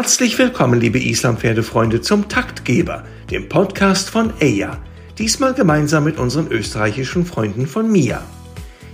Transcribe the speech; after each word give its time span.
Herzlich 0.00 0.38
willkommen, 0.38 0.78
liebe 0.78 1.00
Islampferdefreunde, 1.00 2.00
zum 2.00 2.28
Taktgeber, 2.28 3.02
dem 3.32 3.48
Podcast 3.48 4.10
von 4.10 4.32
EYA. 4.38 4.78
Diesmal 5.18 5.54
gemeinsam 5.54 6.04
mit 6.04 6.18
unseren 6.18 6.46
österreichischen 6.52 7.26
Freunden 7.26 7.66
von 7.66 7.90
MIA. 7.90 8.22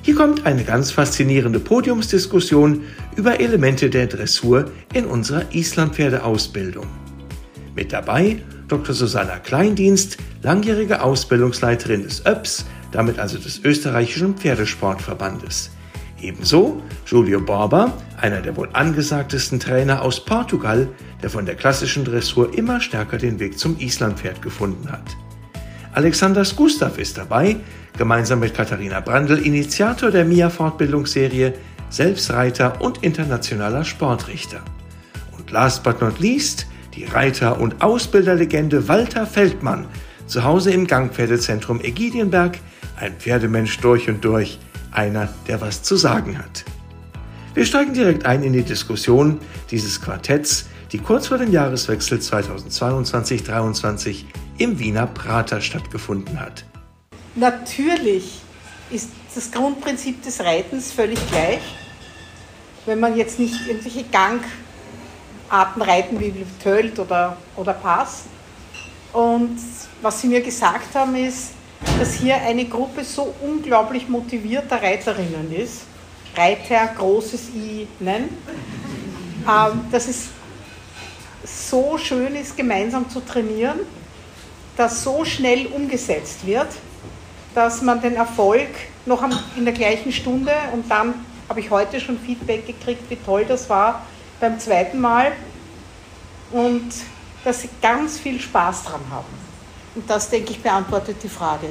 Hier 0.01 0.15
kommt 0.15 0.47
eine 0.47 0.65
ganz 0.65 0.93
faszinierende 0.93 1.61
Podiumsdiskussion 1.61 2.85
über 3.17 3.39
Elemente 3.39 3.91
der 3.91 4.07
Dressur 4.07 4.71
in 4.95 5.05
unserer 5.05 5.45
Islampferdeausbildung. 5.53 6.87
Mit 7.77 7.93
dabei 7.93 8.41
Dr. 8.69 8.95
Susanna 8.95 9.41
Kleindienst, 9.41 10.17
langjährige 10.43 11.03
Ausbildungsleiterin 11.03 12.05
des 12.05 12.25
ÖPS, 12.25 12.65
damit 12.93 13.19
also 13.19 13.37
des 13.37 13.63
österreichischen 13.63 14.39
Pferdesportverbandes. 14.39 15.71
Ebenso 16.25 16.83
Julio 17.05 17.39
Borba, 17.39 17.93
einer 18.19 18.41
der 18.41 18.57
wohl 18.57 18.71
angesagtesten 18.73 19.61
Trainer 19.61 20.01
aus 20.01 20.25
Portugal, 20.25 20.89
der 21.23 21.29
von 21.29 21.45
der 21.45 21.55
klassischen 21.55 22.05
Dressur 22.05 22.57
immer 22.57 22.81
stärker 22.81 23.19
den 23.19 23.39
Weg 23.39 23.59
zum 23.59 23.79
Islandpferd 23.79 24.41
gefunden 24.41 24.91
hat. 24.91 25.05
Alexander 25.93 26.43
Gustav 26.57 26.97
ist 26.99 27.19
dabei, 27.19 27.57
gemeinsam 27.99 28.41
mit 28.41 28.55
Katharina 28.55 29.01
Brandl 29.01 29.39
Initiator 29.39 30.11
der 30.11 30.25
MIA-Fortbildungsserie, 30.25 31.53
Selbstreiter 31.91 32.81
und 32.81 33.03
internationaler 33.03 33.85
Sportrichter. 33.85 34.63
Und 35.37 35.51
last 35.51 35.83
but 35.85 36.01
not 36.01 36.21
least 36.21 36.67
die 36.95 37.05
Reiter- 37.05 37.61
und 37.61 37.83
Ausbilderlegende 37.83 38.89
Walter 38.89 39.27
Feldmann, 39.27 39.87
zu 40.27 40.43
Hause 40.43 40.71
im 40.71 40.87
Gangpferdezentrum 40.87 41.83
Ägidienberg, 41.83 42.59
ein 42.97 43.13
Pferdemensch 43.19 43.79
durch 43.81 44.09
und 44.09 44.25
durch, 44.25 44.59
einer, 44.95 45.29
der 45.47 45.61
was 45.61 45.83
zu 45.83 45.97
sagen 45.97 46.39
hat. 46.39 46.65
Wir 47.55 47.67
steigen 47.67 47.95
direkt 47.95 48.27
ein 48.27 48.43
in 48.43 48.53
die 48.53 48.63
Diskussion 48.63 49.39
dieses 49.71 50.01
Quartetts, 50.01 50.67
die 50.93 50.99
kurz 50.99 51.29
vor 51.29 51.39
dem 51.39 51.53
Jahreswechsel 51.53 52.19
2022-23 52.19 54.25
im 54.59 54.79
Wiener 54.79 55.07
Prater 55.07 55.61
stattgefunden 55.61 56.41
hat. 56.41 56.65
Natürlich 57.35 58.41
ist 58.91 59.11
das 59.35 59.51
Grundprinzip 59.51 60.23
des 60.23 60.41
Reitens 60.41 60.93
völlig 60.93 61.19
gleich, 61.31 61.63
wenn 62.87 63.01
man 63.01 63.17
jetzt 63.17 63.39
nicht 63.39 63.67
irgendwelche 63.67 64.05
Gangarten 64.05 65.83
reiten 65.83 66.21
wie 66.21 66.33
Tölt 66.63 66.99
oder, 66.99 67.37
oder 67.57 67.73
Pass. 67.73 68.25
Und 69.13 69.59
was 70.03 70.21
Sie 70.21 70.29
mir 70.29 70.43
gesagt 70.43 70.95
haben, 70.95 71.17
ist, 71.17 71.53
dass 71.99 72.15
hier 72.15 72.37
eine 72.37 72.65
Gruppe 72.65 73.05
so 73.05 73.35
unglaublich 73.43 74.09
motivierter 74.09 74.83
Reiterinnen 74.83 75.53
ist, 75.53 75.83
Reiter, 76.37 76.89
großes 76.99 77.51
I 77.55 77.87
nennen, 78.01 78.37
ähm, 79.49 79.81
dass 79.91 80.09
es 80.09 80.29
so 81.45 81.99
schön 81.99 82.35
ist, 82.35 82.57
gemeinsam 82.57 83.09
zu 83.09 83.21
trainieren, 83.21 83.81
dass 84.77 85.03
so 85.05 85.25
schnell 85.25 85.67
umgesetzt 85.67 86.47
wird, 86.47 86.69
dass 87.55 87.83
man 87.83 88.01
den 88.01 88.17
Erfolg 88.17 88.69
noch 89.07 89.23
in 89.57 89.65
der 89.65 89.75
gleichen 89.75 90.11
Stunde 90.11 90.53
und 90.73 90.91
dann 90.91 91.15
habe 91.49 91.61
ich 91.61 91.71
heute 91.71 92.01
schon 92.01 92.19
Feedback 92.19 92.67
gekriegt, 92.67 93.09
wie 93.11 93.17
toll 93.17 93.45
das 93.47 93.69
war 93.69 94.03
beim 94.41 94.59
zweiten 94.59 95.01
Mal 95.01 95.33
und 96.51 96.91
dass 97.45 97.63
sie 97.63 97.69
ganz 97.83 98.19
viel 98.19 98.41
Spaß 98.41 98.85
dran 98.85 99.03
haben. 99.11 99.44
Und 99.95 100.09
das, 100.09 100.29
denke 100.31 100.53
ich, 100.53 100.61
beantwortet 100.61 101.17
die 101.23 101.29
Frage. 101.29 101.69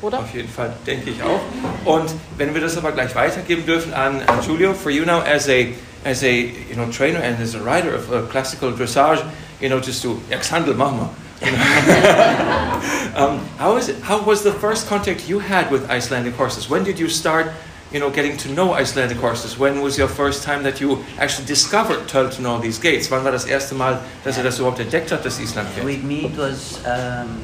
Oder? 0.00 0.18
Auf 0.18 0.34
jeden 0.34 0.48
Fall, 0.48 0.72
denke 0.86 1.10
ich 1.10 1.22
auch. 1.22 1.40
Und 1.84 2.10
wenn 2.36 2.52
wir 2.54 2.60
das 2.60 2.76
aber 2.76 2.92
gleich 2.92 3.14
weitergeben 3.14 3.64
dürfen 3.64 3.94
an, 3.94 4.20
an 4.26 4.42
Julio, 4.46 4.74
for 4.74 4.90
you 4.90 5.04
now 5.04 5.20
as 5.20 5.48
a, 5.48 5.68
as 6.04 6.22
a 6.22 6.30
you 6.30 6.74
know, 6.74 6.86
trainer 6.90 7.22
and 7.22 7.40
as 7.40 7.54
a 7.54 7.60
writer 7.60 7.94
of 7.94 8.12
uh, 8.12 8.22
classical 8.30 8.70
dressage, 8.72 9.24
you 9.60 9.68
know, 9.68 9.78
just 9.78 10.02
to 10.02 10.20
ex-handle, 10.30 10.74
mach 10.74 10.92
mal. 10.92 11.10
um, 13.16 13.40
how, 13.58 13.76
is 13.76 13.88
it, 13.88 13.96
how 14.02 14.22
was 14.22 14.42
the 14.42 14.52
first 14.52 14.88
contact 14.88 15.28
you 15.28 15.38
had 15.38 15.70
with 15.70 15.90
Icelandic 15.90 16.34
horses? 16.34 16.68
When 16.68 16.84
did 16.84 16.98
you 16.98 17.08
start 17.08 17.48
you 17.94 18.00
know, 18.00 18.10
getting 18.10 18.36
to 18.38 18.48
know 18.48 18.74
Icelandic 18.74 19.18
horses? 19.18 19.56
When 19.56 19.80
was 19.80 19.96
your 19.96 20.08
first 20.08 20.42
time 20.42 20.64
that 20.64 20.80
you 20.80 21.04
actually 21.18 21.46
discovered 21.46 22.08
Tölten 22.08 22.44
all 22.44 22.58
these 22.58 22.78
gates? 22.78 23.10
Wann 23.10 23.24
war 23.24 23.32
das 23.32 23.44
erste 23.44 23.74
Mal, 23.74 24.00
dass 24.24 24.36
er 24.36 24.42
das 24.42 24.58
überhaupt 24.58 24.80
entdeckt 24.80 25.12
hat, 25.12 25.24
das 25.24 25.38
Islandpferd? 25.38 25.86
With 25.86 26.02
me 26.02 26.24
it 26.26 26.36
was 26.36 26.80
um, 26.84 27.38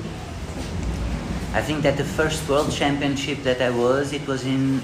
I 1.53 1.61
think 1.63 1.83
that 1.83 1.97
the 1.97 2.05
first 2.05 2.49
World 2.49 2.71
Championship 2.73 3.43
that 3.43 3.61
I 3.61 3.71
was, 3.71 4.13
it 4.13 4.27
was 4.27 4.45
in 4.47 4.81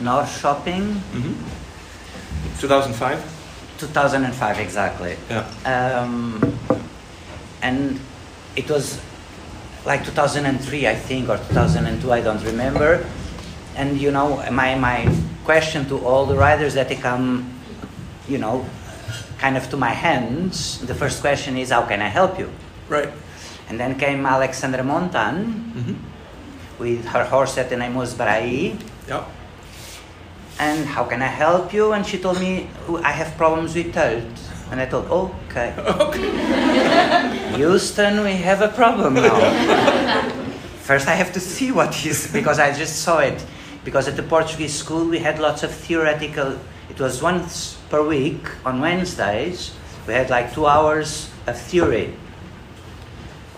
North 0.00 0.30
Shopping. 0.40 1.02
Mhm. 1.12 1.34
2005? 2.60 3.22
2005, 3.78 4.58
exactly. 4.58 5.16
Yeah. 5.28 5.44
Um, 5.64 6.40
and 7.62 7.98
it 8.54 8.70
was 8.70 9.00
like 9.84 10.04
2003, 10.04 10.86
I 10.86 10.94
think, 10.94 11.28
or 11.28 11.38
2002, 11.38 12.12
I 12.12 12.20
don't 12.20 12.42
remember. 12.44 13.04
And 13.76 14.00
you 14.00 14.10
know, 14.10 14.42
my, 14.50 14.74
my 14.76 15.12
question 15.44 15.86
to 15.88 15.98
all 16.06 16.24
the 16.26 16.36
riders 16.36 16.74
that 16.74 16.88
they 16.88 16.96
come, 16.96 17.52
you 18.28 18.38
know, 18.38 18.64
kind 19.38 19.56
of 19.56 19.68
to 19.70 19.76
my 19.76 19.90
hands, 19.90 20.78
the 20.86 20.94
first 20.94 21.20
question 21.20 21.56
is, 21.58 21.70
how 21.70 21.82
can 21.82 22.00
I 22.00 22.08
help 22.08 22.38
you? 22.38 22.50
Right. 22.88 23.10
And 23.68 23.78
then 23.80 23.98
came 23.98 24.24
Alexandra 24.26 24.82
Montan 24.82 25.36
Mhm. 25.74 25.96
with 26.78 27.04
her 27.06 27.24
horse 27.24 27.54
that 27.56 27.68
the 27.68 27.76
name 27.76 27.94
was 27.94 28.14
Brai. 28.14 28.76
Ja. 29.08 29.22
And 30.58 30.86
how 30.86 31.04
can 31.04 31.20
I 31.20 31.26
help 31.28 31.72
you? 31.74 31.92
And 31.92 32.06
she 32.06 32.18
told 32.18 32.38
me, 32.40 32.68
"Oh, 32.88 33.00
I 33.04 33.12
have 33.12 33.36
problems 33.36 33.74
with 33.74 33.92
Tult. 33.92 34.24
And 34.70 34.80
I 34.80 34.86
thought, 34.86 35.06
okay. 35.10 35.74
okay. 35.78 36.30
Houston, 37.56 38.24
we 38.24 38.32
have 38.32 38.62
a 38.62 38.68
problem 38.68 39.14
now. 39.14 39.38
First, 40.82 41.06
I 41.08 41.14
have 41.14 41.32
to 41.34 41.40
see 41.40 41.70
what 41.72 41.94
is, 42.06 42.26
because 42.32 42.58
I 42.58 42.72
just 42.72 43.02
saw 43.02 43.18
it. 43.18 43.44
Because 43.84 44.08
at 44.08 44.16
the 44.16 44.22
Portuguese 44.22 44.74
school, 44.74 45.04
we 45.04 45.18
had 45.20 45.38
lots 45.38 45.62
of 45.62 45.70
theoretical, 45.70 46.58
it 46.90 46.98
was 46.98 47.22
once 47.22 47.76
per 47.90 48.02
week 48.02 48.42
on 48.64 48.80
Wednesdays, 48.80 49.70
we 50.08 50.14
had 50.14 50.30
like 50.30 50.52
two 50.52 50.66
hours 50.66 51.28
of 51.46 51.56
theory 51.56 52.14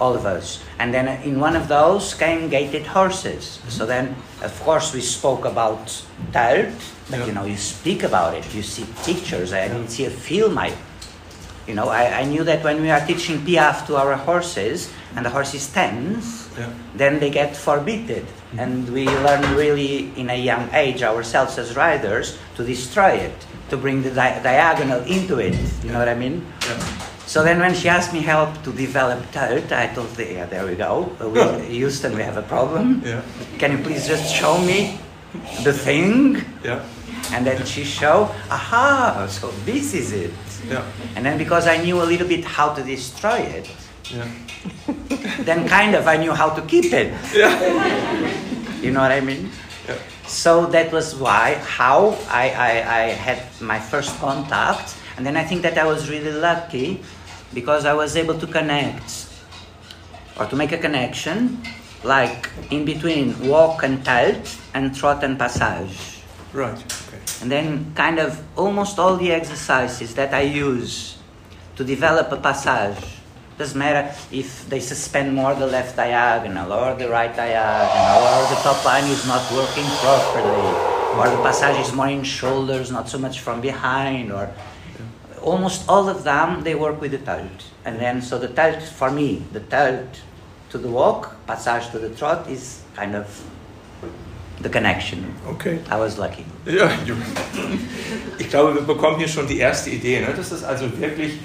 all 0.01 0.15
of 0.15 0.25
us. 0.27 0.63
And 0.79 0.93
then 0.95 1.09
in 1.23 1.41
one 1.41 1.57
of 1.57 1.69
those 1.69 2.15
came 2.15 2.49
gated 2.49 2.87
horses. 2.87 3.59
Mm-hmm. 3.59 3.71
So 3.71 3.87
then, 3.87 4.15
of 4.43 4.59
course, 4.63 4.95
we 4.95 5.01
spoke 5.01 5.45
about 5.45 6.03
Talt, 6.33 6.71
but 7.11 7.19
Yeah. 7.21 7.27
you 7.27 7.33
know, 7.33 7.45
you 7.45 7.57
speak 7.57 8.03
about 8.03 8.35
it, 8.35 8.45
you 8.55 8.63
see 8.63 8.87
pictures. 9.05 9.53
I 9.53 9.69
didn't 9.69 9.89
see 9.89 10.05
a 10.07 10.11
film. 10.11 10.59
I, 10.59 10.73
you 11.67 11.75
know, 11.75 11.89
I, 11.89 12.21
I 12.21 12.25
knew 12.25 12.45
that 12.45 12.63
when 12.65 12.81
we 12.81 12.91
are 12.91 13.01
teaching 13.07 13.39
Piaf 13.45 13.87
to 13.87 13.97
our 13.97 14.15
horses 14.17 14.91
and 15.17 15.25
the 15.27 15.31
horse 15.31 15.55
is 15.55 15.67
tense, 15.73 16.49
Yeah. 16.59 16.71
then 16.97 17.19
they 17.21 17.31
get 17.31 17.57
forbidden. 17.57 18.25
Mm-hmm. 18.25 18.59
And 18.59 18.89
we 18.93 19.05
learn 19.07 19.43
really 19.57 20.11
in 20.17 20.31
a 20.31 20.37
young 20.39 20.69
age 20.73 21.03
ourselves 21.03 21.59
as 21.59 21.77
riders 21.77 22.39
to 22.57 22.65
destroy 22.65 23.13
it, 23.29 23.37
to 23.71 23.77
bring 23.77 24.03
the 24.03 24.11
di- 24.11 24.41
diagonal 24.43 25.03
into 25.05 25.39
it. 25.39 25.55
You 25.85 25.93
know 25.93 25.99
what 25.99 26.09
I 26.09 26.15
mean? 26.15 26.47
So 27.29 27.45
then, 27.45 27.61
when 27.61 27.75
she 27.75 27.91
asked 27.91 28.15
me 28.15 28.21
help 28.21 28.63
to 28.65 28.73
develop 28.73 29.21
Tut, 29.33 29.71
I 29.71 29.89
told 29.89 30.17
her, 30.17 30.23
yeah, 30.23 30.47
there 30.47 30.65
we 30.65 30.77
go. 30.77 31.13
We, 31.21 31.77
Houston, 31.77 32.17
we 32.17 32.23
have 32.23 32.39
a 32.39 32.43
problem. 32.43 33.03
Ja. 33.05 33.21
Can 33.59 33.73
you 33.73 33.85
please 33.85 34.09
just 34.09 34.35
show 34.35 34.57
me 34.57 34.99
the 35.63 35.75
thing? 35.75 36.43
Ja. 36.65 36.81
And 37.35 37.47
then 37.47 37.67
she 37.67 37.85
showed, 37.85 38.31
aha, 38.49 39.27
so 39.29 39.53
this 39.67 39.93
is 39.93 40.13
it. 40.13 40.33
Ja. 40.71 40.83
And 41.17 41.27
then 41.27 41.37
because 41.37 41.67
I 41.67 41.77
knew 41.77 42.01
a 42.01 42.09
little 42.09 42.27
bit 42.27 42.47
how 42.47 42.73
to 42.73 42.83
destroy 42.83 43.41
it, 43.41 43.69
Ja. 44.11 44.25
then 45.45 45.69
kind 45.69 45.95
of 45.95 46.07
I 46.07 46.17
knew 46.17 46.33
how 46.33 46.49
to 46.49 46.63
keep 46.63 46.93
it. 46.95 47.13
Ja. 47.35 47.51
You 48.81 48.93
know 48.93 49.03
what 49.03 49.13
I 49.13 49.21
mean? 49.21 49.51
Ja. 49.87 49.95
So 50.27 50.65
that 50.67 50.93
was 50.93 51.15
why, 51.15 51.61
how 51.77 52.17
I, 52.31 52.49
I, 52.49 52.73
I 53.03 53.03
had 53.13 53.43
my 53.61 53.79
first 53.79 54.19
contact. 54.19 54.97
And 55.19 55.27
then 55.27 55.37
I 55.37 55.45
think 55.45 55.63
that 55.63 55.77
I 55.77 55.85
was 55.85 56.09
really 56.09 56.31
lucky 56.33 57.03
because 57.55 57.85
I 57.85 57.95
was 57.95 58.17
able 58.17 58.39
to 58.39 58.47
connect 58.47 59.29
or 60.39 60.47
to 60.47 60.57
make 60.57 60.73
a 60.73 60.79
connection 60.79 61.63
like 62.05 62.51
in 62.71 62.85
between 62.85 63.35
walk 63.49 63.83
and 63.83 64.05
talt 64.05 64.57
and 64.75 64.95
trot 64.95 65.25
and 65.25 65.39
passage. 65.39 66.23
Right. 66.53 66.79
Okay. 66.79 67.21
And 67.43 67.51
then 67.51 67.93
kind 67.95 68.19
of 68.19 68.43
almost 68.57 68.99
all 68.99 69.17
the 69.17 69.33
exercises 69.33 70.15
that 70.15 70.33
I 70.33 70.43
use 70.43 71.19
to 71.77 71.85
develop 71.85 72.31
a 72.33 72.37
passage. 72.37 73.05
Doesn't 73.59 73.79
matter 73.79 74.15
if 74.31 74.69
they 74.69 74.79
suspend 74.79 75.35
more 75.35 75.55
the 75.55 75.67
left 75.67 75.97
diagonal 75.97 76.73
or 76.73 76.95
the 76.95 77.09
right 77.09 77.35
diagonal 77.35 78.23
or 78.23 78.55
the 78.55 78.61
top 78.63 78.85
line 78.85 79.05
is 79.11 79.27
not 79.27 79.43
working 79.51 79.85
properly 79.99 80.99
or 81.19 81.29
the 81.29 81.43
passage 81.43 81.81
is 81.81 81.93
more 81.93 82.07
in 82.07 82.23
shoulders, 82.23 82.93
not 82.93 83.09
so 83.09 83.19
much 83.19 83.41
from 83.41 83.61
behind 83.61 84.31
or 84.31 84.49
almost 85.51 85.89
all 85.89 86.09
of 86.09 86.25
them 86.25 86.63
they 86.65 86.75
work 86.75 87.01
with 87.01 87.13
the 87.13 87.19
tilt. 87.19 87.65
And 87.85 87.99
then 87.99 88.23
so 88.23 88.39
the 88.39 88.49
tilt 88.49 88.83
for 88.83 89.11
me, 89.11 89.43
the 89.53 89.61
tilt 89.61 90.21
to 90.71 90.79
the 90.79 90.89
walk, 90.89 91.37
passage 91.47 91.91
to 91.91 91.99
the 91.99 92.11
trot 92.11 92.49
is 92.49 92.83
kind 92.95 93.15
of 93.15 93.27
the 94.61 94.69
connection. 94.69 95.35
Okay. 95.47 95.81
I 95.91 95.97
was 95.97 96.19
lucky. 96.19 96.45
Ja, 96.67 96.91
ich 98.39 98.49
glaube, 98.51 98.75
wir 98.75 98.83
bekommen 98.83 99.19
hier 99.19 99.29
schon 99.29 99.47
die 99.47 99.59
erste 99.59 99.91
Idee, 99.91 100.21
ne? 100.21 100.35
dass 100.35 100.53
es 100.53 100.65
also 100.65 100.87
wirklich 101.01 101.39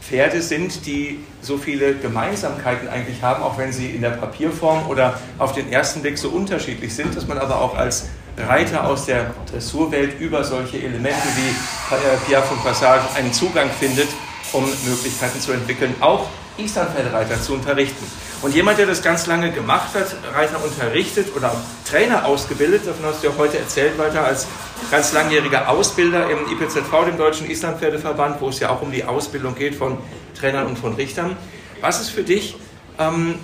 Pferde 0.00 0.42
sind, 0.42 0.86
die 0.86 1.20
so 1.40 1.56
viele 1.56 1.94
Gemeinsamkeiten 1.94 2.88
eigentlich 2.88 3.22
haben, 3.22 3.42
auch 3.42 3.58
wenn 3.58 3.72
sie 3.72 3.90
in 3.90 4.02
der 4.02 4.10
Papierform 4.10 4.88
oder 4.88 5.18
auf 5.38 5.52
den 5.52 5.70
ersten 5.72 6.02
Blick 6.02 6.18
so 6.18 6.30
unterschiedlich 6.30 6.94
sind, 6.94 7.16
dass 7.16 7.26
man 7.26 7.38
aber 7.38 7.60
auch 7.60 7.76
als 7.76 8.08
Reiter 8.48 8.86
aus 8.86 9.06
der 9.06 9.34
Dressurwelt 9.50 10.20
über 10.20 10.44
solche 10.44 10.78
Elemente 10.78 11.28
wie 11.36 11.94
äh, 11.94 12.16
Pierre 12.26 12.42
von 12.42 12.58
Passage 12.62 13.04
einen 13.14 13.32
Zugang 13.32 13.70
findet, 13.70 14.08
um 14.52 14.64
Möglichkeiten 14.84 15.40
zu 15.40 15.52
entwickeln, 15.52 15.94
auch 16.00 16.26
Islandpferdereiter 16.58 17.40
zu 17.40 17.54
unterrichten. 17.54 18.04
Und 18.42 18.54
jemand, 18.54 18.78
der 18.78 18.86
das 18.86 19.02
ganz 19.02 19.26
lange 19.26 19.50
gemacht 19.50 19.94
hat, 19.94 20.16
Reiter 20.34 20.62
unterrichtet 20.64 21.34
oder 21.36 21.54
Trainer 21.88 22.24
ausgebildet, 22.24 22.86
davon 22.86 23.06
hast 23.06 23.22
du 23.22 23.28
ja 23.28 23.34
heute 23.36 23.58
erzählt, 23.58 23.98
Walter, 23.98 24.24
als 24.24 24.46
ganz 24.90 25.12
langjähriger 25.12 25.68
Ausbilder 25.68 26.30
im 26.30 26.38
IPZV, 26.50 27.04
dem 27.06 27.18
Deutschen 27.18 27.50
Islandpferdeverband, 27.50 28.40
wo 28.40 28.48
es 28.48 28.58
ja 28.60 28.70
auch 28.70 28.80
um 28.80 28.92
die 28.92 29.04
Ausbildung 29.04 29.54
geht 29.54 29.74
von 29.74 29.98
Trainern 30.38 30.66
und 30.66 30.78
von 30.78 30.94
Richtern. 30.94 31.36
Was 31.80 32.00
ist 32.00 32.10
für 32.10 32.22
dich 32.22 32.56
ähm, 32.98 33.38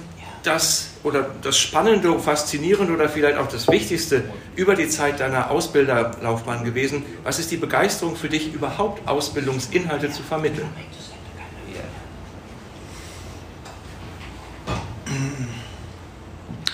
das 0.46 0.90
oder 1.02 1.28
das 1.42 1.58
Spannende, 1.58 2.18
Faszinierende 2.18 2.92
oder 2.92 3.08
vielleicht 3.08 3.38
auch 3.38 3.48
das 3.48 3.68
Wichtigste 3.68 4.24
über 4.54 4.74
die 4.74 4.88
Zeit 4.88 5.20
deiner 5.20 5.50
Ausbilderlaufbahn 5.50 6.64
gewesen? 6.64 7.04
Was 7.24 7.38
ist 7.38 7.50
die 7.50 7.56
Begeisterung 7.56 8.16
für 8.16 8.28
dich, 8.28 8.52
überhaupt 8.52 9.06
Ausbildungsinhalte 9.08 10.10
zu 10.10 10.22
vermitteln? 10.22 10.68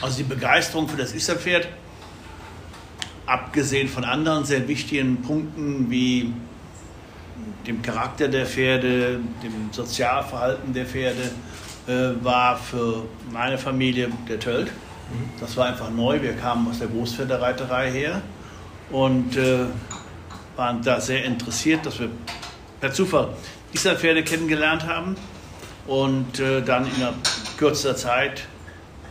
Also 0.01 0.17
die 0.19 0.25
Begeisterung 0.25 0.89
für 0.89 0.97
das 0.97 1.13
Isserpferd, 1.13 1.69
abgesehen 3.25 3.89
von 3.89 4.05
anderen 4.05 4.45
sehr 4.45 4.67
wichtigen 4.67 5.23
Punkten 5.23 5.91
wie 5.91 6.35
dem 7.67 7.81
Charakter 7.83 8.29
der 8.29 8.45
Pferde, 8.47 9.21
dem 9.43 9.73
Sozialverhalten 9.73 10.75
der 10.75 10.87
Pferde, 10.87 11.31
äh, 11.87 12.25
war 12.25 12.57
für 12.57 13.05
meine 13.33 13.59
Familie 13.59 14.11
der 14.29 14.39
Tölt. 14.39 14.71
Das 15.41 15.57
war 15.57 15.67
einfach 15.67 15.91
neu. 15.91 16.23
Wir 16.23 16.33
kamen 16.35 16.69
aus 16.69 16.79
der 16.79 16.89
Großpferdereiterei 16.89 17.91
her 17.91 18.23
und 18.91 19.37
äh, 19.37 19.67
waren 20.57 20.83
da 20.83 21.01
sehr 21.01 21.25
interessiert, 21.25 21.85
dass 21.85 21.99
wir 21.99 22.09
per 22.81 22.93
Zufall 22.93 23.29
Isserpferde 23.73 24.23
kennengelernt 24.23 24.87
haben 24.87 25.17
und 25.87 26.39
äh, 26.41 26.63
dann 26.63 26.87
in 26.87 26.93
kürzester 27.57 27.97
Zeit 27.97 28.47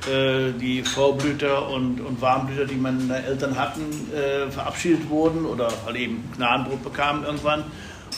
äh, 0.07 0.51
die 0.59 0.83
Vorblüter 0.83 1.69
und, 1.69 1.99
und 2.01 2.21
Warmblüter, 2.21 2.65
die 2.65 2.75
meine 2.75 3.23
Eltern 3.23 3.57
hatten, 3.57 3.81
äh, 4.13 4.49
verabschiedet 4.49 5.09
wurden 5.09 5.45
oder 5.45 5.69
halt 5.85 5.95
eben 5.97 6.29
Gnadenbrot 6.35 6.83
bekamen 6.83 7.23
irgendwann 7.23 7.63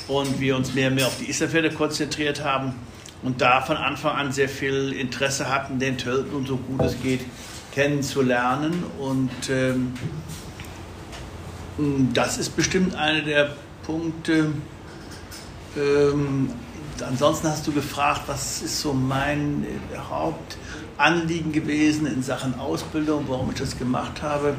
und 0.08 0.40
wir 0.40 0.56
uns 0.56 0.74
mehr 0.74 0.90
und 0.90 0.96
mehr 0.96 1.08
auf 1.08 1.18
die 1.18 1.30
Isterpferde 1.30 1.72
konzentriert 1.72 2.44
haben 2.44 2.76
und 3.24 3.42
da 3.42 3.62
von 3.62 3.78
Anfang 3.78 4.16
an 4.16 4.32
sehr 4.32 4.50
viel 4.50 4.94
Interesse 4.94 5.50
hatten, 5.50 5.80
den 5.80 5.98
Tölpel 5.98 6.46
so 6.46 6.58
gut 6.58 6.82
es 6.82 7.02
geht 7.02 7.22
kennenzulernen 7.72 8.84
und 9.00 9.32
ähm, 9.50 9.94
das 12.14 12.38
ist 12.38 12.56
bestimmt 12.56 12.96
einer 12.96 13.22
der 13.22 13.56
Punkte. 13.84 14.52
Ähm, 15.76 16.52
ansonsten 17.06 17.48
hast 17.48 17.66
du 17.66 17.72
gefragt, 17.72 18.22
was 18.28 18.62
ist 18.62 18.80
so 18.80 18.94
mein 18.94 19.66
Haupt 20.10 20.58
Anliegen 20.98 21.52
gewesen 21.52 22.06
in 22.06 22.22
Sachen 22.22 22.60
Ausbildung, 22.60 23.26
warum 23.28 23.50
ich 23.50 23.58
das 23.58 23.78
gemacht 23.78 24.22
habe. 24.22 24.54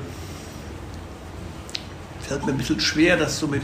Fällt 2.20 2.44
mir 2.44 2.52
ein 2.52 2.58
bisschen 2.58 2.80
schwer, 2.80 3.16
das 3.16 3.38
so 3.38 3.46
mit 3.46 3.62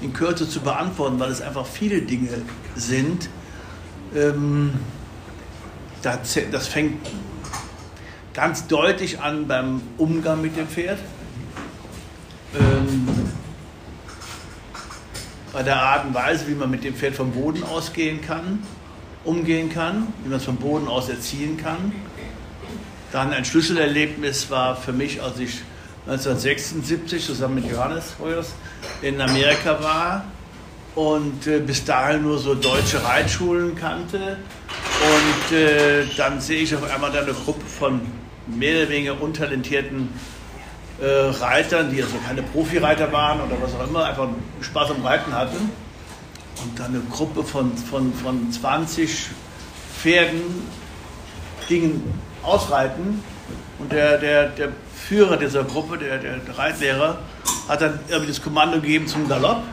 in 0.00 0.12
Kürze 0.12 0.48
zu 0.48 0.60
beantworten, 0.60 1.18
weil 1.18 1.30
es 1.30 1.40
einfach 1.40 1.66
viele 1.66 2.02
Dinge 2.02 2.42
sind. 2.76 3.28
Ähm, 4.14 4.72
das, 6.02 6.38
das 6.50 6.68
fängt 6.68 7.06
ganz 8.32 8.66
deutlich 8.66 9.20
an 9.20 9.46
beim 9.46 9.80
Umgang 9.96 10.42
mit 10.42 10.56
dem 10.56 10.68
Pferd. 10.68 10.98
Ähm, 12.54 13.08
bei 15.52 15.62
der 15.62 15.80
Art 15.80 16.04
und 16.06 16.14
Weise, 16.14 16.48
wie 16.48 16.54
man 16.54 16.70
mit 16.70 16.84
dem 16.84 16.94
Pferd 16.94 17.14
vom 17.14 17.32
Boden 17.32 17.62
ausgehen 17.62 18.20
kann 18.20 18.60
umgehen 19.24 19.72
kann, 19.72 20.08
wie 20.22 20.28
man 20.28 20.38
es 20.38 20.44
vom 20.44 20.56
Boden 20.56 20.86
aus 20.88 21.08
erziehen 21.08 21.56
kann. 21.56 21.92
Dann 23.12 23.32
ein 23.32 23.44
Schlüsselerlebnis 23.44 24.50
war 24.50 24.76
für 24.76 24.92
mich, 24.92 25.22
als 25.22 25.38
ich 25.38 25.62
1976 26.06 27.24
zusammen 27.24 27.56
mit 27.56 27.70
Johannes 27.70 28.14
Hoyers 28.18 28.52
in 29.00 29.20
Amerika 29.20 29.82
war 29.82 30.24
und 30.94 31.46
äh, 31.46 31.58
bis 31.58 31.84
dahin 31.84 32.22
nur 32.22 32.38
so 32.38 32.54
deutsche 32.54 33.02
Reitschulen 33.04 33.74
kannte. 33.74 34.38
Und 35.00 35.56
äh, 35.56 36.04
dann 36.16 36.40
sehe 36.40 36.62
ich 36.62 36.74
auf 36.74 36.88
einmal 36.90 37.10
da 37.10 37.20
eine 37.20 37.32
Gruppe 37.32 37.66
von 37.66 38.00
mehr 38.46 38.82
oder 38.82 38.90
weniger 38.90 39.20
untalentierten 39.20 40.08
äh, 41.00 41.06
Reitern, 41.06 41.90
die 41.90 42.02
also 42.02 42.16
keine 42.26 42.42
Profireiter 42.42 43.10
waren 43.10 43.40
oder 43.40 43.56
was 43.60 43.74
auch 43.74 43.88
immer, 43.88 44.04
einfach 44.04 44.28
Spaß 44.60 44.92
am 44.92 45.04
Reiten 45.04 45.32
hatten. 45.32 45.70
Und 46.62 46.78
dann 46.78 46.94
eine 46.94 47.00
Gruppe 47.10 47.42
von, 47.42 47.76
von, 47.76 48.14
von 48.14 48.52
20 48.52 49.26
Pferden 50.00 50.40
gingen 51.68 52.20
ausreiten. 52.42 53.22
Und 53.80 53.90
der, 53.90 54.18
der, 54.18 54.48
der 54.50 54.68
Führer 54.94 55.36
dieser 55.36 55.64
Gruppe, 55.64 55.98
der, 55.98 56.18
der 56.18 56.38
Reitlehrer, 56.56 57.18
hat 57.68 57.80
dann 57.80 57.98
irgendwie 58.08 58.28
das 58.28 58.40
Kommando 58.40 58.80
gegeben 58.80 59.08
zum 59.08 59.28
Galopp 59.28 59.64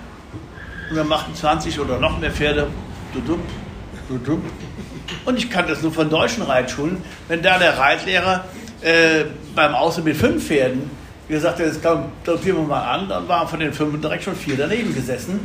und 0.91 0.97
dann 0.97 1.07
machten 1.07 1.33
20 1.33 1.79
oder 1.79 1.97
noch 1.99 2.19
mehr 2.19 2.31
Pferde 2.31 2.67
und 5.25 5.37
ich 5.37 5.49
kannte 5.49 5.71
das 5.71 5.81
nur 5.81 5.91
von 5.91 6.09
deutschen 6.09 6.43
Reitschulen, 6.43 6.97
wenn 7.27 7.41
da 7.41 7.57
der 7.57 7.77
Reitlehrer 7.77 8.45
äh, 8.81 9.25
beim 9.55 9.73
Außen 9.73 10.03
mit 10.03 10.17
fünf 10.17 10.47
Pferden 10.47 10.89
gesagt 11.29 11.59
hat, 11.59 11.65
jetzt 11.65 11.81
galoppieren 11.81 12.57
wir 12.59 12.67
mal 12.67 12.83
an, 12.83 13.07
dann 13.07 13.27
waren 13.29 13.47
von 13.47 13.59
den 13.59 13.71
fünf 13.71 14.01
direkt 14.01 14.25
schon 14.25 14.35
vier 14.35 14.57
daneben 14.57 14.93
gesessen. 14.93 15.39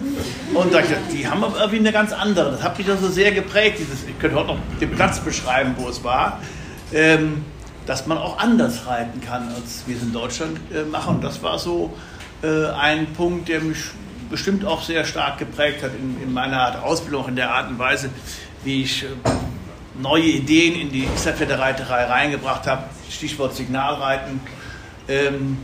Und 0.53 0.75
da 0.75 0.81
ich, 0.81 0.87
die 1.13 1.29
haben 1.29 1.45
aber 1.45 1.59
irgendwie 1.59 1.79
eine 1.79 1.93
ganz 1.93 2.13
andere. 2.13 2.51
Das 2.51 2.63
hat 2.65 2.77
mich 2.77 2.89
dann 2.89 2.99
so 2.99 3.09
sehr 3.09 3.31
geprägt. 3.31 3.79
Dieses, 3.79 4.03
ich 4.03 4.19
könnte 4.19 4.37
heute 4.37 4.49
noch 4.49 4.59
den 4.81 4.91
Platz 4.91 5.21
beschreiben, 5.21 5.77
wo 5.79 5.89
es 5.89 6.03
war. 6.03 6.41
Ähm, 6.93 7.45
dass 7.85 8.09
man 8.09 8.19
auch 8.19 8.39
anders 8.39 8.87
reiten 8.89 9.21
kann, 9.21 9.49
als 9.55 9.85
wir 9.87 9.97
es 9.97 10.03
in 10.03 10.13
Deutschland 10.13 10.59
äh, 10.75 10.83
machen. 10.83 11.17
Und 11.17 11.25
das 11.25 11.41
war 11.45 11.57
so 11.57 11.95
äh, 12.43 12.67
ein 12.71 13.07
Punkt, 13.13 13.49
der 13.49 13.61
mich 13.61 13.79
bestimmt 14.31 14.65
auch 14.65 14.83
sehr 14.83 15.05
stark 15.05 15.39
geprägt 15.39 15.83
hat 15.83 15.93
in, 15.95 16.23
in 16.23 16.33
meiner 16.33 16.83
Ausbildung, 16.85 17.25
auch 17.25 17.29
in 17.29 17.37
der 17.37 17.53
Art 17.53 17.69
und 17.71 17.79
Weise, 17.79 18.11
wie 18.65 18.83
ich 18.83 19.05
äh, 19.05 19.07
neue 20.01 20.25
Ideen 20.25 20.79
in 20.79 20.91
die 20.91 21.09
Stadtpferdereiterei 21.19 22.05
reingebracht 22.05 22.67
habe. 22.67 22.85
Stichwort 23.11 23.55
Signalreiten. 23.55 24.41
Ähm, 25.09 25.59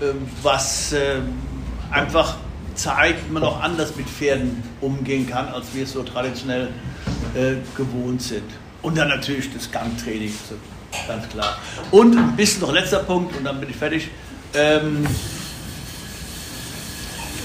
ähm, 0.00 0.28
was 0.42 0.92
ähm, 0.92 1.32
einfach 1.90 2.36
zeigt, 2.74 3.26
wie 3.28 3.32
man 3.32 3.42
auch 3.42 3.62
anders 3.62 3.96
mit 3.96 4.06
Pferden 4.06 4.62
umgehen 4.82 5.26
kann, 5.26 5.48
als 5.48 5.68
wir 5.72 5.84
es 5.84 5.92
so 5.92 6.02
traditionell 6.02 6.68
äh, 7.34 7.54
gewohnt 7.74 8.20
sind. 8.20 8.44
Und 8.82 8.98
dann 8.98 9.08
natürlich 9.08 9.52
das 9.54 9.70
Gangtraining, 9.72 10.32
ganz 11.08 11.28
klar. 11.30 11.56
Und 11.90 12.16
ein 12.16 12.36
bisschen 12.36 12.60
noch 12.60 12.72
letzter 12.72 12.98
Punkt, 12.98 13.34
und 13.36 13.44
dann 13.44 13.58
bin 13.58 13.70
ich 13.70 13.76
fertig. 13.76 14.10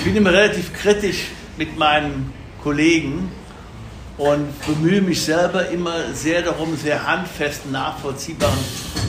Ich 0.02 0.06
bin 0.06 0.16
immer 0.16 0.34
relativ 0.34 0.74
kritisch 0.74 1.28
mit 1.58 1.78
meinen 1.78 2.34
Kollegen 2.64 3.32
und 4.18 4.48
bemühe 4.66 5.00
mich 5.00 5.22
selber 5.22 5.70
immer 5.70 6.12
sehr 6.16 6.42
darum, 6.42 6.76
sehr 6.76 7.06
handfesten, 7.06 7.72
nachvollziehbaren 7.72 8.58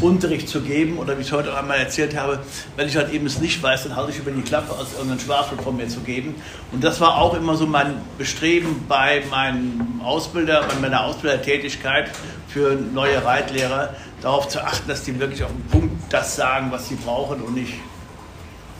Unterricht 0.02 0.50
zu 0.50 0.60
geben. 0.60 0.98
Oder 0.98 1.16
wie 1.16 1.22
ich 1.22 1.32
heute 1.32 1.56
einmal 1.56 1.78
erzählt 1.78 2.14
habe, 2.14 2.40
wenn 2.76 2.88
ich 2.88 2.96
halt 2.98 3.10
eben 3.10 3.24
es 3.24 3.40
nicht 3.40 3.62
weiß, 3.62 3.84
dann 3.84 3.96
halte 3.96 4.10
ich 4.10 4.18
über 4.18 4.32
die 4.32 4.42
Klappe, 4.42 4.72
aus 4.72 4.92
irgendeinem 4.92 5.20
Schwafel 5.20 5.56
von 5.56 5.78
mir 5.78 5.88
zu 5.88 6.00
geben. 6.00 6.34
Und 6.72 6.84
das 6.84 7.00
war 7.00 7.16
auch 7.16 7.32
immer 7.32 7.56
so 7.56 7.66
mein 7.66 7.94
Bestreben 8.18 8.84
bei 8.86 9.22
meinem 9.30 10.02
Ausbilder, 10.04 10.62
bei 10.68 10.74
meiner 10.74 11.04
Ausbildertätigkeit 11.04 12.10
für 12.48 12.74
neue 12.92 13.24
Reitlehrer, 13.24 13.94
darauf 14.20 14.48
zu 14.48 14.62
achten, 14.62 14.90
dass 14.90 15.04
die 15.04 15.18
wirklich 15.18 15.42
auf 15.42 15.52
den 15.52 15.66
Punkt 15.68 16.12
das 16.12 16.36
sagen, 16.36 16.70
was 16.70 16.90
sie 16.90 16.96
brauchen 16.96 17.40
und 17.40 17.54
nicht 17.54 17.72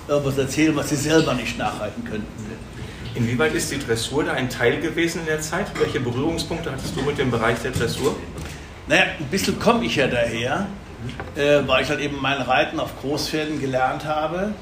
irgendwas 0.08 0.38
erzählen, 0.38 0.74
was 0.76 0.90
sie 0.90 0.96
selber 0.96 1.34
nicht 1.34 1.58
nachhalten 1.58 2.04
könnten. 2.04 2.26
Inwieweit 3.14 3.54
ist 3.54 3.70
die 3.70 3.78
Dressur 3.78 4.24
da 4.24 4.32
ein 4.32 4.48
Teil 4.48 4.80
gewesen 4.80 5.20
in 5.20 5.26
der 5.26 5.40
Zeit? 5.40 5.66
Welche 5.78 6.00
Berührungspunkte 6.00 6.72
hattest 6.72 6.96
du 6.96 7.02
mit 7.02 7.18
dem 7.18 7.30
Bereich 7.30 7.58
der 7.58 7.72
Dressur? 7.72 8.16
Naja, 8.86 9.02
ein 9.18 9.26
bisschen 9.26 9.58
komme 9.60 9.84
ich 9.84 9.96
ja 9.96 10.06
daher, 10.06 10.66
äh, 11.36 11.60
weil 11.66 11.82
ich 11.82 11.90
halt 11.90 12.00
eben 12.00 12.20
mein 12.20 12.40
Reiten 12.40 12.80
auf 12.80 12.98
Großpferden 13.00 13.60
gelernt 13.60 14.04
habe. 14.04 14.54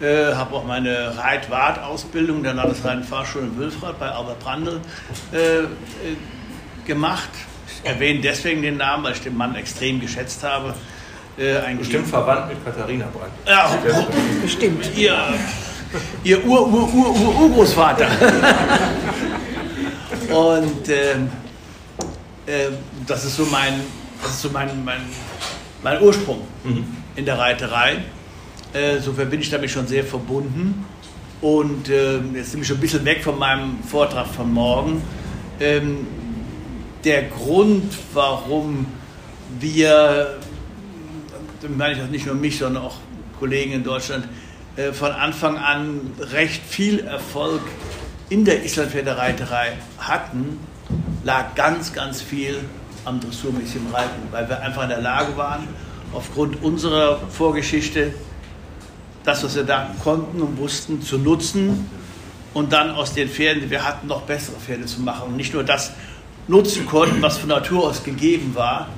Äh, 0.00 0.34
habe 0.34 0.54
auch 0.54 0.64
meine 0.64 1.16
Reitwart-Ausbildung 1.16 2.42
der 2.42 2.52
Landesreitenfahrschule 2.52 3.46
in 3.46 3.56
Wülfrath 3.56 3.98
bei 3.98 4.10
Albert 4.10 4.40
Brandl 4.40 4.80
äh, 5.32 5.60
äh, 5.60 5.66
gemacht. 6.86 7.30
Ich 7.66 7.88
erwähne 7.88 8.20
deswegen 8.20 8.60
den 8.60 8.76
Namen, 8.76 9.04
weil 9.04 9.12
ich 9.14 9.22
den 9.22 9.36
Mann 9.36 9.54
extrem 9.54 10.00
geschätzt 10.00 10.44
habe. 10.44 10.74
Äh, 11.38 11.74
Bestimmt 11.76 12.08
verwandt 12.08 12.48
mit 12.48 12.64
Katharina 12.64 13.06
Brand. 13.12 13.32
Ja, 13.46 13.78
bestimmt. 14.42 14.90
Ihr 14.96 15.14
ihr 16.24 16.44
Ur-Ur-Ur-Urgroßvater. 16.44 18.06
und 20.34 20.88
äh, 20.88 21.12
äh, 22.46 22.70
das 23.06 23.24
ist 23.24 23.36
so 23.36 23.44
mein, 23.46 23.80
das 24.22 24.32
ist 24.32 24.42
so 24.42 24.50
mein, 24.50 24.84
mein, 24.84 25.00
mein 25.82 26.02
Ursprung 26.02 26.42
mhm. 26.64 26.84
in 27.14 27.24
der 27.24 27.38
Reiterei. 27.38 27.98
Äh, 28.74 28.96
insofern 28.96 29.30
bin 29.30 29.40
ich 29.40 29.50
damit 29.50 29.70
schon 29.70 29.86
sehr 29.86 30.04
verbunden. 30.04 30.84
Und 31.40 31.88
äh, 31.88 32.18
jetzt 32.34 32.52
nehme 32.52 32.62
ich 32.62 32.68
schon 32.68 32.78
ein 32.78 32.80
bisschen 32.80 33.04
weg 33.04 33.22
von 33.22 33.38
meinem 33.38 33.78
Vortrag 33.82 34.26
von 34.26 34.52
morgen. 34.52 35.02
Ähm, 35.60 36.06
der 37.04 37.24
Grund, 37.24 37.96
warum 38.12 38.86
wir, 39.60 40.38
da 41.60 41.68
meine 41.68 41.94
ich 41.94 42.02
auch 42.02 42.08
nicht 42.08 42.26
nur 42.26 42.34
mich, 42.34 42.58
sondern 42.58 42.82
auch 42.82 42.96
Kollegen 43.38 43.72
in 43.72 43.84
Deutschland, 43.84 44.26
äh, 44.76 44.92
von 44.92 45.12
Anfang 45.12 45.56
an 45.56 46.12
recht 46.18 46.62
viel 46.62 47.00
Erfolg 47.00 47.62
in 48.28 48.44
der 48.44 48.64
Islandpferdereiterei 48.64 49.72
hatten, 49.98 50.58
lag 51.24 51.54
ganz, 51.54 51.92
ganz 51.92 52.22
viel 52.22 52.58
am 53.04 53.20
dressurmäßigen 53.20 53.88
Reiten, 53.92 54.20
weil 54.32 54.48
wir 54.48 54.60
einfach 54.60 54.82
in 54.82 54.88
der 54.88 55.00
Lage 55.00 55.36
waren, 55.36 55.68
aufgrund 56.12 56.62
unserer 56.62 57.18
Vorgeschichte 57.28 58.14
das, 59.24 59.42
was 59.44 59.56
wir 59.56 59.64
da 59.64 59.90
konnten 60.02 60.40
und 60.40 60.58
wussten, 60.58 61.02
zu 61.02 61.18
nutzen 61.18 61.88
und 62.54 62.72
dann 62.72 62.90
aus 62.90 63.12
den 63.12 63.28
Pferden, 63.28 63.62
die 63.62 63.70
wir 63.70 63.84
hatten, 63.84 64.06
noch 64.06 64.22
bessere 64.22 64.56
Pferde 64.56 64.86
zu 64.86 65.00
machen. 65.00 65.28
Und 65.28 65.36
nicht 65.36 65.52
nur 65.52 65.64
das 65.64 65.92
nutzen 66.48 66.86
konnten, 66.86 67.20
was 67.22 67.38
von 67.38 67.48
Natur 67.48 67.88
aus 67.88 68.04
gegeben 68.04 68.54
war, 68.54 68.88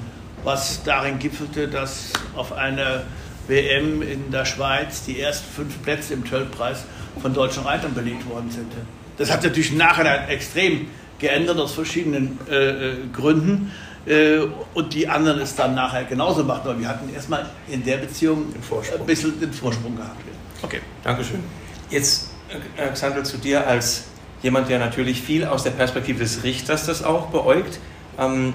was 0.45 0.83
darin 0.83 1.19
gipfelte, 1.19 1.69
dass 1.69 2.13
auf 2.37 2.53
einer 2.53 3.05
WM 3.49 4.03
in 4.03 4.31
der 4.31 4.45
Schweiz 4.45 5.05
die 5.05 5.21
ersten 5.21 5.51
fünf 5.53 5.83
Plätze 5.83 6.15
im 6.15 6.25
Töllpreis 6.25 6.85
von 7.21 7.35
deutschen 7.35 7.65
Reitern 7.65 7.95
belegt 7.95 8.29
worden 8.29 8.51
sind. 8.51 8.73
Das 9.17 9.31
hat 9.31 9.43
natürlich 9.43 9.73
im 9.73 9.79
Nachhinein 9.79 10.29
extrem 10.29 10.89
geändert 11.19 11.59
aus 11.59 11.73
verschiedenen 11.73 12.39
äh, 12.49 12.55
äh 12.55 12.97
Gründen 13.13 13.73
äh, 14.07 14.39
und 14.75 14.95
die 14.95 15.09
anderen 15.09 15.41
es 15.41 15.57
dann 15.57 15.75
nachher 15.75 16.05
genauso 16.05 16.45
machen. 16.45 16.63
Aber 16.65 16.79
wir 16.79 16.89
hatten 16.89 17.13
erstmal 17.13 17.47
in 17.69 17.85
der 17.85 17.97
Beziehung 17.97 18.55
ein 18.55 19.07
bisschen 19.07 19.41
den 19.41 19.53
Vorsprung 19.53 19.97
gehabt. 19.97 20.21
Okay. 20.63 20.81
Dankeschön. 21.03 21.43
Jetzt, 21.91 22.31
äh, 22.77 22.91
Xandl, 22.93 23.25
zu 23.25 23.39
dir 23.39 23.67
als 23.67 24.05
jemand, 24.43 24.69
der 24.69 24.79
natürlich 24.79 25.21
viel 25.21 25.45
aus 25.45 25.65
der 25.65 25.71
Perspektive 25.71 26.21
des 26.21 26.45
Richters 26.45 26.87
das 26.87 27.03
auch 27.03 27.27
beäugt. 27.27 27.81
Ähm, 28.19 28.55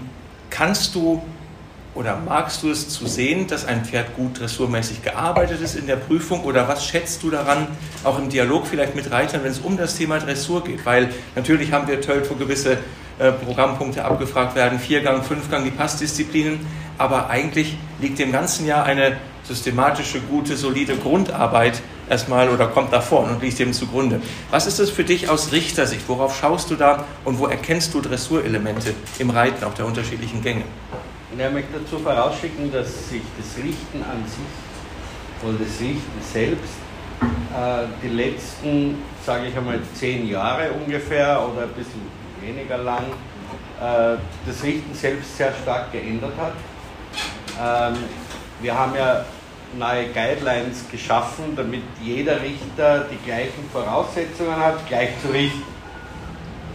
kannst 0.49 0.95
du 0.95 1.21
oder 1.95 2.17
magst 2.17 2.63
du 2.63 2.71
es 2.71 2.89
zu 2.89 3.05
sehen, 3.07 3.47
dass 3.47 3.65
ein 3.65 3.85
Pferd 3.85 4.15
gut 4.15 4.39
dressurmäßig 4.39 5.03
gearbeitet 5.03 5.61
ist 5.61 5.75
in 5.75 5.85
der 5.85 5.95
Prüfung? 5.95 6.43
Oder 6.43 6.67
was 6.67 6.85
schätzt 6.85 7.21
du 7.21 7.29
daran, 7.29 7.67
auch 8.03 8.17
im 8.17 8.29
Dialog 8.29 8.65
vielleicht 8.65 8.95
mit 8.95 9.11
Reitern, 9.11 9.43
wenn 9.43 9.51
es 9.51 9.59
um 9.59 9.77
das 9.77 9.95
Thema 9.95 10.19
Dressur 10.19 10.63
geht? 10.63 10.85
Weil 10.85 11.09
natürlich 11.35 11.71
haben 11.71 11.87
wir 11.87 12.01
Tölt, 12.01 12.29
wo 12.29 12.35
gewisse 12.35 12.79
äh, 13.19 13.31
Programmpunkte 13.31 14.03
abgefragt 14.03 14.55
werden, 14.55 14.79
Viergang, 14.79 15.21
Fünfgang, 15.21 15.63
die 15.63 15.71
Passdisziplinen. 15.71 16.65
Aber 16.97 17.29
eigentlich 17.29 17.77
liegt 17.99 18.17
dem 18.17 18.31
ganzen 18.31 18.65
Jahr 18.65 18.85
eine 18.85 19.17
systematische, 19.43 20.19
gute, 20.21 20.57
solide 20.57 20.95
Grundarbeit 20.95 21.81
erstmal 22.09 22.49
oder 22.49 22.67
kommt 22.67 22.91
davor 22.91 23.23
und 23.23 23.41
liegt 23.41 23.59
dem 23.59 23.73
zugrunde. 23.73 24.21
Was 24.49 24.67
ist 24.67 24.79
das 24.79 24.89
für 24.89 25.03
dich 25.03 25.29
aus 25.29 25.51
Richtersicht? 25.51 26.07
Worauf 26.07 26.37
schaust 26.37 26.71
du 26.71 26.75
da 26.75 27.05
und 27.23 27.39
wo 27.39 27.47
erkennst 27.47 27.93
du 27.93 28.01
Dressurelemente 28.01 28.93
im 29.19 29.29
Reiten 29.29 29.63
auf 29.63 29.73
der 29.73 29.85
unterschiedlichen 29.85 30.41
Gänge? 30.41 30.63
Ich 31.35 31.51
möchte 31.51 31.79
dazu 31.79 31.97
vorausschicken, 31.97 32.71
dass 32.71 33.09
sich 33.09 33.23
das 33.35 33.57
Richten 33.57 34.03
an 34.03 34.23
sich 34.27 35.43
oder 35.43 35.57
das 35.57 35.79
Richten 35.79 36.21
selbst 36.21 36.75
äh, 37.51 37.87
die 38.03 38.09
letzten, 38.09 39.01
sage 39.25 39.47
ich 39.47 39.57
einmal, 39.57 39.79
zehn 39.95 40.29
Jahre 40.29 40.69
ungefähr 40.73 41.41
oder 41.41 41.63
ein 41.63 41.69
bisschen 41.69 42.03
weniger 42.39 42.77
lang, 42.77 43.05
äh, 43.81 44.17
das 44.45 44.63
Richten 44.63 44.93
selbst 44.93 45.35
sehr 45.35 45.51
stark 45.63 45.91
geändert 45.91 46.33
hat. 46.37 46.53
Ähm, 47.59 47.97
wir 48.61 48.77
haben 48.77 48.93
ja 48.93 49.25
neue 49.75 50.09
Guidelines 50.09 50.87
geschaffen, 50.91 51.55
damit 51.55 51.81
jeder 51.99 52.43
Richter 52.43 53.07
die 53.11 53.25
gleichen 53.25 53.67
Voraussetzungen 53.71 54.55
hat, 54.55 54.87
gleich 54.87 55.09
zu 55.19 55.29
richten. 55.29 55.63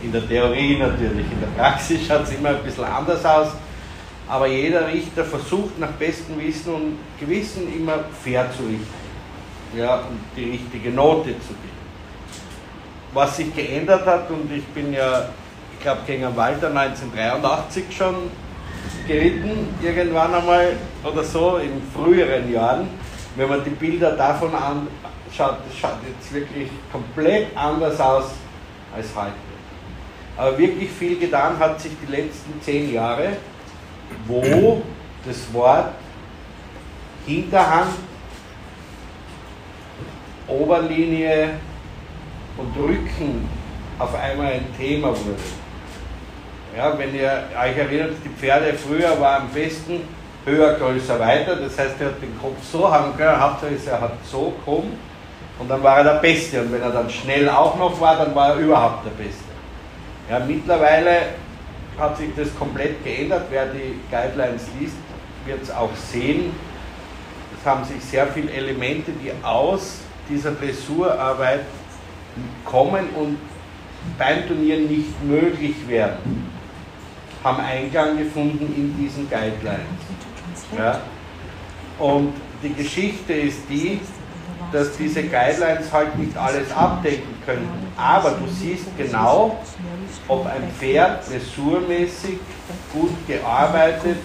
In 0.03 0.11
der 0.11 0.27
Theorie 0.27 0.77
natürlich, 0.79 1.31
in 1.31 1.41
der 1.41 1.63
Praxis 1.63 2.05
schaut 2.09 2.25
es 2.25 2.33
immer 2.33 2.49
ein 2.49 2.65
bisschen 2.65 2.85
anders 2.85 3.25
aus 3.25 3.53
aber 4.29 4.47
jeder 4.47 4.89
Richter 4.89 5.25
versucht 5.25 5.79
nach 5.79 5.93
bestem 5.93 6.39
Wissen 6.39 6.75
und 6.75 6.99
Gewissen 7.19 7.73
immer 7.75 8.05
fair 8.23 8.51
zu 8.57 8.65
richten 8.65 9.09
ja, 9.77 9.97
und 9.97 10.21
die 10.37 10.51
richtige 10.51 10.91
Note 10.91 11.31
zu 11.41 11.49
geben. 11.49 11.79
Was 13.13 13.37
sich 13.37 13.55
geändert 13.55 14.07
hat, 14.07 14.31
und 14.31 14.51
ich 14.53 14.65
bin 14.67 14.93
ja, 14.93 15.29
ich 15.73 15.81
glaube, 15.83 16.01
gegen 16.07 16.25
Walter 16.37 16.69
1983 16.69 17.85
schon 17.97 18.15
geritten, 19.07 19.69
irgendwann 19.83 20.35
einmal 20.35 20.77
oder 21.05 21.25
so, 21.25 21.57
in 21.57 21.83
früheren 21.95 22.53
Jahren, 22.53 22.89
wenn 23.37 23.49
man 23.49 23.65
die 23.65 23.71
Bilder 23.71 24.13
davon 24.13 24.51
anschaut, 24.55 25.59
das 25.67 25.79
schaut 25.81 25.99
jetzt 26.07 26.33
wirklich 26.33 26.69
komplett 26.93 27.57
anders 27.57 27.99
aus 28.01 28.25
als 28.95 29.07
heute. 29.15 29.33
Aber 30.37 30.57
wirklich 30.59 30.91
viel 30.91 31.19
getan 31.19 31.59
hat 31.59 31.81
sich 31.81 31.93
die 32.07 32.13
letzten 32.13 32.61
zehn 32.63 32.93
Jahre 32.93 33.31
wo 34.27 34.83
das 35.27 35.53
Wort 35.53 35.93
Hinterhand, 37.27 37.91
Oberlinie 40.47 41.51
und 42.57 42.77
Rücken 42.77 43.47
auf 43.99 44.15
einmal 44.15 44.53
ein 44.53 44.67
Thema 44.79 45.09
wurde. 45.09 45.37
Ja, 46.77 46.97
wenn 46.99 47.15
ihr 47.15 47.45
euch 47.61 47.77
erinnert, 47.77 48.13
die 48.25 48.29
Pferde 48.31 48.73
früher 48.75 49.21
waren 49.21 49.43
am 49.43 49.49
besten 49.51 50.01
höher, 50.45 50.75
größer, 50.75 51.19
weiter. 51.21 51.57
Das 51.57 51.79
heißt, 51.79 52.01
er 52.01 52.09
hat 52.09 52.23
den 52.23 52.39
Kopf 52.41 52.57
so 52.71 52.91
haben 52.91 53.17
können, 53.17 53.41
Hauptsache 53.41 53.75
er 53.87 54.01
hat 54.01 54.13
so 54.25 54.51
gekommen 54.51 54.99
und 55.59 55.69
dann 55.69 55.83
war 55.83 55.99
er 55.99 56.05
der 56.05 56.21
Beste. 56.21 56.63
Und 56.63 56.73
wenn 56.73 56.83
er 56.83 56.91
dann 56.91 57.11
schnell 57.11 57.49
auch 57.49 57.77
noch 57.77 58.01
war, 58.01 58.17
dann 58.17 58.35
war 58.35 58.51
er 58.51 58.57
überhaupt 58.57 59.05
der 59.05 59.23
Beste. 59.23 59.45
Ja, 60.31 60.39
mittlerweile 60.39 61.17
hat 61.99 62.17
sich 62.17 62.31
das 62.37 62.55
komplett 62.57 63.03
geändert. 63.05 63.47
Wer 63.51 63.67
die 63.67 63.99
Guidelines 64.11 64.67
liest, 64.79 64.97
wird 65.45 65.63
es 65.63 65.71
auch 65.71 65.95
sehen. 66.11 66.53
Es 67.59 67.67
haben 67.67 67.85
sich 67.85 68.03
sehr 68.03 68.27
viele 68.29 68.51
Elemente, 68.53 69.13
die 69.13 69.33
aus 69.45 69.99
dieser 70.29 70.53
Dressurarbeit 70.53 71.65
kommen 72.65 73.09
und 73.17 73.39
beim 74.17 74.47
Turnier 74.47 74.79
nicht 74.79 75.23
möglich 75.25 75.77
werden, 75.89 76.51
haben 77.43 77.61
Eingang 77.61 78.17
gefunden 78.17 78.73
in 78.77 78.97
diesen 78.97 79.29
Guidelines. 79.29 79.81
Ja? 80.77 81.01
Und 81.99 82.33
die 82.63 82.73
Geschichte 82.75 83.33
ist 83.33 83.63
die, 83.69 84.01
dass 84.73 84.97
diese 84.97 85.23
Guidelines 85.23 85.93
halt 85.93 86.17
nicht 86.19 86.37
alles 86.37 86.71
abdecken 86.73 87.35
können. 87.45 87.69
Aber 87.97 88.31
du 88.31 88.47
siehst 88.49 88.87
genau, 88.97 89.59
ob 90.29 90.47
ein 90.47 90.71
Pferd 90.79 91.29
dressurmäßig 91.29 92.39
gut 92.93 93.27
gearbeitet 93.27 94.19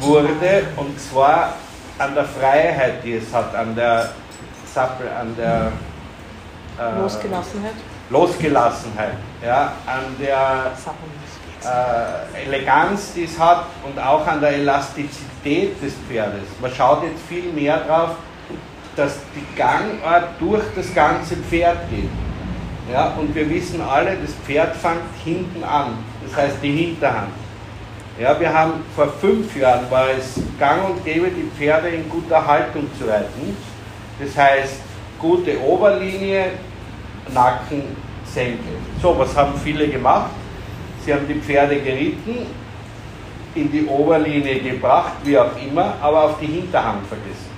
wurde 0.00 0.66
und 0.76 0.98
zwar 1.00 1.54
an 1.98 2.14
der 2.14 2.24
Freiheit, 2.24 3.04
die 3.04 3.14
es 3.14 3.32
hat, 3.32 3.54
an 3.54 3.74
der 3.74 4.10
Sappel, 4.72 5.08
an 5.08 5.34
der 5.36 5.72
äh, 6.78 7.00
Losgelassenheit. 7.00 7.74
Losgelassenheit, 8.10 9.14
ja, 9.44 9.72
an 9.86 10.16
der 10.20 10.72
äh, 11.64 12.44
Eleganz, 12.46 13.12
die 13.14 13.24
es 13.24 13.38
hat 13.38 13.66
und 13.84 13.98
auch 13.98 14.26
an 14.26 14.40
der 14.40 14.50
Elastizität 14.50 15.80
des 15.82 15.94
Pferdes. 16.08 16.48
Man 16.60 16.72
schaut 16.72 17.04
jetzt 17.04 17.22
viel 17.28 17.52
mehr 17.52 17.78
darauf, 17.78 18.16
dass 18.96 19.18
die 19.34 19.56
Gangart 19.56 20.28
durch 20.40 20.64
das 20.76 20.92
ganze 20.94 21.36
Pferd 21.36 21.78
geht. 21.90 22.10
Ja, 22.92 23.14
und 23.18 23.34
wir 23.34 23.48
wissen 23.48 23.80
alle, 23.80 24.16
das 24.16 24.34
Pferd 24.44 24.76
fängt 24.76 25.00
hinten 25.24 25.64
an, 25.64 25.98
das 26.22 26.36
heißt 26.36 26.56
die 26.62 26.72
Hinterhand. 26.72 27.32
Ja, 28.20 28.38
wir 28.38 28.52
haben 28.52 28.74
vor 28.94 29.08
fünf 29.08 29.56
Jahren 29.56 29.90
war 29.90 30.06
es 30.10 30.38
gang 30.58 30.84
und 30.88 31.04
gäbe, 31.04 31.28
die 31.28 31.50
Pferde 31.56 31.88
in 31.88 32.08
guter 32.08 32.46
Haltung 32.46 32.86
zu 32.98 33.06
reiten. 33.06 33.56
Das 34.20 34.36
heißt, 34.36 34.80
gute 35.18 35.58
Oberlinie, 35.60 36.50
Nacken, 37.32 37.82
Senkel. 38.24 38.76
So, 39.00 39.18
was 39.18 39.34
haben 39.34 39.54
viele 39.58 39.88
gemacht? 39.88 40.30
Sie 41.04 41.12
haben 41.12 41.26
die 41.26 41.40
Pferde 41.40 41.80
geritten, 41.80 42.46
in 43.54 43.72
die 43.72 43.86
Oberlinie 43.86 44.60
gebracht, 44.60 45.14
wie 45.24 45.38
auch 45.38 45.50
immer, 45.56 45.94
aber 46.00 46.24
auf 46.24 46.38
die 46.38 46.46
Hinterhand 46.46 47.06
vergessen. 47.06 47.53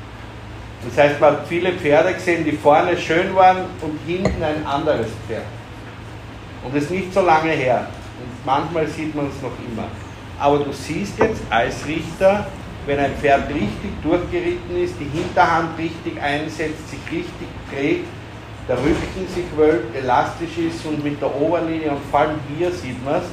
Das 0.84 1.04
heißt, 1.04 1.20
man 1.20 1.32
hat 1.32 1.48
viele 1.48 1.72
Pferde 1.72 2.14
gesehen, 2.14 2.44
die 2.44 2.52
vorne 2.52 2.96
schön 2.96 3.34
waren 3.34 3.64
und 3.82 3.98
hinten 4.06 4.42
ein 4.42 4.64
anderes 4.66 5.08
Pferd. 5.26 5.42
Und 6.64 6.74
das 6.74 6.84
ist 6.84 6.90
nicht 6.90 7.12
so 7.12 7.20
lange 7.20 7.50
her. 7.50 7.86
Und 8.20 8.46
manchmal 8.46 8.86
sieht 8.86 9.14
man 9.14 9.28
es 9.28 9.42
noch 9.42 9.52
immer. 9.68 9.88
Aber 10.38 10.58
du 10.58 10.72
siehst 10.72 11.18
jetzt 11.18 11.42
als 11.48 11.86
Richter, 11.86 12.46
wenn 12.86 12.98
ein 12.98 13.14
Pferd 13.16 13.48
richtig 13.48 13.90
durchgeritten 14.02 14.76
ist, 14.76 14.94
die 15.00 15.18
Hinterhand 15.18 15.78
richtig 15.78 16.20
einsetzt, 16.20 16.90
sich 16.90 17.00
richtig 17.10 17.48
dreht, 17.72 18.04
der 18.68 18.76
Rücken 18.78 19.26
sich 19.34 19.44
wölbt, 19.56 19.96
elastisch 19.96 20.58
ist 20.58 20.84
und 20.84 21.02
mit 21.02 21.20
der 21.20 21.34
Oberlinie 21.34 21.90
und 21.92 22.04
vor 22.10 22.20
allem 22.20 22.38
hier 22.56 22.70
sieht 22.72 23.02
man 23.04 23.16
es, 23.16 23.26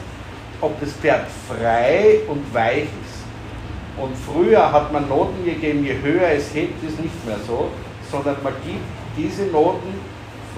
ob 0.61 0.79
das 0.79 0.93
Pferd 0.93 1.25
frei 1.47 2.19
und 2.27 2.53
weich. 2.53 2.87
Und 3.97 4.15
früher 4.17 4.71
hat 4.71 4.91
man 4.91 5.07
Noten 5.07 5.45
gegeben, 5.45 5.85
je 5.85 5.95
höher 6.01 6.29
es 6.31 6.53
hebt, 6.53 6.83
ist 6.83 6.99
nicht 6.99 7.25
mehr 7.25 7.37
so, 7.45 7.69
sondern 8.09 8.37
man 8.43 8.53
gibt 8.65 8.83
diese 9.15 9.43
Noten, 9.47 9.89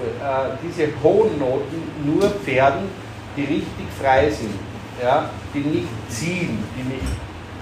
äh, 0.00 0.56
diese 0.62 0.88
hohen 1.02 1.38
Noten 1.38 1.82
nur 2.04 2.30
Pferden, 2.30 2.88
die 3.36 3.42
richtig 3.42 3.86
frei 4.00 4.30
sind, 4.30 4.54
ja, 5.02 5.28
die 5.52 5.60
nicht 5.60 5.88
ziehen, 6.08 6.64
die 6.76 6.94
nicht 6.94 7.12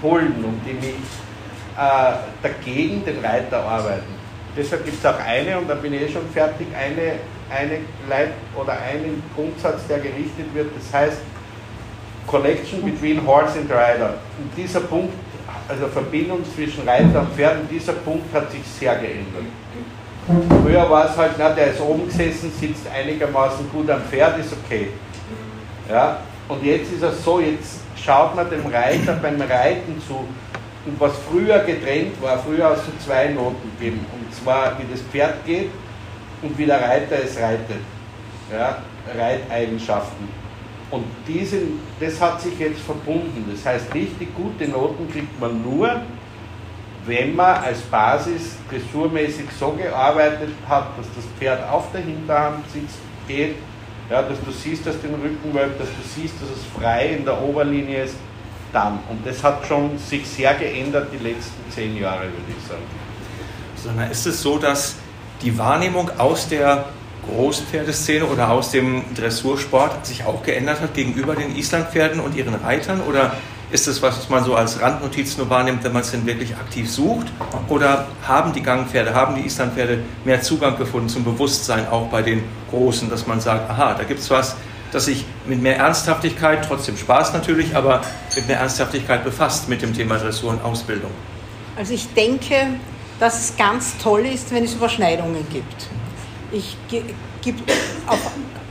pullen 0.01 0.43
und 0.45 0.61
die 0.65 0.73
nicht 0.73 0.95
äh, 1.77 2.13
dagegen 2.41 3.03
den 3.03 3.23
Reiter 3.23 3.61
arbeiten. 3.63 4.15
Deshalb 4.55 4.85
gibt 4.85 4.97
es 4.97 5.05
auch 5.05 5.19
eine, 5.19 5.57
und 5.57 5.69
da 5.69 5.75
bin 5.75 5.93
ich 5.93 6.03
eh 6.03 6.09
schon 6.09 6.29
fertig, 6.29 6.67
eine, 6.73 7.19
eine 7.53 7.79
Leit 8.09 8.31
oder 8.55 8.71
einen 8.71 9.21
Grundsatz, 9.35 9.85
der 9.87 9.97
gerichtet 9.97 10.53
wird, 10.53 10.69
das 10.77 10.93
heißt 10.93 11.17
Connection 12.25 12.81
between 12.81 13.25
Horse 13.25 13.59
and 13.59 13.69
Rider. 13.69 14.15
Und 14.39 14.49
dieser 14.55 14.79
Punkt, 14.79 15.13
also 15.67 15.87
Verbindung 15.87 16.43
zwischen 16.53 16.87
Reiter 16.87 17.21
und 17.21 17.33
Pferd, 17.33 17.57
dieser 17.69 17.93
Punkt 17.93 18.33
hat 18.33 18.51
sich 18.51 18.61
sehr 18.79 18.95
geändert. 18.95 19.45
Früher 20.63 20.89
war 20.89 21.09
es 21.09 21.17
halt, 21.17 21.33
na, 21.37 21.49
der 21.49 21.71
ist 21.71 21.81
oben 21.81 22.07
gesessen, 22.07 22.51
sitzt 22.59 22.87
einigermaßen 22.87 23.69
gut 23.71 23.89
am 23.89 24.01
Pferd, 24.01 24.39
ist 24.39 24.53
okay. 24.53 24.89
Ja? 25.89 26.19
Und 26.47 26.63
jetzt 26.63 26.91
ist 26.91 27.03
es 27.03 27.23
so, 27.23 27.39
jetzt 27.39 27.81
schaut 27.95 28.35
man 28.35 28.49
dem 28.49 28.65
Reiter 28.65 29.13
beim 29.13 29.39
Reiten 29.41 30.01
zu. 30.07 30.27
Und 30.85 30.99
was 30.99 31.13
früher 31.29 31.59
getrennt 31.59 32.21
war, 32.21 32.39
früher 32.39 32.69
hast 32.69 32.83
du 32.87 32.91
zwei 33.03 33.29
Noten 33.29 33.71
gegeben. 33.77 34.05
Und 34.13 34.33
zwar, 34.33 34.77
wie 34.79 34.91
das 34.91 35.01
Pferd 35.01 35.45
geht 35.45 35.69
und 36.41 36.57
wie 36.57 36.65
der 36.65 36.81
Reiter 36.81 37.17
es 37.23 37.37
reitet. 37.37 37.81
Ja? 38.51 38.77
Reiteigenschaften. 39.15 40.44
Und 40.91 41.05
diese, 41.27 41.57
das 41.99 42.21
hat 42.21 42.41
sich 42.41 42.57
jetzt 42.59 42.81
verbunden. 42.81 43.45
Das 43.51 43.65
heißt, 43.65 43.93
richtig 43.93 44.35
gute 44.35 44.67
Noten 44.67 45.09
kriegt 45.11 45.39
man 45.39 45.61
nur, 45.63 46.01
wenn 47.05 47.35
man 47.35 47.63
als 47.63 47.81
Basis 47.81 48.55
dressurmäßig 48.69 49.45
so 49.59 49.71
gearbeitet 49.71 50.49
hat, 50.67 50.97
dass 50.97 51.07
das 51.15 51.25
Pferd 51.37 51.67
auf 51.69 51.91
der 51.91 52.01
Hinterhand 52.01 52.69
sitzt, 52.71 52.97
geht, 53.27 53.55
ja, 54.09 54.21
dass 54.21 54.37
du 54.43 54.51
siehst, 54.51 54.85
dass 54.85 54.99
den 55.01 55.15
Rücken 55.15 55.53
wölbt, 55.53 55.79
dass 55.79 55.87
du 55.87 56.21
siehst, 56.21 56.35
dass 56.41 56.49
es 56.49 56.63
frei 56.79 57.15
in 57.17 57.25
der 57.25 57.41
Oberlinie 57.41 58.03
ist, 58.03 58.15
dann. 58.71 58.99
Und 59.09 59.25
das 59.25 59.43
hat 59.43 59.65
schon 59.65 59.97
sich 59.97 60.27
sehr 60.27 60.53
geändert 60.55 61.09
die 61.11 61.23
letzten 61.23 61.71
zehn 61.71 61.97
Jahre, 61.97 62.23
würde 62.23 62.51
ich 62.55 62.67
sagen. 62.67 62.83
Sondern 63.75 64.11
ist 64.11 64.25
es 64.25 64.41
so, 64.41 64.57
dass 64.57 64.95
die 65.41 65.57
Wahrnehmung 65.57 66.09
aus 66.17 66.47
der 66.47 66.85
Großpferdeszene 67.29 68.25
oder 68.25 68.51
aus 68.51 68.71
dem 68.71 69.03
Dressursport 69.15 70.05
sich 70.05 70.23
auch 70.25 70.43
geändert 70.43 70.81
hat 70.81 70.93
gegenüber 70.93 71.35
den 71.35 71.55
Islandpferden 71.55 72.19
und 72.19 72.35
ihren 72.35 72.55
Reitern? 72.55 73.01
Oder 73.01 73.33
ist 73.71 73.87
das, 73.87 74.01
was 74.01 74.29
man 74.29 74.43
so 74.43 74.55
als 74.55 74.81
Randnotiz 74.81 75.37
nur 75.37 75.49
wahrnimmt, 75.49 75.83
wenn 75.83 75.93
man 75.93 76.01
es 76.01 76.11
denn 76.11 76.25
wirklich 76.25 76.55
aktiv 76.55 76.89
sucht? 76.89 77.27
Oder 77.67 78.07
haben 78.27 78.53
die 78.53 78.61
Gangpferde, 78.61 79.13
haben 79.13 79.35
die 79.35 79.45
Islandpferde 79.45 79.99
mehr 80.23 80.41
Zugang 80.41 80.77
gefunden 80.77 81.09
zum 81.09 81.23
Bewusstsein 81.23 81.87
auch 81.87 82.07
bei 82.07 82.21
den 82.21 82.43
Großen, 82.69 83.09
dass 83.09 83.27
man 83.27 83.39
sagt, 83.39 83.69
aha, 83.69 83.95
da 83.95 84.03
gibt 84.03 84.19
es 84.19 84.29
was, 84.29 84.55
das 84.91 85.05
sich 85.05 85.25
mit 85.45 85.61
mehr 85.61 85.77
Ernsthaftigkeit, 85.77 86.65
trotzdem 86.67 86.95
Spaß 86.95 87.33
natürlich, 87.33 87.75
aber 87.75 88.01
mit 88.35 88.47
mehr 88.47 88.59
Ernsthaftigkeit 88.59 89.23
befasst 89.23 89.67
mit 89.67 89.81
dem 89.81 89.93
Thema 89.93 90.17
Dressur 90.17 90.51
und 90.51 90.63
Ausbildung? 90.63 91.11
Also 91.75 91.93
ich 91.93 92.13
denke, 92.13 92.55
dass 93.19 93.39
es 93.39 93.57
ganz 93.57 93.97
toll 93.97 94.25
ist, 94.25 94.53
wenn 94.53 94.63
es 94.63 94.73
Überschneidungen 94.73 95.45
gibt. 95.51 95.87
Ich 96.51 96.77
gibt 97.41 97.71
auf 98.07 98.19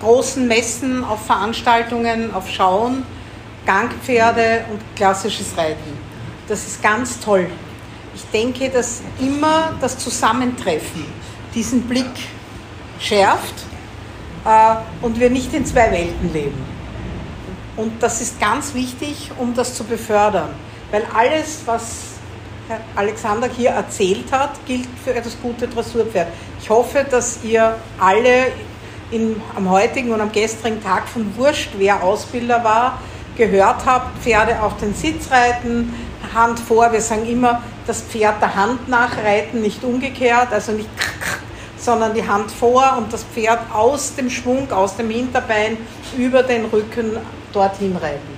großen 0.00 0.46
Messen, 0.46 1.04
auf 1.04 1.26
Veranstaltungen, 1.26 2.34
auf 2.34 2.48
Schauen 2.50 3.04
Gangpferde 3.66 4.64
und 4.70 4.80
klassisches 4.94 5.56
Reiten. 5.56 5.98
Das 6.48 6.66
ist 6.66 6.82
ganz 6.82 7.20
toll. 7.20 7.48
Ich 8.14 8.24
denke, 8.26 8.68
dass 8.68 9.00
immer 9.18 9.74
das 9.80 9.98
Zusammentreffen 9.98 11.04
diesen 11.54 11.82
Blick 11.82 12.12
schärft 13.00 13.54
äh, 14.44 14.76
und 15.02 15.18
wir 15.18 15.30
nicht 15.30 15.52
in 15.54 15.64
zwei 15.64 15.90
Welten 15.90 16.32
leben. 16.32 16.62
Und 17.76 18.02
das 18.02 18.20
ist 18.20 18.38
ganz 18.38 18.74
wichtig, 18.74 19.30
um 19.38 19.54
das 19.54 19.74
zu 19.74 19.84
befördern. 19.84 20.50
Weil 20.90 21.04
alles, 21.12 21.62
was 21.66 22.13
Herr 22.66 22.80
Alexander 22.96 23.46
hier 23.46 23.70
erzählt 23.70 24.32
hat, 24.32 24.52
gilt 24.66 24.88
für 25.04 25.12
das 25.12 25.36
gute 25.42 25.68
Dressurpferd. 25.68 26.28
Ich 26.60 26.70
hoffe, 26.70 27.04
dass 27.08 27.44
ihr 27.44 27.76
alle 28.00 28.46
in, 29.10 29.36
am 29.54 29.68
heutigen 29.68 30.12
und 30.12 30.20
am 30.22 30.32
gestrigen 30.32 30.82
Tag 30.82 31.06
von 31.06 31.36
Wurscht, 31.36 31.72
wer 31.76 32.02
Ausbilder 32.02 32.64
war, 32.64 33.00
gehört 33.36 33.84
habt, 33.84 34.22
Pferde 34.22 34.62
auf 34.62 34.78
den 34.78 34.94
Sitz 34.94 35.30
reiten, 35.30 35.92
Hand 36.32 36.58
vor. 36.58 36.90
Wir 36.90 37.02
sagen 37.02 37.26
immer, 37.28 37.62
das 37.86 38.00
Pferd 38.00 38.40
der 38.40 38.54
Hand 38.54 38.88
nachreiten, 38.88 39.60
nicht 39.60 39.84
umgekehrt, 39.84 40.48
also 40.50 40.72
nicht 40.72 40.88
sondern 41.76 42.14
die 42.14 42.26
Hand 42.26 42.50
vor 42.50 42.94
und 42.96 43.12
das 43.12 43.24
Pferd 43.24 43.60
aus 43.74 44.14
dem 44.14 44.30
Schwung, 44.30 44.72
aus 44.72 44.96
dem 44.96 45.10
Hinterbein 45.10 45.76
über 46.16 46.42
den 46.42 46.64
Rücken 46.64 47.18
dorthin 47.52 47.94
reiten. 47.96 48.34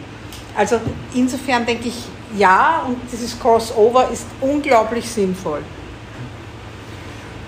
Also 0.57 0.81
insofern 1.15 1.65
denke 1.65 1.89
ich, 1.89 2.09
ja, 2.37 2.85
und 2.87 2.99
dieses 3.13 3.39
Crossover 3.39 4.09
ist 4.11 4.27
unglaublich 4.41 5.09
sinnvoll. 5.09 5.61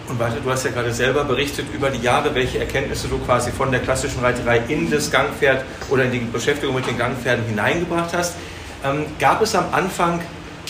Und 0.09 0.19
weiter, 0.19 0.37
du 0.43 0.51
hast 0.51 0.65
ja 0.65 0.71
gerade 0.71 0.93
selber 0.93 1.25
berichtet 1.25 1.67
über 1.75 1.91
die 1.91 2.03
Jahre, 2.03 2.35
welche 2.35 2.59
Erkenntnisse 2.59 3.09
du 3.09 3.19
quasi 3.19 3.51
von 3.51 3.71
der 3.71 3.81
klassischen 3.81 4.21
Reiterei 4.21 4.63
in 4.69 4.91
das 4.91 5.11
Gangpferd 5.11 5.65
oder 5.91 6.05
in 6.05 6.13
die 6.13 6.19
Beschäftigung 6.21 6.75
mit 6.75 6.87
den 6.87 6.97
Gangpferden 6.97 7.45
hineingebracht 7.45 8.15
hast. 8.15 8.37
Ähm, 8.85 9.05
gab 9.19 9.43
es 9.43 9.55
am 9.55 9.67
Anfang 9.73 10.21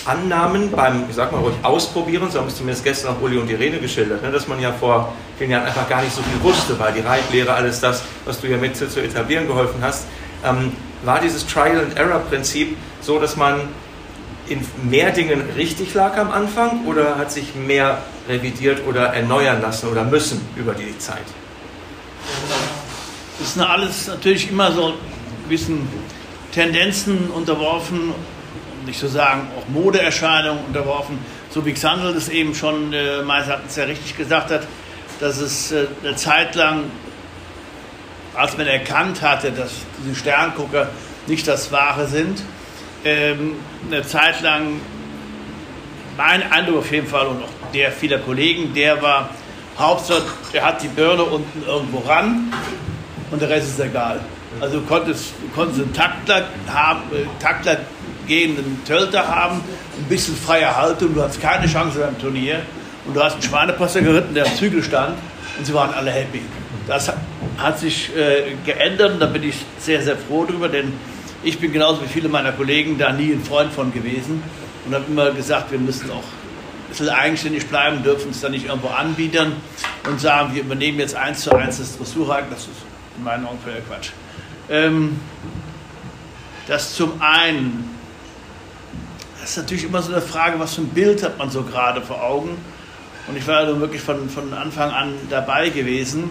Annahmen 0.07 0.71
beim, 0.71 1.05
ich 1.09 1.15
sag 1.15 1.31
mal 1.31 1.39
ruhig, 1.39 1.55
Ausprobieren, 1.63 2.31
so 2.31 2.41
haben 2.41 2.49
es 2.49 2.57
zumindest 2.57 2.85
gestern 2.85 3.15
auch 3.15 3.23
Uli 3.23 3.37
und 3.37 3.51
Irene 3.51 3.79
geschildert, 3.79 4.23
ne, 4.23 4.31
dass 4.31 4.49
man 4.49 4.61
ja 4.61 4.73
vor 4.73 5.13
vielen 5.37 5.51
Jahren 5.51 5.67
einfach 5.67 5.89
gar 5.89 6.03
nicht 6.03 6.15
so 6.15 6.23
viel 6.23 6.43
wusste, 6.43 6.79
weil 6.79 6.93
die 6.93 7.01
Reitlehre, 7.01 7.53
alles 7.53 7.81
das, 7.81 8.03
was 8.25 8.41
du 8.41 8.49
ja 8.49 8.57
mit 8.57 8.77
zu, 8.77 8.89
zu 8.89 9.01
etablieren 9.01 9.47
geholfen 9.47 9.81
hast, 9.83 10.07
ähm, 10.45 10.73
war 11.05 11.21
dieses 11.21 11.47
Trial-and-Error-Prinzip 11.47 12.77
so, 13.01 13.19
dass 13.19 13.37
man 13.37 13.61
in 14.49 14.65
mehr 14.89 15.11
Dingen 15.11 15.43
richtig 15.57 15.95
lag 15.95 16.17
am 16.17 16.31
Anfang 16.31 16.87
oder 16.87 17.17
hat 17.17 17.31
sich 17.33 17.55
mehr 17.55 18.03
revidiert 18.29 18.87
oder 18.87 19.15
erneuern 19.15 19.61
lassen 19.61 19.89
oder 19.89 20.05
müssen 20.05 20.41
über 20.57 20.75
die 20.75 20.97
Zeit? 20.99 21.25
Das 23.39 23.57
ist 23.57 23.61
alles 23.61 24.09
natürlich 24.09 24.51
immer 24.51 24.73
so 24.73 24.95
gewissen 25.45 25.89
Tendenzen 26.53 27.31
unterworfen, 27.31 28.13
um 28.13 28.87
nicht 28.87 28.99
zu 28.99 29.09
sagen 29.09 29.49
auch 29.57 29.69
Modeerscheinungen 29.69 30.65
unterworfen, 30.67 31.19
so 31.51 31.65
wie 31.65 31.73
Xandl 31.73 32.15
das 32.15 32.29
eben 32.29 32.55
schon 32.55 32.93
äh, 32.93 33.23
meines 33.23 33.49
Erachtens 33.49 33.77
ja 33.77 33.85
richtig 33.85 34.17
gesagt 34.17 34.51
hat, 34.51 34.67
dass 35.21 35.39
es 35.39 35.73
äh, 35.73 35.87
eine 36.03 36.17
Zeit 36.17 36.55
lang, 36.55 36.85
als 38.35 38.57
man 38.57 38.67
erkannt 38.67 39.23
hatte, 39.23 39.53
dass 39.53 39.73
diese 40.03 40.15
Sterngucker 40.15 40.89
nicht 41.27 41.47
das 41.47 41.71
Wahre 41.73 42.07
sind, 42.07 42.43
ähm, 43.05 43.55
eine 43.87 44.03
Zeit 44.03 44.41
lang, 44.43 44.81
mein 46.17 46.51
Eindruck 46.51 46.79
auf 46.79 46.93
jeden 46.93 47.07
Fall 47.07 47.27
und 47.27 47.43
auch 47.43 47.73
der 47.73 47.93
vieler 47.93 48.19
Kollegen, 48.19 48.75
der 48.75 49.01
war 49.01 49.31
Hauptsache, 49.79 50.25
der 50.53 50.65
hat 50.65 50.83
die 50.83 50.89
Birne 50.89 51.23
unten 51.23 51.63
irgendwo 51.67 51.99
ran 51.99 52.53
und 53.31 53.41
der 53.41 53.49
Rest 53.49 53.69
ist 53.69 53.81
egal. 53.81 54.21
Also 54.61 54.81
du 54.81 54.87
konntest, 54.87 55.33
du 55.41 55.49
konntest 55.55 55.81
einen 55.81 55.93
Taktler, 55.93 56.49
haben, 56.69 57.03
äh, 57.13 57.43
Taktler 57.43 57.79
gehenden 58.27 58.81
Tölter 58.85 59.27
haben, 59.27 59.61
ein 59.97 60.09
bisschen 60.09 60.37
freie 60.37 60.75
Haltung, 60.75 61.15
du 61.15 61.23
hattest 61.23 61.41
keine 61.41 61.67
Chance 61.67 62.01
beim 62.01 62.19
Turnier 62.19 62.61
und 63.07 63.15
du 63.15 63.23
hast 63.23 63.35
einen 63.35 63.43
Schweinepasser 63.43 64.01
geritten, 64.01 64.35
der 64.35 64.47
am 64.47 64.55
Zügel 64.57 64.83
stand 64.83 65.17
und 65.59 65.65
sie 65.65 65.75
waren 65.75 65.95
alle 65.95 66.11
happy. 66.11 66.43
Das 66.87 67.13
hat 67.59 67.79
sich 67.79 68.11
äh, 68.17 68.55
geändert 68.65 69.13
und 69.13 69.21
da 69.21 69.27
bin 69.27 69.43
ich 69.43 69.55
sehr, 69.79 70.03
sehr 70.03 70.17
froh 70.17 70.45
drüber, 70.45 70.69
denn 70.69 70.93
ich 71.43 71.59
bin 71.59 71.73
genauso 71.73 72.03
wie 72.03 72.09
viele 72.09 72.29
meiner 72.29 72.53
Kollegen 72.53 72.99
da 72.99 73.13
nie 73.13 73.33
ein 73.33 73.45
Freund 73.45 73.73
von 73.73 73.93
gewesen 73.93 74.43
und 74.87 74.95
habe 74.95 75.05
immer 75.09 75.31
gesagt, 75.31 75.71
wir 75.71 75.79
müssen 75.79 76.11
auch 76.11 76.17
ein 76.17 76.89
bisschen 76.89 77.09
eigenständig 77.11 77.67
bleiben, 77.69 78.03
dürfen 78.03 78.29
uns 78.29 78.41
da 78.41 78.49
nicht 78.49 78.67
irgendwo 78.67 78.89
anbieten 78.89 79.53
und 80.09 80.21
sagen, 80.21 80.55
wir 80.55 80.63
übernehmen 80.63 80.99
jetzt 80.99 81.15
eins 81.15 81.41
zu 81.41 81.53
eins 81.53 81.79
das 81.79 81.97
Dressurreiten. 81.97 82.49
Das 82.51 82.63
ist 82.63 82.71
in 83.17 83.25
meinen 83.25 83.47
Augen 83.47 83.59
völliger 83.63 83.83
Quatsch. 83.83 84.11
Ähm, 84.71 85.21
das 86.67 86.95
zum 86.95 87.21
einen, 87.21 87.97
das 89.41 89.51
ist 89.51 89.57
natürlich 89.59 89.85
immer 89.85 90.03
so 90.03 90.13
eine 90.13 90.21
Frage, 90.21 90.59
was 90.59 90.75
für 90.75 90.83
ein 90.83 90.89
Bild 90.89 91.23
hat 91.23 91.39
man 91.39 91.51
so 91.51 91.63
gerade 91.63 92.01
vor 92.01 92.23
Augen. 92.23 92.57
Und 93.27 93.37
ich 93.37 93.47
war 93.47 93.59
also 93.59 93.79
wirklich 93.81 94.03
von, 94.03 94.29
von 94.29 94.53
Anfang 94.55 94.91
an 94.91 95.15
dabei 95.31 95.69
gewesen. 95.69 96.31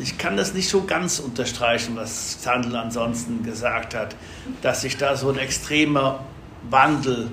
Ich 0.00 0.18
kann 0.18 0.36
das 0.36 0.54
nicht 0.54 0.68
so 0.68 0.84
ganz 0.84 1.18
unterstreichen, 1.18 1.96
was 1.96 2.40
Zandl 2.40 2.76
ansonsten 2.76 3.42
gesagt 3.42 3.94
hat, 3.94 4.16
dass 4.62 4.82
sich 4.82 4.96
da 4.96 5.16
so 5.16 5.30
ein 5.30 5.38
extremer 5.38 6.20
Wandel 6.70 7.30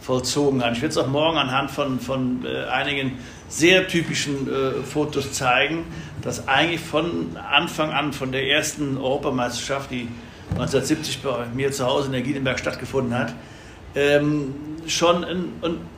vollzogen 0.00 0.64
hat. 0.64 0.74
Ich 0.74 0.82
werde 0.82 0.92
es 0.92 0.98
auch 0.98 1.08
morgen 1.08 1.36
anhand 1.36 1.70
von, 1.70 1.98
von 1.98 2.44
äh, 2.44 2.64
einigen 2.66 3.18
sehr 3.48 3.88
typischen 3.88 4.48
äh, 4.48 4.82
Fotos 4.82 5.32
zeigen, 5.32 5.84
dass 6.22 6.48
eigentlich 6.48 6.80
von 6.80 7.36
Anfang 7.36 7.90
an, 7.90 8.12
von 8.12 8.32
der 8.32 8.46
ersten 8.46 8.98
Europameisterschaft, 8.98 9.90
die 9.90 10.08
1970 10.50 11.22
bei 11.22 11.46
mir 11.54 11.72
zu 11.72 11.86
Hause 11.86 12.06
in 12.06 12.12
der 12.12 12.22
Giedenberg 12.22 12.58
stattgefunden 12.58 13.18
hat, 13.18 13.34
ähm, 13.94 14.54
schon 14.86 15.24
ein, 15.24 15.52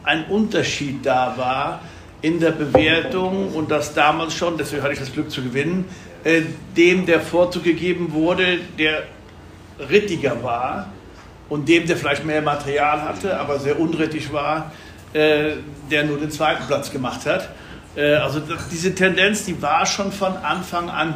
ein 0.04 0.24
Unterschied 0.26 1.04
da 1.04 1.35
war 1.37 1.81
in 2.20 2.40
der 2.40 2.50
Bewertung 2.50 3.52
und 3.52 3.70
das 3.70 3.94
damals 3.94 4.35
schon, 4.35 4.57
deswegen 4.57 4.83
hatte 4.83 4.94
ich 4.94 4.98
das 4.98 5.12
Glück 5.12 5.31
zu 5.31 5.42
gewinnen, 5.42 5.85
äh, 6.24 6.42
dem 6.76 7.07
der 7.07 7.20
Vorzug 7.20 7.64
gegeben 7.64 8.12
wurde, 8.12 8.59
der 8.78 9.04
rittiger 9.78 10.42
war 10.42 10.92
und 11.48 11.68
dem, 11.68 11.87
der 11.87 11.96
vielleicht 11.96 12.24
mehr 12.24 12.42
Material 12.42 13.02
hatte, 13.02 13.38
aber 13.38 13.59
sehr 13.59 13.78
unrittig 13.78 14.33
war, 14.33 14.72
äh, 15.12 15.52
der 15.90 16.04
nur 16.04 16.18
den 16.18 16.31
zweiten 16.31 16.66
Platz 16.66 16.90
gemacht 16.90 17.24
hat. 17.26 17.48
Äh, 17.96 18.14
also 18.14 18.40
diese 18.70 18.94
Tendenz, 18.94 19.44
die 19.44 19.61
war 19.62 19.87
schon 19.87 20.12
von 20.12 20.37
Anfang 20.37 20.90
an 20.90 21.14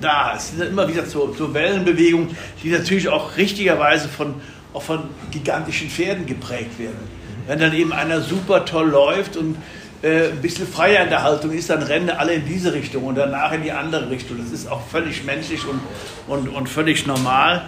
da. 0.00 0.34
Es 0.36 0.50
sind 0.50 0.62
immer 0.62 0.88
wieder 0.88 1.04
so, 1.06 1.34
so 1.36 1.52
Wellenbewegungen, 1.52 2.36
die 2.62 2.70
natürlich 2.70 3.08
auch 3.08 3.36
richtigerweise 3.36 4.08
von, 4.08 4.34
auch 4.72 4.82
von 4.82 5.04
gigantischen 5.30 5.88
Pferden 5.88 6.26
geprägt 6.26 6.78
werden. 6.78 7.24
Wenn 7.46 7.58
dann 7.58 7.74
eben 7.74 7.92
einer 7.92 8.20
super 8.20 8.64
toll 8.64 8.88
läuft 8.88 9.36
und 9.36 9.56
äh, 10.04 10.28
ein 10.28 10.42
bisschen 10.42 10.68
freier 10.68 11.04
in 11.04 11.08
der 11.08 11.22
Haltung 11.22 11.50
ist, 11.50 11.70
dann 11.70 11.82
rennen 11.82 12.10
alle 12.10 12.34
in 12.34 12.46
diese 12.46 12.74
Richtung 12.74 13.04
und 13.04 13.14
danach 13.14 13.52
in 13.52 13.62
die 13.62 13.72
andere 13.72 14.10
Richtung. 14.10 14.36
Das 14.38 14.52
ist 14.52 14.70
auch 14.70 14.86
völlig 14.86 15.24
menschlich 15.24 15.66
und, 15.66 15.80
und, 16.28 16.48
und 16.48 16.68
völlig 16.68 17.06
normal. 17.06 17.62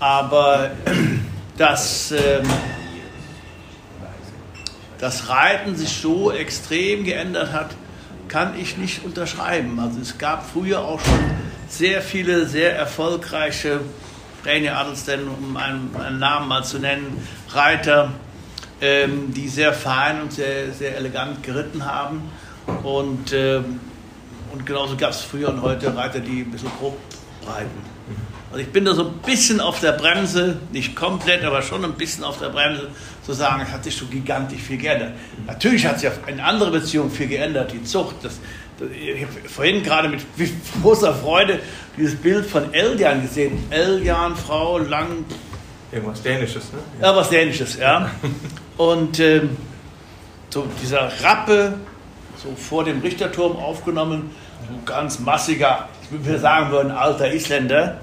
Aber 0.00 0.72
dass 1.56 2.10
ähm, 2.10 2.42
das 4.98 5.28
Reiten 5.28 5.76
sich 5.76 5.90
so 5.90 6.32
extrem 6.32 7.04
geändert 7.04 7.52
hat, 7.52 7.70
kann 8.28 8.58
ich 8.58 8.76
nicht 8.76 9.04
unterschreiben. 9.04 9.78
Also 9.78 10.00
es 10.00 10.18
gab 10.18 10.44
früher 10.50 10.80
auch 10.80 11.00
schon 11.00 11.20
sehr 11.68 12.02
viele 12.02 12.46
sehr 12.46 12.76
erfolgreiche, 12.76 13.80
René 14.44 14.72
Adelsten, 14.72 15.28
um 15.28 15.56
einen, 15.56 15.94
einen, 15.96 16.18
Namen 16.18 16.48
mal 16.48 16.64
zu 16.64 16.78
nennen, 16.78 17.26
Reiter, 17.50 18.12
ähm, 18.80 19.32
die 19.32 19.48
sehr 19.48 19.72
fein 19.72 20.22
und 20.22 20.32
sehr, 20.32 20.72
sehr 20.72 20.96
elegant 20.96 21.42
geritten 21.42 21.84
haben. 21.84 22.30
Und, 22.82 23.32
ähm, 23.32 23.80
und 24.52 24.66
genauso 24.66 24.96
gab 24.96 25.10
es 25.10 25.20
früher 25.20 25.48
und 25.48 25.62
heute 25.62 25.94
Reiter, 25.96 26.20
die 26.20 26.42
ein 26.42 26.50
bisschen 26.50 26.70
grob 26.78 26.98
reiten. 27.46 27.96
Also 28.50 28.64
ich 28.64 28.72
bin 28.72 28.84
da 28.84 28.94
so 28.94 29.08
ein 29.08 29.14
bisschen 29.24 29.60
auf 29.60 29.80
der 29.80 29.92
Bremse, 29.92 30.58
nicht 30.72 30.94
komplett, 30.94 31.44
aber 31.44 31.62
schon 31.62 31.84
ein 31.84 31.94
bisschen 31.94 32.22
auf 32.24 32.38
der 32.38 32.48
Bremse, 32.48 32.88
zu 33.24 33.32
sagen, 33.32 33.62
es 33.66 33.72
hat 33.72 33.84
sich 33.84 33.96
so 33.96 34.06
gigantisch 34.06 34.60
viel 34.60 34.78
geändert. 34.78 35.14
Natürlich 35.46 35.84
hat 35.84 35.98
sich 35.98 36.10
in 36.26 36.38
anderen 36.38 36.72
Beziehungen 36.72 37.10
viel 37.10 37.26
geändert, 37.26 37.72
die 37.72 37.82
Zucht. 37.82 38.16
Das, 38.22 38.38
das 38.78 38.88
ich 38.90 39.22
habe 39.22 39.32
vorhin 39.48 39.82
gerade 39.82 40.08
mit 40.08 40.20
großer 40.82 41.14
Freude 41.14 41.58
dieses 41.96 42.14
Bild 42.14 42.46
von 42.46 42.72
Eljan 42.72 43.22
gesehen. 43.22 43.58
Eljan, 43.70 44.36
Frau, 44.36 44.78
lang. 44.78 45.24
Irgendwas 45.90 46.22
Dänisches, 46.22 46.72
ne? 46.72 46.78
Ja, 47.02 47.16
was 47.16 47.28
Dänisches, 47.28 47.76
ja. 47.78 48.10
Und 48.76 49.20
ähm, 49.20 49.56
so 50.50 50.66
dieser 50.82 51.10
Rappe, 51.22 51.74
so 52.36 52.54
vor 52.56 52.84
dem 52.84 53.00
Richterturm 53.00 53.56
aufgenommen, 53.56 54.30
ein 54.68 54.84
ganz 54.84 55.18
massiger, 55.18 55.88
ich 56.02 56.24
würde 56.24 56.38
sagen 56.38 56.70
würden, 56.70 56.90
alter 56.90 57.32
Isländer. 57.32 57.98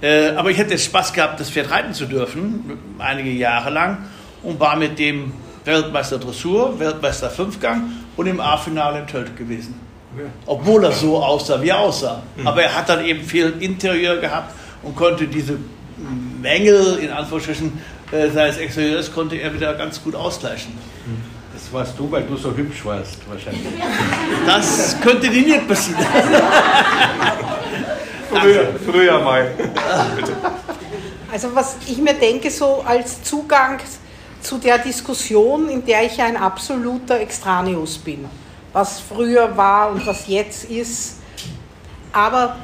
Äh, 0.00 0.30
aber 0.30 0.50
ich 0.50 0.58
hätte 0.58 0.78
Spaß 0.78 1.12
gehabt, 1.12 1.40
das 1.40 1.50
Pferd 1.50 1.70
reiten 1.70 1.92
zu 1.92 2.06
dürfen, 2.06 2.78
einige 2.98 3.30
Jahre 3.30 3.70
lang, 3.70 4.06
und 4.42 4.60
war 4.60 4.76
mit 4.76 4.98
dem 4.98 5.32
Weltmeister 5.64 6.18
Dressur, 6.18 6.78
Weltmeister 6.78 7.30
Fünfgang 7.30 7.90
und 8.16 8.26
im 8.26 8.40
A-Finale 8.40 9.00
in 9.00 9.06
Tölt 9.06 9.36
gewesen. 9.36 9.78
Obwohl 10.46 10.84
er 10.84 10.92
so 10.92 11.22
aussah, 11.22 11.60
wie 11.60 11.68
er 11.68 11.78
aussah. 11.78 12.22
Mhm. 12.36 12.46
Aber 12.46 12.62
er 12.62 12.74
hat 12.74 12.88
dann 12.88 13.04
eben 13.04 13.22
viel 13.22 13.54
Interieur 13.60 14.16
gehabt 14.16 14.54
und 14.82 14.96
konnte 14.96 15.26
diese 15.26 15.58
Mängel, 16.40 16.98
in 16.98 17.10
Anführungsstrichen, 17.10 17.72
äh, 18.12 18.30
seines 18.30 18.58
Exterieurs, 18.58 19.12
konnte 19.12 19.36
er 19.36 19.52
wieder 19.52 19.74
ganz 19.74 20.02
gut 20.02 20.14
ausgleichen. 20.14 20.72
Das 21.52 21.72
warst 21.72 21.98
du, 21.98 22.10
weil 22.10 22.22
du 22.22 22.36
so 22.36 22.54
hübsch 22.56 22.84
warst, 22.84 23.18
wahrscheinlich. 23.28 23.62
Das 24.46 25.00
könnte 25.00 25.28
dir 25.28 25.42
nicht 25.42 25.68
passieren. 25.68 26.00
früher, 28.30 28.66
früher 28.86 29.18
mal. 29.20 29.50
Also 31.30 31.54
was 31.54 31.76
ich 31.86 31.98
mir 31.98 32.14
denke, 32.14 32.50
so 32.50 32.82
als 32.86 33.22
Zugang 33.22 33.80
zu 34.40 34.58
der 34.58 34.78
Diskussion, 34.78 35.68
in 35.68 35.84
der 35.84 36.04
ich 36.04 36.16
ja 36.16 36.26
ein 36.26 36.36
absoluter 36.36 37.20
Extraneus 37.20 37.98
bin, 37.98 38.24
was 38.72 39.00
früher 39.00 39.56
war 39.56 39.90
und 39.90 40.06
was 40.06 40.26
jetzt 40.26 40.64
ist. 40.70 41.16
Aber 42.12 42.56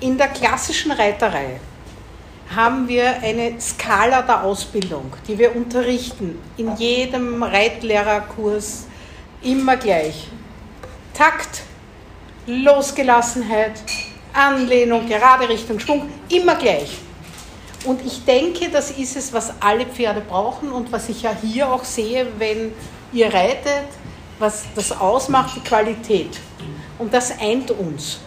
in 0.00 0.18
der 0.18 0.28
klassischen 0.28 0.92
Reiterei 0.92 1.60
haben 2.54 2.88
wir 2.88 3.22
eine 3.22 3.60
Skala 3.60 4.22
der 4.22 4.44
Ausbildung, 4.44 5.12
die 5.26 5.38
wir 5.38 5.54
unterrichten, 5.54 6.38
in 6.56 6.76
jedem 6.76 7.42
Reitlehrerkurs 7.42 8.86
immer 9.42 9.76
gleich. 9.76 10.28
Takt, 11.12 11.62
Losgelassenheit, 12.46 13.82
Anlehnung, 14.32 15.06
gerade 15.06 15.48
Richtung 15.48 15.78
Schwung, 15.78 16.08
immer 16.28 16.56
gleich. 16.56 16.98
Und 17.84 18.04
ich 18.04 18.24
denke, 18.24 18.70
das 18.70 18.90
ist 18.90 19.16
es, 19.16 19.32
was 19.32 19.52
alle 19.60 19.86
Pferde 19.86 20.20
brauchen 20.20 20.72
und 20.72 20.90
was 20.90 21.08
ich 21.08 21.22
ja 21.22 21.36
hier 21.40 21.70
auch 21.70 21.84
sehe, 21.84 22.26
wenn 22.38 22.72
ihr 23.12 23.32
reitet, 23.32 23.88
was 24.38 24.64
das 24.74 24.90
ausmacht, 24.92 25.56
die 25.56 25.60
Qualität. 25.60 26.40
Und 26.98 27.12
das 27.12 27.38
eint 27.38 27.70
uns. 27.70 28.18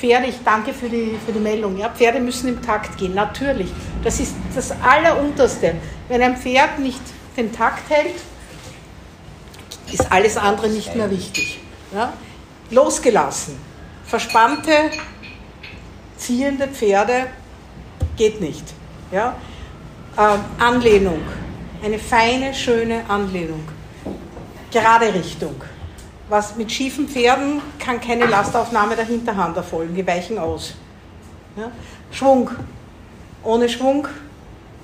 Pferde, 0.00 0.28
ich 0.28 0.42
danke 0.42 0.72
für 0.72 0.88
die, 0.88 1.18
für 1.26 1.32
die 1.32 1.38
Meldung, 1.38 1.76
ja, 1.76 1.90
Pferde 1.90 2.20
müssen 2.20 2.48
im 2.48 2.62
Takt 2.62 2.96
gehen, 2.96 3.14
natürlich. 3.14 3.70
Das 4.02 4.18
ist 4.18 4.34
das 4.54 4.72
Allerunterste. 4.80 5.74
Wenn 6.08 6.22
ein 6.22 6.38
Pferd 6.38 6.78
nicht 6.78 7.02
den 7.36 7.52
Takt 7.52 7.90
hält, 7.90 8.14
ist 9.92 10.10
alles 10.10 10.38
andere 10.38 10.68
nicht 10.68 10.94
mehr 10.96 11.10
wichtig. 11.10 11.60
Ja? 11.92 12.14
Losgelassen. 12.70 13.58
Verspannte 14.06 14.72
ziehende 16.16 16.66
Pferde 16.68 17.26
geht 18.16 18.40
nicht. 18.40 18.64
Ja? 19.12 19.36
Ähm, 20.16 20.40
Anlehnung, 20.58 21.20
eine 21.84 21.98
feine, 21.98 22.54
schöne 22.54 23.02
Anlehnung. 23.06 23.68
Gerade 24.70 25.12
Richtung. 25.12 25.56
Was 26.30 26.56
mit 26.56 26.72
schiefen 26.72 27.06
Pferden 27.08 27.60
kann 27.78 28.00
keine 28.00 28.24
Lastaufnahme 28.24 28.96
der 28.96 29.04
Hinterhand 29.04 29.56
erfolgen, 29.56 29.94
die 29.94 30.06
weichen 30.06 30.38
aus. 30.38 30.74
Ja? 31.56 31.70
Schwung. 32.10 32.50
Ohne 33.42 33.68
Schwung 33.68 34.08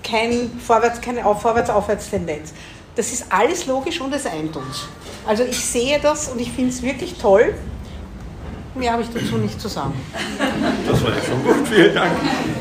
kein 0.03 0.51
Vorwärts, 0.59 1.01
keine 1.01 1.23
Vorwärts-Aufwärts-Tendenz. 1.23 2.53
Das 2.95 3.13
ist 3.13 3.27
alles 3.31 3.67
logisch 3.67 4.01
und 4.01 4.15
es 4.15 4.27
eint 4.27 4.55
uns. 4.57 4.89
Also 5.27 5.43
ich 5.43 5.59
sehe 5.59 5.99
das 6.01 6.29
und 6.29 6.41
ich 6.41 6.53
finde 6.53 6.71
es 6.71 6.83
wirklich 6.83 7.15
toll, 7.19 7.55
Mehr 8.77 8.93
habe 8.93 9.03
ich 9.03 9.09
dazu 9.09 9.39
nicht 9.39 9.59
zu 9.59 9.69
sagen. 9.69 9.95
Das 10.87 11.03
war 11.03 11.11
ja 11.11 11.23
schon 11.23 11.43
gut, 11.43 11.67
vielen 11.67 11.95
Dank. 11.95 12.13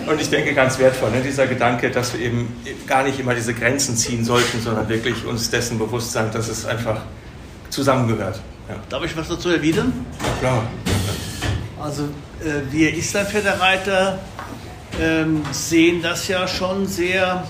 Und 0.08 0.22
ich 0.22 0.30
denke, 0.30 0.54
ganz 0.54 0.80
wertvoll, 0.80 1.12
ne, 1.12 1.20
dieser 1.20 1.46
Gedanke, 1.46 1.92
dass 1.92 2.14
wir 2.14 2.22
eben 2.22 2.56
gar 2.88 3.04
nicht 3.04 3.20
immer 3.20 3.36
diese 3.36 3.54
Grenzen 3.54 3.98
ziehen 3.98 4.24
sollten, 4.24 4.62
sondern 4.62 4.88
wirklich 4.88 5.26
uns 5.26 5.50
dessen 5.50 5.78
bewusst 5.78 6.14
sein, 6.14 6.32
dass 6.32 6.48
es 6.48 6.66
einfach 6.66 7.02
zusammengehört. 7.70 8.40
Ja. 8.68 8.76
Darf 8.90 9.04
ich 9.06 9.16
was 9.16 9.28
dazu 9.28 9.50
erwidern? 9.50 10.06
Ja, 10.20 10.40
klar. 10.40 10.64
Also, 11.82 12.04
äh, 12.04 12.72
wir 12.72 12.96
Islandpferdereiter 12.96 14.20
ähm, 15.00 15.44
sehen 15.52 16.02
das 16.02 16.28
ja 16.28 16.48
schon 16.48 16.88
sehr 16.88 17.46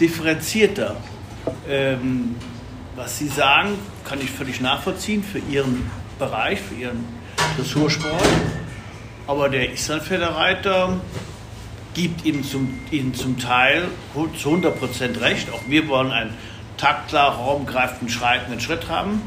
differenzierter. 0.00 0.96
Ähm, 1.68 2.36
was 2.96 3.18
Sie 3.18 3.28
sagen, 3.28 3.78
kann 4.04 4.20
ich 4.20 4.30
völlig 4.30 4.60
nachvollziehen 4.60 5.22
für 5.22 5.38
Ihren 5.38 5.88
Bereich, 6.18 6.60
für 6.60 6.74
Ihren 6.74 7.04
Dressursport. 7.56 8.26
Aber 9.26 9.48
der 9.48 9.72
Islandpferdereiter 9.72 10.98
gibt 11.94 12.24
ihm 12.24 12.42
zum, 12.42 12.78
ihnen 12.90 13.14
zum 13.14 13.38
Teil 13.38 13.88
zu 14.40 14.50
100% 14.50 15.20
recht. 15.20 15.52
Auch 15.52 15.60
wir 15.68 15.88
wollen 15.88 16.10
einen 16.10 16.34
taktklar, 16.76 17.34
raumgreifenden, 17.34 18.08
schreitenden 18.08 18.60
Schritt 18.60 18.88
haben. 18.88 19.20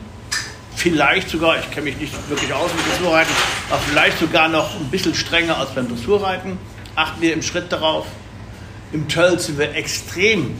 Vielleicht 0.76 1.30
sogar, 1.30 1.60
ich 1.60 1.70
kenne 1.70 1.86
mich 1.86 1.98
nicht 1.98 2.30
wirklich 2.30 2.52
aus 2.54 2.72
mit 2.74 2.86
Dressurreiten, 2.88 3.32
aber 3.70 3.80
vielleicht 3.82 4.20
sogar 4.20 4.48
noch 4.48 4.76
ein 4.76 4.90
bisschen 4.90 5.14
strenger 5.14 5.58
als 5.58 5.72
beim 5.72 5.88
Dressurreiten. 5.88 6.58
Achten 6.96 7.22
wir 7.22 7.34
im 7.34 7.42
Schritt 7.42 7.72
darauf. 7.72 8.08
Im 8.92 9.08
Töll 9.08 9.40
sind 9.40 9.58
wir 9.58 9.76
extrem 9.76 10.56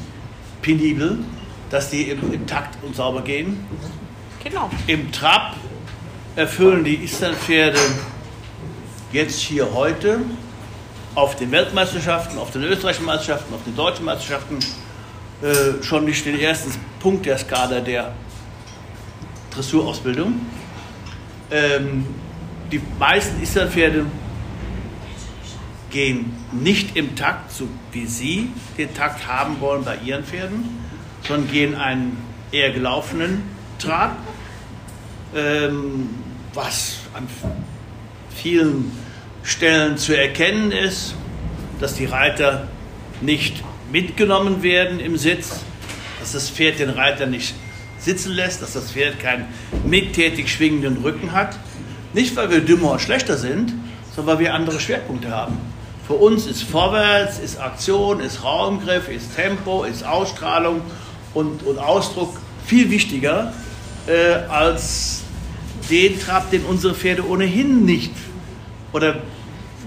penibel, 0.62 1.20
dass 1.70 1.90
die 1.90 2.04
im, 2.04 2.34
im 2.34 2.46
Takt 2.48 2.84
und 2.84 2.96
sauber 2.96 3.22
gehen. 3.22 3.66
Genau. 4.44 4.70
Im 4.88 5.12
Trab 5.12 5.56
erfüllen 6.36 6.84
die 6.84 7.04
Islandpferde 7.04 7.80
jetzt 9.12 9.40
hier 9.40 9.74
heute 9.74 10.22
auf 11.16 11.36
den 11.36 11.52
Weltmeisterschaften, 11.52 12.38
auf 12.38 12.52
den 12.52 12.64
österreichischen 12.64 13.06
Meisterschaften, 13.06 13.54
auf 13.54 13.64
den 13.66 13.76
deutschen 13.76 14.06
Meisterschaften 14.06 14.60
äh, 15.42 15.84
schon 15.84 16.06
nicht 16.06 16.26
den 16.26 16.40
ersten 16.40 16.72
Punkt 17.00 17.26
der 17.26 17.38
Skala 17.38 17.82
der 17.82 18.14
Dressurausbildung. 19.52 20.34
Ähm, 21.52 22.06
die 22.72 22.82
meisten 22.98 23.42
Islandpferde 23.42 24.06
gehen 25.90 26.34
nicht 26.52 26.96
im 26.96 27.16
Takt, 27.16 27.52
so 27.52 27.68
wie 27.92 28.06
Sie 28.06 28.50
den 28.78 28.94
Takt 28.94 29.28
haben 29.28 29.60
wollen 29.60 29.84
bei 29.84 29.98
Ihren 29.98 30.24
Pferden, 30.24 30.64
sondern 31.28 31.52
gehen 31.52 31.76
einen 31.76 32.18
eher 32.52 32.72
gelaufenen 32.72 33.44
Trab, 33.78 34.18
ähm, 35.36 36.10
was 36.54 37.00
an 37.14 37.28
vielen 38.36 38.92
Stellen 39.44 39.98
zu 39.98 40.18
erkennen 40.18 40.72
ist, 40.72 41.16
dass 41.80 41.96
die 41.96 42.06
Reiter 42.06 42.68
nicht 43.22 43.64
mitgenommen 43.92 44.64
werden 44.64 45.00
im 45.00 45.18
Sitz, 45.18 45.60
dass 46.20 46.34
das 46.34 46.50
Pferd 46.50 46.80
den 46.80 46.90
Reiter 46.90 47.26
nicht 47.26 47.56
sitzen 48.02 48.32
lässt, 48.34 48.62
dass 48.62 48.74
das 48.74 48.92
Pferd 48.92 49.20
keinen 49.20 49.46
mittätig 49.86 50.52
schwingenden 50.52 50.98
Rücken 50.98 51.32
hat. 51.32 51.58
Nicht, 52.14 52.36
weil 52.36 52.50
wir 52.50 52.62
dümmer 52.62 52.92
und 52.92 53.02
schlechter 53.02 53.38
sind, 53.38 53.74
sondern 54.16 54.36
weil 54.36 54.46
wir 54.46 54.54
andere 54.54 54.80
Schwerpunkte 54.80 55.30
haben. 55.30 55.58
Für 56.06 56.14
uns 56.14 56.46
ist 56.46 56.64
Vorwärts, 56.64 57.40
ist 57.40 57.60
Aktion, 57.60 58.20
ist 58.20 58.44
Raumgriff, 58.44 59.08
ist 59.08 59.36
Tempo, 59.36 59.84
ist 59.84 60.04
Ausstrahlung 60.04 60.82
und, 61.34 61.64
und 61.64 61.78
Ausdruck 61.78 62.38
viel 62.66 62.90
wichtiger 62.90 63.54
äh, 64.08 64.34
als 64.50 65.22
den 65.90 66.20
Trab, 66.20 66.50
den 66.52 66.64
unsere 66.66 66.96
Pferde 66.96 67.28
ohnehin 67.28 67.86
nicht 67.86 68.12
oder 68.94 69.22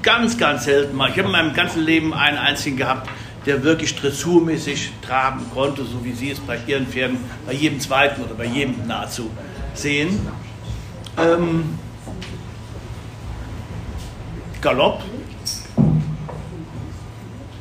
ganz, 0.03 0.39
ganz 0.39 0.65
selten 0.65 0.97
mal. 0.97 1.11
Ich 1.11 1.19
habe 1.19 1.27
in 1.27 1.33
meinem 1.33 1.55
ganzen 1.55 1.83
Leben 1.83 2.15
einen 2.15 2.39
einzigen 2.39 2.77
gehabt, 2.77 3.09
der 3.47 3.63
wirklich 3.63 3.95
dressurmäßig 3.97 4.93
traben 5.03 5.45
konnte, 5.53 5.85
so 5.85 6.05
wie 6.05 6.13
Sie 6.13 6.31
es 6.31 6.41
bei 6.41 6.59
Ihren 6.67 6.87
Pferden, 6.87 7.19
bei 7.47 7.53
jedem 7.53 7.81
zweiten 7.81 8.23
oder 8.23 8.35
bei 8.35 8.47
jedem 8.47 8.87
nahezu 8.87 9.31
sehen. 9.75 10.27
Ähm, 11.19 11.79
Galopp. 14.61 15.03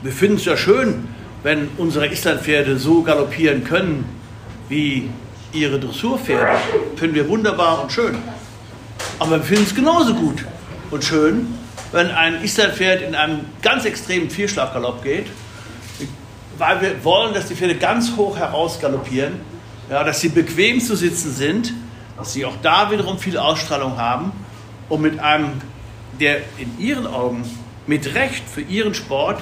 Wir 0.01 0.11
finden 0.11 0.37
es 0.37 0.45
ja 0.45 0.55
schön, 0.55 1.07
wenn 1.43 1.69
unsere 1.77 2.07
Islandpferde 2.07 2.77
so 2.77 3.03
galoppieren 3.03 3.63
können 3.63 4.05
wie 4.69 5.09
ihre 5.51 5.79
Dressurpferde. 5.79 6.57
Finden 6.95 7.15
wir 7.15 7.27
wunderbar 7.27 7.83
und 7.83 7.91
schön. 7.91 8.17
Aber 9.19 9.37
wir 9.37 9.43
finden 9.43 9.63
es 9.63 9.75
genauso 9.75 10.13
gut 10.13 10.45
und 10.91 11.03
schön, 11.03 11.47
wenn 11.91 12.09
ein 12.09 12.43
Islandpferd 12.43 13.01
in 13.01 13.15
einem 13.15 13.41
ganz 13.61 13.85
extremen 13.85 14.29
Vierschlaggalopp 14.29 15.03
geht, 15.03 15.27
weil 16.57 16.81
wir 16.81 17.03
wollen, 17.03 17.33
dass 17.33 17.47
die 17.47 17.55
Pferde 17.55 17.75
ganz 17.75 18.15
hoch 18.15 18.37
heraus 18.37 18.79
galoppieren, 18.79 19.33
ja, 19.89 20.03
dass 20.03 20.21
sie 20.21 20.29
bequem 20.29 20.79
zu 20.79 20.95
sitzen 20.95 21.33
sind, 21.33 21.73
dass 22.17 22.33
sie 22.33 22.45
auch 22.45 22.55
da 22.61 22.91
wiederum 22.91 23.17
viel 23.17 23.37
Ausstrahlung 23.37 23.97
haben 23.97 24.31
und 24.89 25.01
mit 25.01 25.19
einem 25.19 25.61
der 26.19 26.41
in 26.57 26.79
Ihren 26.79 27.07
Augen 27.07 27.43
mit 27.87 28.13
Recht 28.13 28.43
für 28.47 28.61
Ihren 28.61 28.93
Sport 28.93 29.41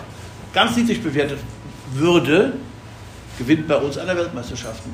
ganz 0.54 0.76
niedrig 0.76 1.04
bewertet 1.04 1.40
würde, 1.94 2.54
gewinnt 3.38 3.68
bei 3.68 3.76
uns 3.76 3.98
alle 3.98 4.16
Weltmeisterschaften. 4.16 4.92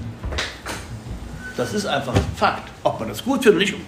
Das 1.56 1.74
ist 1.74 1.86
einfach 1.86 2.14
Fakt. 2.36 2.70
Ob 2.84 3.00
man 3.00 3.10
das 3.10 3.24
gut 3.24 3.44
findet 3.44 3.62
oder 3.62 3.78
nicht, 3.78 3.86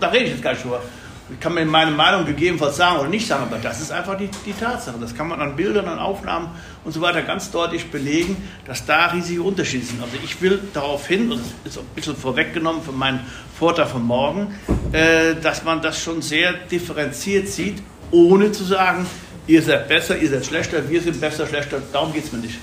da 0.00 0.08
rede 0.08 0.24
ich 0.24 0.30
jetzt 0.32 0.42
gar 0.42 0.52
nicht 0.52 0.64
drüber. 0.64 0.82
Ich 1.30 1.40
kann 1.40 1.54
mir 1.54 1.64
meine 1.64 1.90
Meinung 1.90 2.26
gegebenenfalls 2.26 2.76
sagen 2.76 2.98
oder 2.98 3.08
nicht 3.08 3.26
sagen, 3.26 3.44
aber 3.44 3.56
das 3.56 3.80
ist 3.80 3.90
einfach 3.90 4.16
die, 4.18 4.28
die 4.44 4.52
Tatsache. 4.52 4.96
Das 5.00 5.14
kann 5.14 5.28
man 5.28 5.40
an 5.40 5.56
Bildern, 5.56 5.88
an 5.88 5.98
Aufnahmen 5.98 6.50
und 6.84 6.92
so 6.92 7.00
weiter 7.00 7.22
ganz 7.22 7.50
deutlich 7.50 7.90
belegen, 7.90 8.36
dass 8.66 8.84
da 8.84 9.06
riesige 9.06 9.42
Unterschiede 9.42 9.86
sind. 9.86 10.02
Also 10.02 10.16
ich 10.22 10.42
will 10.42 10.60
darauf 10.74 11.06
hin, 11.06 11.32
und 11.32 11.40
das 11.64 11.76
ist 11.76 11.78
ein 11.78 11.86
bisschen 11.94 12.14
vorweggenommen 12.14 12.82
für 12.82 12.92
meinen 12.92 13.20
Vortrag 13.58 13.88
von 13.88 14.02
morgen, 14.02 14.54
äh, 14.92 15.34
dass 15.36 15.64
man 15.64 15.80
das 15.80 15.98
schon 15.98 16.20
sehr 16.20 16.52
differenziert 16.52 17.48
sieht, 17.48 17.82
ohne 18.10 18.52
zu 18.52 18.64
sagen, 18.64 19.06
ihr 19.46 19.62
seid 19.62 19.88
besser, 19.88 20.18
ihr 20.18 20.28
seid 20.28 20.44
schlechter, 20.44 20.90
wir 20.90 21.00
sind 21.00 21.18
besser, 21.18 21.46
schlechter. 21.46 21.80
Darum 21.90 22.12
geht 22.12 22.24
es 22.24 22.32
mir 22.32 22.40
nicht. 22.40 22.58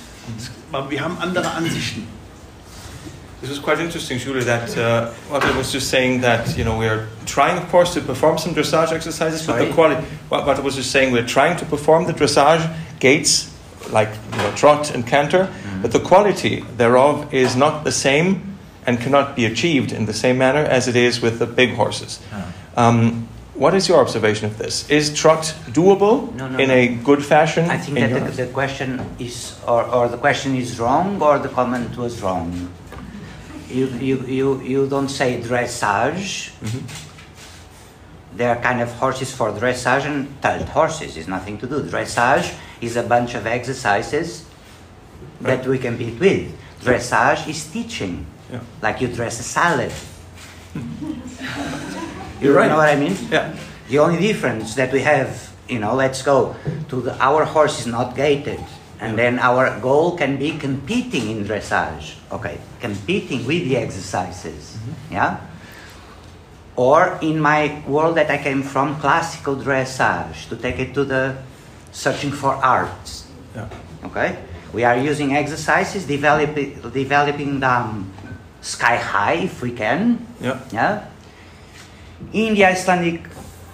Wir 0.90 1.02
haben 1.02 1.18
andere 1.20 1.50
Ansichten. 1.50 2.08
This 3.42 3.50
was 3.50 3.58
quite 3.58 3.80
interesting, 3.80 4.20
Julie, 4.20 4.44
that 4.44 4.78
uh, 4.78 5.12
I 5.32 5.58
was 5.58 5.72
just 5.72 5.90
saying 5.90 6.22
that, 6.22 6.56
you 6.56 6.64
know, 6.64 6.78
we're 6.78 7.08
trying, 7.26 7.58
of 7.58 7.68
course, 7.70 7.92
to 7.96 8.02
perform 8.02 8.38
some 8.38 8.54
dressage 8.54 8.92
exercises, 8.92 9.48
but 9.48 9.58
the 9.66 9.74
quality, 9.74 10.06
what 10.30 10.48
I 10.48 10.62
was 10.62 10.76
just 10.76 10.92
saying, 10.92 11.12
we're 11.12 11.26
trying 11.26 11.58
to 11.58 11.66
perform 11.66 12.06
the 12.06 12.14
dressage 12.14 12.72
gaits, 13.00 13.52
like, 13.92 14.10
you 14.32 14.38
know, 14.38 14.52
trot 14.56 14.94
and 14.94 15.08
canter, 15.08 15.52
but 15.82 15.92
the 15.92 16.00
quality 16.00 16.62
thereof 16.78 17.34
is 17.34 17.56
not 17.56 17.84
the 17.84 17.92
same 17.92 18.58
and 18.86 19.00
cannot 19.00 19.36
be 19.36 19.46
achieved 19.46 19.92
in 19.92 20.06
the 20.06 20.14
same 20.14 20.38
manner 20.38 20.60
as 20.64 20.88
it 20.88 20.96
is 20.96 21.20
with 21.20 21.40
the 21.40 21.48
big 21.48 21.74
horses. 21.74 22.20
Um, 22.78 23.28
what 23.56 23.74
is 23.74 23.90
your 23.90 24.00
observation 24.00 24.46
of 24.46 24.60
this? 24.60 24.88
Is 24.90 25.12
trot 25.14 25.56
doable 25.70 26.32
No, 26.36 26.48
no, 26.48 26.60
in 26.60 26.70
no. 26.70 26.76
a 26.76 26.88
good 26.96 27.26
fashion? 27.26 27.66
I 27.72 27.78
think 27.80 27.98
that 27.98 28.36
the, 28.36 28.46
the 28.46 28.52
question 28.54 29.04
is, 29.18 29.60
or, 29.68 29.84
or 29.86 30.08
the 30.10 30.18
question 30.18 30.56
is 30.56 30.80
wrong, 30.80 31.20
or 31.22 31.40
the 31.40 31.50
comment 31.50 31.98
was 31.98 32.22
wrong. 32.22 32.72
You, 33.72 33.88
you, 33.88 34.26
you, 34.26 34.62
you 34.62 34.88
don't 34.90 35.08
say 35.10 35.40
dressage. 35.42 36.52
There 38.34 38.50
are 38.50 38.62
kind 38.62 38.82
of 38.82 38.92
horses 38.94 39.34
for 39.34 39.52
dressage 39.52 40.06
and 40.06 40.42
tailed 40.42 40.68
horses. 40.70 41.16
It's 41.18 41.28
nothing 41.28 41.58
to 41.60 41.68
do. 41.68 41.82
Dressage 41.84 42.54
is 42.82 42.96
a 42.98 43.04
bunch 43.04 43.36
of 43.36 43.48
exercises 43.48 44.46
that 45.42 45.66
we 45.66 45.78
compete 45.78 46.20
with. 46.20 46.52
Dressage 46.82 47.48
is 47.48 47.66
teaching, 47.68 48.26
Yeah. 48.52 48.60
like 48.82 49.00
you 49.02 49.08
dress 49.08 49.40
a 49.40 49.44
salad. 49.44 49.92
You're 52.42 52.56
right. 52.56 52.68
know 52.70 52.78
what 52.78 52.90
I 52.90 52.96
mean? 52.96 53.16
Yeah. 53.30 53.54
The 53.90 54.00
only 54.00 54.20
difference 54.20 54.76
that 54.76 54.92
we 54.92 55.02
have, 55.02 55.52
you 55.70 55.80
know, 55.80 55.94
let's 55.96 56.22
go 56.24 56.56
to 56.90 57.02
the, 57.02 57.16
our 57.24 57.46
horse 57.46 57.80
is 57.80 57.88
not 57.88 58.16
gated, 58.16 58.60
and 59.02 59.18
then 59.18 59.40
our 59.40 59.80
goal 59.82 60.16
can 60.16 60.38
be 60.38 60.56
competing 60.58 61.30
in 61.30 61.44
dressage. 61.44 62.16
Okay, 62.32 62.62
competing 62.80 63.46
with 63.46 63.66
the 63.68 63.76
exercises, 63.76 64.78
mm-hmm. 64.78 65.14
yeah. 65.14 65.42
Or 66.78 67.18
in 67.22 67.42
my 67.42 67.84
world 67.88 68.16
that 68.16 68.30
I 68.30 68.38
came 68.38 68.62
from, 68.62 68.96
classical 69.02 69.58
dressage, 69.58 70.48
to 70.50 70.56
take 70.56 70.80
it 70.80 70.94
to 70.94 71.04
the 71.04 71.36
searching 71.92 72.32
for 72.32 72.54
arts. 72.54 73.28
Yeah. 73.56 73.68
Okay, 74.06 74.38
we 74.72 74.86
are 74.86 74.96
using 74.96 75.34
exercises, 75.36 76.06
developing 76.06 76.80
developing 76.94 77.60
them 77.60 78.14
sky 78.62 78.96
high 78.96 79.50
if 79.50 79.62
we 79.62 79.74
can. 79.74 80.26
Yeah. 80.40 80.62
Yeah. 80.72 81.06
In 82.34 82.54
the 82.54 82.66
Icelandic 82.66 83.26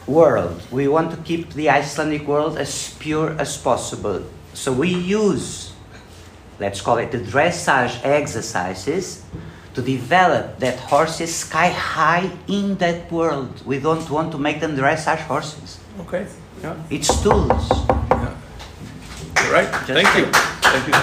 world, 0.08 0.64
we 0.72 0.88
want 0.88 1.12
to 1.12 1.18
keep 1.18 1.52
the 1.52 1.70
Icelandic 1.70 2.26
world 2.26 2.58
as 2.58 2.96
pure 2.98 3.36
as 3.38 3.58
possible. 3.58 4.24
So 4.58 4.74
we 4.74 4.90
use, 4.90 5.72
let's 6.60 6.82
call 6.82 6.98
it 6.98 7.12
the 7.12 7.20
dressage 7.20 8.04
exercises, 8.04 9.24
to 9.76 9.84
develop 9.84 10.58
that 10.58 10.80
horses 10.80 11.34
sky 11.36 11.68
high 11.70 12.32
in 12.48 12.76
that 12.78 13.12
world. 13.12 13.54
We 13.68 13.80
don't 13.80 14.10
want 14.10 14.32
to 14.32 14.40
make 14.40 14.60
them 14.60 14.76
dressage 14.76 15.20
horses. 15.30 15.80
Okay. 16.02 16.26
Yeah. 16.64 16.74
It's 16.90 17.08
tools. 17.22 17.70
You're 19.38 19.54
right. 19.54 19.70
Thank 19.86 20.10
you. 20.18 20.26
Thank 20.66 20.88
you. 20.90 20.94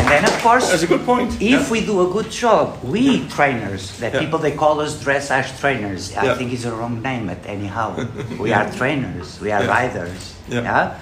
And 0.00 0.08
then, 0.10 0.24
of 0.24 0.42
course, 0.42 0.68
That's 0.68 0.82
a 0.82 0.88
good 0.88 1.06
point. 1.06 1.34
If 1.40 1.40
Yeah. 1.40 1.70
we 1.70 1.86
do 1.86 2.00
a 2.02 2.12
good 2.12 2.30
job, 2.32 2.82
we 2.82 3.28
trainers, 3.28 3.92
the 3.98 4.10
Yeah. 4.10 4.18
people 4.18 4.40
they 4.40 4.52
call 4.58 4.80
us 4.80 4.96
dressage 4.98 5.56
trainers. 5.60 6.10
I 6.16 6.24
Yeah. 6.24 6.34
think 6.36 6.52
it's 6.52 6.64
a 6.64 6.74
wrong 6.74 7.00
name, 7.00 7.26
but 7.28 7.38
anyhow, 7.46 7.94
we 8.42 8.52
are 8.52 8.66
trainers, 8.72 9.38
we 9.40 9.52
are 9.52 9.62
Yeah. 9.62 9.70
riders. 9.78 10.34
Yeah. 10.48 10.94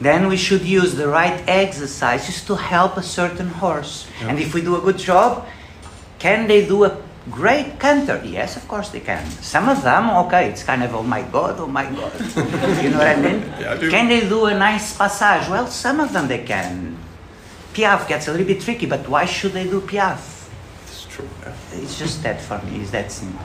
Then 0.00 0.28
we 0.28 0.36
should 0.36 0.62
use 0.62 0.94
the 0.94 1.08
right 1.08 1.42
exercises 1.46 2.44
to 2.46 2.56
help 2.56 2.96
a 2.96 3.02
certain 3.02 3.48
horse. 3.48 4.06
Yeah. 4.20 4.28
And 4.28 4.38
if 4.38 4.54
we 4.54 4.60
do 4.62 4.76
a 4.76 4.80
good 4.80 4.98
job, 4.98 5.46
can 6.18 6.48
they 6.48 6.66
do 6.66 6.84
a 6.84 6.96
great 7.30 7.78
canter? 7.78 8.20
Yes, 8.24 8.56
of 8.56 8.66
course 8.66 8.88
they 8.90 9.00
can. 9.00 9.24
Some 9.42 9.68
of 9.68 9.82
them, 9.82 10.10
okay, 10.26 10.48
it's 10.48 10.64
kind 10.64 10.82
of 10.82 10.94
oh 10.94 11.02
my 11.02 11.22
god, 11.22 11.60
oh 11.60 11.66
my 11.68 11.84
god. 11.84 12.12
you 12.82 12.90
know 12.90 12.98
what 12.98 13.06
I 13.06 13.16
mean? 13.16 13.40
Yeah, 13.60 13.72
I 13.74 13.76
do. 13.78 13.90
Can 13.90 14.08
they 14.08 14.28
do 14.28 14.46
a 14.46 14.54
nice 14.58 14.96
passage? 14.96 15.48
Well, 15.48 15.66
some 15.68 16.00
of 16.00 16.12
them 16.12 16.26
they 16.28 16.42
can. 16.44 16.96
Piaf 17.74 18.06
gets 18.08 18.28
a 18.28 18.32
little 18.32 18.46
bit 18.46 18.60
tricky, 18.60 18.86
but 18.86 19.08
why 19.08 19.24
should 19.24 19.52
they 19.52 19.64
do 19.64 19.80
Piaf? 19.80 20.48
It's 20.86 21.04
true. 21.04 21.28
Yeah. 21.42 21.54
It's 21.74 21.98
just 21.98 22.22
that 22.22 22.40
for 22.40 22.60
me. 22.66 22.80
It's 22.82 22.90
that 22.90 23.10
simple. 23.12 23.44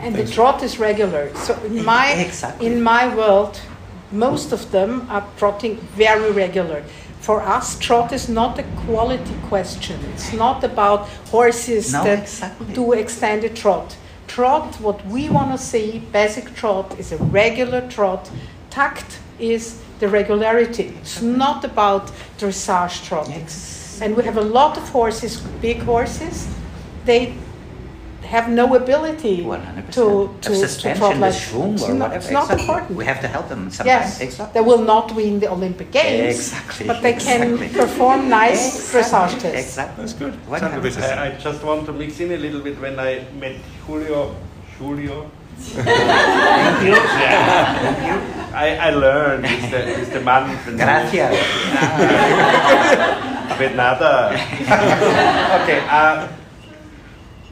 And 0.00 0.14
the 0.14 0.26
trot 0.26 0.62
is 0.62 0.78
regular. 0.78 1.34
So 1.36 1.54
in 1.64 1.84
my 1.84 2.12
Exactly. 2.12 2.66
in 2.66 2.82
my 2.82 3.14
world, 3.14 3.60
most 4.12 4.52
of 4.52 4.70
them 4.70 5.06
are 5.10 5.26
trotting 5.36 5.76
very 5.96 6.30
regular. 6.30 6.82
For 7.20 7.40
us, 7.42 7.78
trot 7.78 8.12
is 8.12 8.28
not 8.28 8.58
a 8.58 8.62
quality 8.86 9.34
question. 9.48 9.98
It's 10.14 10.32
not 10.32 10.62
about 10.62 11.08
horses 11.30 11.92
No, 11.92 12.04
that 12.04 12.20
exactly. 12.20 12.72
do 12.74 12.92
extended 12.92 13.56
trot. 13.56 13.96
Trot, 14.28 14.80
what 14.80 15.04
we 15.06 15.28
want 15.28 15.50
to 15.52 15.58
see, 15.58 16.02
basic 16.12 16.54
trot, 16.54 16.98
is 16.98 17.12
a 17.12 17.16
regular 17.16 17.88
trot. 17.88 18.30
Tact 18.70 19.18
is 19.38 19.80
the 19.98 20.08
regularity. 20.08 20.94
It's 21.00 21.22
not 21.22 21.64
about 21.64 22.12
dressage 22.38 23.04
trotting. 23.06 23.40
Yes. 23.40 23.98
And 24.02 24.16
we 24.16 24.24
have 24.24 24.36
a 24.36 24.42
lot 24.42 24.76
of 24.76 24.88
horses, 24.90 25.40
big 25.60 25.80
horses. 25.82 26.46
They 27.06 27.34
have 28.26 28.48
no 28.48 28.74
ability 28.74 29.42
100%. 29.42 29.86
to, 29.92 29.92
to, 29.92 30.02
Of 30.22 30.40
to 30.42 30.56
suspension, 30.56 30.98
trot 31.00 31.14
the 31.14 31.20
like 31.20 31.34
schwung 31.34 31.74
it's 31.74 31.82
or 31.84 31.94
not, 31.94 32.10
whatever. 32.10 32.16
it's 32.16 32.30
not 32.30 32.42
exactly. 32.44 32.62
important. 32.64 32.96
We 32.98 33.04
have 33.06 33.20
to 33.20 33.28
help 33.28 33.48
them 33.48 33.70
sometimes. 33.70 33.86
Yes, 33.86 34.20
Exactly. 34.20 34.52
they 34.60 34.64
will 34.66 34.82
not 34.82 35.14
win 35.14 35.40
the 35.40 35.48
Olympic 35.50 35.90
Games, 35.92 36.34
Exactly, 36.36 36.86
but 36.86 37.02
they 37.02 37.12
can 37.14 37.54
exactly. 37.54 37.80
perform 37.80 38.28
nice 38.28 38.62
Exactly, 38.76 39.00
dressage 39.00 39.40
tests. 39.42 39.66
Exactly. 39.68 40.02
That's 40.04 40.12
good. 40.22 40.34
Why 40.48 40.58
Sounds 40.60 40.72
a 40.72 40.76
not? 40.76 40.82
bit 40.82 40.98
I, 40.98 41.26
I 41.26 41.30
just 41.38 41.62
want 41.64 41.86
to 41.86 41.92
mix 41.92 42.20
in 42.20 42.32
a 42.32 42.36
little 42.36 42.60
bit 42.60 42.78
when 42.80 42.98
I 42.98 43.24
met 43.40 43.56
Julio. 43.86 44.34
Julio. 44.78 45.30
Thank 45.58 46.82
you. 46.86 46.94
Thank 47.00 47.98
you. 48.08 48.16
I, 48.54 48.76
I 48.88 48.90
learned 48.90 49.46
he's 49.46 49.70
the, 49.70 49.80
he's 49.96 50.10
the 50.10 50.20
man. 50.20 50.52
Gracias. 50.76 51.32
With 53.58 53.74
nada. 53.74 54.32
okay. 55.62 55.80
Uh, 55.88 56.28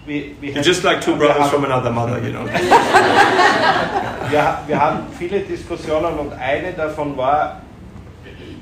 You're 0.07 0.63
just 0.63 0.85
like 0.85 1.01
two 1.01 1.17
brothers 1.17 1.51
from 1.51 1.65
another 1.65 1.91
mother, 1.91 2.19
you 2.23 2.33
know. 2.33 2.45
wir, 4.31 4.59
wir 4.67 4.81
haben 4.81 5.07
viele 5.19 5.41
Diskussionen 5.41 6.19
und 6.19 6.33
eine 6.35 6.73
davon 6.73 7.17
war, 7.17 7.63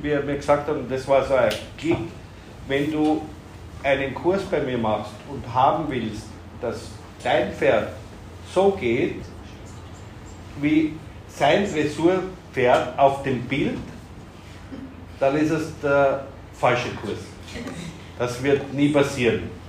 wie 0.00 0.10
er 0.10 0.22
mir 0.22 0.36
gesagt 0.36 0.68
hat, 0.68 0.76
und 0.76 0.90
das 0.90 1.06
war 1.08 1.24
so 1.24 1.34
ein 1.34 1.50
Klick, 1.78 1.96
wenn 2.68 2.92
du 2.92 3.22
einen 3.82 4.14
Kurs 4.14 4.42
bei 4.42 4.60
mir 4.60 4.78
machst 4.78 5.14
und 5.28 5.42
haben 5.52 5.86
willst, 5.88 6.26
dass 6.60 6.90
dein 7.24 7.52
Pferd 7.52 7.88
so 8.54 8.70
geht, 8.72 9.22
wie 10.60 10.94
sein 11.28 11.66
Dressurpferd 11.72 12.98
auf 12.98 13.22
dem 13.24 13.42
Bild, 13.42 13.78
dann 15.18 15.36
ist 15.36 15.50
es 15.50 15.72
der 15.82 16.24
falsche 16.52 16.90
Kurs. 16.90 17.18
Das 18.18 18.40
wird 18.42 18.72
nie 18.72 18.90
passieren. 18.90 19.61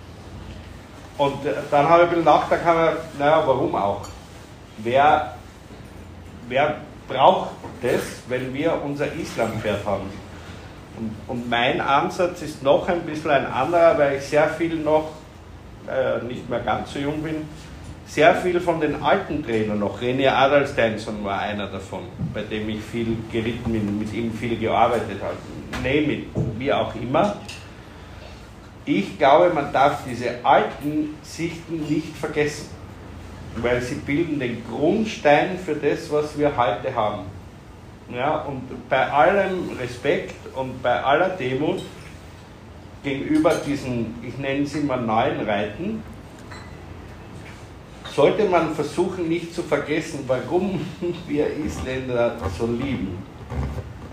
Und 1.18 1.46
äh, 1.46 1.54
dann 1.70 1.88
habe 1.88 2.04
ich 2.04 2.10
ein 2.10 2.16
bisschen 2.16 2.26
nachgedacht, 2.26 2.98
naja, 3.20 3.44
warum 3.46 3.76
auch? 3.76 4.02
Wer, 4.78 5.36
wer 6.48 6.76
braucht 7.08 7.52
das, 7.82 8.02
wenn 8.28 8.54
wir 8.54 8.82
unser 8.84 9.14
Islampferd 9.14 9.86
haben? 9.86 10.10
Und, 10.98 11.16
und 11.28 11.50
mein 11.50 11.82
Ansatz 11.82 12.42
ist 12.42 12.64
noch 12.64 12.88
ein 12.88 13.02
bisschen 13.02 13.32
ein 13.32 13.46
anderer, 13.46 13.98
weil 13.98 14.18
ich 14.18 14.24
sehr 14.24 14.48
viel 14.50 14.76
noch, 14.76 15.10
äh, 15.88 16.24
nicht 16.24 16.50
mehr 16.50 16.60
ganz 16.60 16.94
so 16.94 17.00
jung 17.00 17.22
bin, 17.22 17.48
sehr 18.06 18.36
viel 18.36 18.60
von 18.60 18.80
den 18.80 19.02
alten 19.02 19.44
Trainern 19.44 19.80
noch, 19.80 20.02
René 20.02 20.30
Adalsteinsson 20.30 21.24
war 21.24 21.40
einer 21.40 21.68
davon, 21.68 22.02
bei 22.34 22.42
dem 22.42 22.70
ich 22.70 22.82
viel 22.82 23.18
geritten 23.32 23.72
bin, 23.72 23.98
mit 23.98 24.14
ihm 24.14 24.32
viel 24.32 24.58
gearbeitet 24.58 25.22
habe, 25.22 25.36
name 25.82 26.14
it, 26.14 26.28
wie 26.58 26.72
auch 26.72 26.94
immer. 26.96 27.38
Ich 28.86 29.18
glaube, 29.18 29.54
man 29.54 29.72
darf 29.72 30.00
diese 30.10 30.44
alten 30.44 31.16
Sichten 31.22 31.88
nicht 31.88 32.18
vergessen, 32.18 32.68
weil 33.58 33.82
sie 33.82 33.96
bilden 33.96 34.40
den 34.40 34.62
Grundstein 34.70 35.58
für 35.58 35.76
das, 35.76 36.12
was 36.12 36.38
wir 36.38 36.56
heute 36.56 36.94
haben. 36.94 37.24
Ja, 38.14 38.42
und 38.42 38.90
bei 38.90 39.10
allem 39.10 39.70
Respekt 39.80 40.36
und 40.56 40.84
bei 40.84 41.02
aller 41.02 41.30
Demut 41.30 41.82
gegenüber 43.04 43.54
diesen, 43.66 44.16
ich 44.22 44.38
nenne 44.38 44.66
sie 44.66 44.82
mal 44.82 45.02
neuen 45.02 45.48
Reiten, 45.48 46.04
sollte 48.14 48.46
man 48.46 48.76
versuchen, 48.76 49.30
nicht 49.30 49.56
zu 49.56 49.64
vergessen, 49.64 50.26
warum 50.28 50.86
wir 51.28 51.48
Isländer 51.56 52.36
so 52.58 52.68
lieben. 52.68 53.18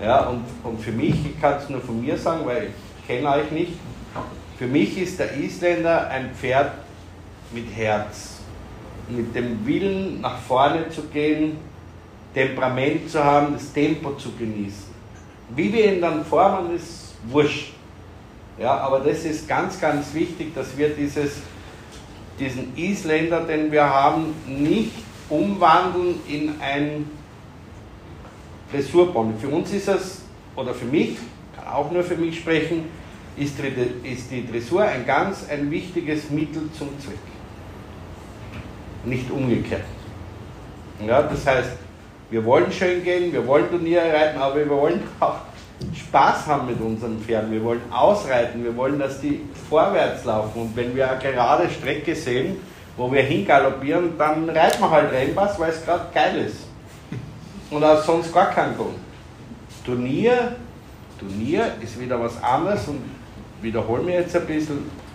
Ja, 0.00 0.28
und, 0.28 0.44
und 0.62 0.80
für 0.80 0.92
mich, 0.92 1.14
ich 1.26 1.40
kann 1.40 1.58
es 1.58 1.68
nur 1.68 1.80
von 1.80 2.00
mir 2.00 2.16
sagen, 2.16 2.46
weil 2.46 2.68
ich 2.68 3.06
kenne 3.06 3.28
euch 3.28 3.50
nicht, 3.50 3.72
für 4.60 4.66
mich 4.66 4.98
ist 4.98 5.18
der 5.18 5.38
Isländer 5.38 6.10
ein 6.10 6.34
Pferd 6.34 6.72
mit 7.50 7.74
Herz, 7.74 8.40
mit 9.08 9.34
dem 9.34 9.66
Willen 9.66 10.20
nach 10.20 10.38
vorne 10.38 10.90
zu 10.90 11.04
gehen, 11.04 11.56
Temperament 12.34 13.08
zu 13.08 13.24
haben, 13.24 13.54
das 13.54 13.72
Tempo 13.72 14.12
zu 14.16 14.32
genießen. 14.32 14.90
Wie 15.56 15.72
wir 15.72 15.94
ihn 15.94 16.02
dann 16.02 16.26
formen, 16.26 16.76
ist 16.76 17.14
wurscht. 17.30 17.72
Ja, 18.58 18.76
aber 18.76 19.00
das 19.00 19.24
ist 19.24 19.48
ganz, 19.48 19.80
ganz 19.80 20.12
wichtig, 20.12 20.54
dass 20.54 20.76
wir 20.76 20.90
dieses, 20.90 21.40
diesen 22.38 22.76
Isländer, 22.76 23.40
den 23.40 23.72
wir 23.72 23.88
haben, 23.88 24.34
nicht 24.46 24.92
umwandeln 25.30 26.16
in 26.28 26.54
ein 26.60 27.10
Dressurpony. 28.70 29.32
Für 29.40 29.48
uns 29.48 29.72
ist 29.72 29.88
es, 29.88 30.20
oder 30.54 30.74
für 30.74 30.84
mich, 30.84 31.16
kann 31.56 31.66
auch 31.72 31.90
nur 31.90 32.02
für 32.02 32.16
mich 32.16 32.40
sprechen, 32.40 32.99
ist 33.40 34.30
die, 34.30 34.46
Dressur 34.46 34.82
ein 34.82 35.06
ganz 35.06 35.48
ein 35.48 35.70
wichtiges 35.70 36.30
Mittel 36.30 36.68
zum 36.76 36.88
Zweck. 37.00 37.16
Nicht 39.04 39.30
umgekehrt. 39.30 39.84
Ja, 41.06 41.22
das 41.22 41.46
heißt, 41.46 41.70
wir 42.30 42.44
wollen 42.44 42.70
schön 42.70 43.02
gehen, 43.02 43.32
wir 43.32 43.46
wollen 43.46 43.70
Turniere 43.70 44.12
reiten, 44.12 44.38
aber 44.38 44.56
wir 44.56 44.68
wollen 44.68 45.02
auch 45.20 45.36
Spaß 45.94 46.46
haben 46.46 46.66
mit 46.66 46.80
unseren 46.80 47.18
Pferden. 47.20 47.50
Wir 47.50 47.64
wollen 47.64 47.80
ausreiten, 47.90 48.62
wir 48.62 48.76
wollen, 48.76 48.98
dass 48.98 49.20
die 49.20 49.40
vorwärts 49.70 50.24
laufen. 50.24 50.60
Und 50.60 50.76
wenn 50.76 50.94
wir 50.94 51.10
eine 51.10 51.18
gerade 51.18 51.70
Strecke 51.70 52.14
sehen, 52.14 52.58
wo 52.96 53.10
wir 53.10 53.22
hingaloppieren, 53.22 54.18
dann 54.18 54.50
reiten 54.50 54.82
wir 54.82 54.90
halt 54.90 55.10
Rennpass, 55.10 55.58
weil 55.58 55.70
es 55.70 55.82
gerade 55.82 56.04
geil 56.12 56.44
ist. 56.46 56.58
Und 57.70 57.82
auch 57.82 58.02
sonst 58.02 58.34
gar 58.34 58.50
keinen 58.50 58.76
Grund. 58.76 58.96
Turnier, 59.84 60.56
Turnier 61.18 61.72
ist 61.80 61.98
wieder 61.98 62.20
was 62.20 62.42
anderes 62.42 62.86
und 62.88 63.00
wiederhole 63.62 64.02
mir 64.02 64.20
jetzt 64.20 64.36
ein 64.36 64.46
bisschen. 64.46 65.10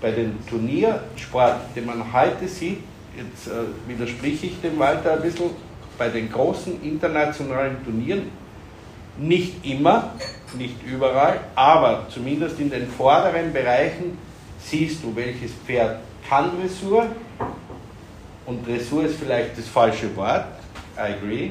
Bei 0.00 0.10
dem 0.10 0.44
Turniersport, 0.46 1.76
den 1.76 1.86
man 1.86 2.12
heute 2.12 2.48
sieht, 2.48 2.78
jetzt 3.16 3.46
äh, 3.46 3.88
widerspreche 3.88 4.46
ich 4.46 4.60
dem 4.60 4.78
Walter 4.78 5.12
ein 5.12 5.22
bisschen, 5.22 5.50
bei 5.96 6.08
den 6.08 6.30
großen 6.30 6.82
internationalen 6.82 7.84
Turnieren, 7.84 8.30
nicht 9.16 9.64
immer, 9.64 10.14
nicht 10.58 10.82
überall, 10.82 11.40
aber 11.54 12.06
zumindest 12.08 12.58
in 12.58 12.70
den 12.70 12.88
vorderen 12.88 13.52
Bereichen 13.52 14.18
siehst 14.58 15.04
du, 15.04 15.14
welches 15.14 15.52
Pferd 15.52 15.98
kann 16.28 16.50
Dressur 16.60 17.06
und 18.46 18.66
Dressur 18.66 19.04
ist 19.04 19.16
vielleicht 19.16 19.56
das 19.56 19.68
falsche 19.68 20.14
Wort, 20.16 20.46
I 20.96 21.14
agree. 21.14 21.50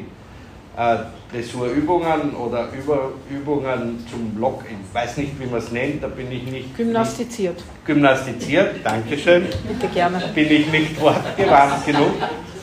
Äh, 0.78 0.98
Dressurübungen 1.34 2.34
oder 2.34 2.70
Über 2.72 3.12
Übungen 3.30 4.06
zum 4.10 4.30
Block, 4.32 4.64
ich 4.70 4.96
weiß 4.96 5.18
nicht, 5.18 5.38
wie 5.38 5.46
man 5.46 5.60
es 5.60 5.70
nennt, 5.72 6.02
da 6.02 6.08
bin 6.08 6.32
ich 6.32 6.44
nicht 6.44 6.78
Gymnastiziert. 6.78 7.56
Nicht 7.56 7.86
gymnastiziert, 7.86 8.76
Dankeschön 8.84 9.48
Bitte 9.68 9.88
gerne. 9.94 10.24
bin 10.34 10.50
ich 10.50 10.72
nicht 10.72 11.00
wortgewandt 11.00 11.86
genug. 11.86 12.14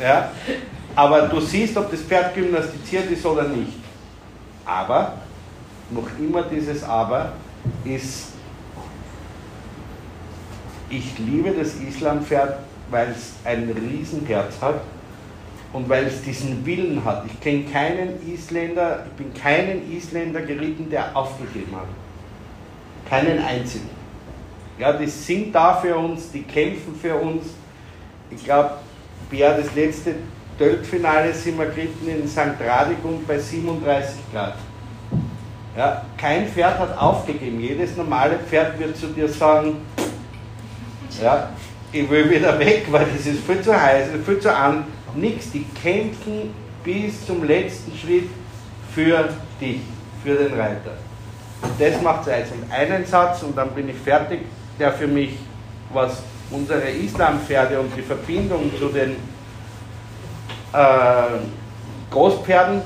Ja. 0.02 0.30
Aber 0.96 1.22
du 1.28 1.38
siehst, 1.40 1.76
ob 1.76 1.90
das 1.90 2.00
Pferd 2.00 2.34
gymnastiziert 2.34 3.10
ist 3.10 3.24
oder 3.26 3.44
nicht. 3.44 3.74
Aber, 4.64 5.14
noch 5.90 6.08
immer 6.18 6.42
dieses 6.42 6.82
Aber, 6.84 7.32
ist, 7.84 8.32
ich 10.88 11.18
liebe 11.18 11.50
das 11.50 11.74
Islampferd, 11.76 12.58
weil 12.90 13.10
es 13.10 13.34
ein 13.44 13.70
Riesenherz 13.70 14.54
hat 14.62 14.80
und 15.72 15.88
weil 15.88 16.06
es 16.06 16.22
diesen 16.22 16.64
Willen 16.64 17.04
hat. 17.04 17.24
Ich 17.26 17.40
kenne 17.40 17.64
keinen 17.64 18.26
Isländer, 18.26 19.06
ich 19.06 19.12
bin 19.12 19.34
keinen 19.34 19.92
Isländer 19.92 20.40
geritten, 20.42 20.88
der 20.90 21.16
aufgegeben 21.16 21.76
hat. 21.76 21.88
Keinen 23.08 23.42
einzigen. 23.42 23.88
Ja, 24.78 24.92
die 24.92 25.06
sind 25.06 25.54
da 25.54 25.74
für 25.74 25.96
uns, 25.96 26.30
die 26.30 26.42
kämpfen 26.42 26.94
für 27.00 27.16
uns. 27.16 27.46
Ich 28.30 28.44
glaube, 28.44 28.70
Bär, 29.30 29.56
das 29.56 29.74
letzte 29.74 30.14
Töltfinale 30.58 31.32
sind 31.34 31.58
wir 31.58 31.66
geritten 31.66 32.08
in 32.08 32.28
St. 32.28 32.60
Radikund 32.64 33.26
bei 33.26 33.38
37 33.38 34.16
Grad. 34.32 34.54
Ja, 35.76 36.04
kein 36.16 36.48
Pferd 36.48 36.78
hat 36.78 36.98
aufgegeben. 36.98 37.60
Jedes 37.60 37.96
normale 37.96 38.38
Pferd 38.38 38.78
wird 38.78 38.96
zu 38.96 39.08
dir 39.08 39.28
sagen, 39.28 39.76
ja, 41.22 41.50
ich 41.92 42.08
will 42.08 42.28
wieder 42.30 42.58
weg, 42.58 42.86
weil 42.90 43.06
das 43.06 43.26
ist 43.26 43.44
viel 43.44 43.60
zu 43.60 43.78
heiß, 43.78 44.08
viel 44.24 44.40
zu 44.40 44.54
an. 44.54 44.84
Nix, 45.16 45.50
die 45.50 45.64
kämpfen 45.82 46.54
bis 46.84 47.26
zum 47.26 47.44
letzten 47.44 47.96
Schritt 47.96 48.28
für 48.94 49.28
dich, 49.60 49.80
für 50.22 50.34
den 50.34 50.58
Reiter. 50.58 50.92
Und 51.62 51.72
das 51.78 52.00
macht 52.02 52.26
es 52.26 52.32
eins. 52.32 52.48
Und 52.52 52.70
einen 52.72 53.04
Satz, 53.04 53.42
und 53.42 53.56
dann 53.56 53.70
bin 53.70 53.88
ich 53.88 53.96
fertig, 53.96 54.40
der 54.78 54.92
für 54.92 55.06
mich, 55.06 55.30
was 55.92 56.22
unsere 56.50 56.90
Islampferde 56.90 57.78
und 57.80 57.94
die 57.96 58.02
Verbindung 58.02 58.70
zu 58.78 58.88
den 58.88 59.16
äh, 60.72 61.38
Großpferden, 62.10 62.82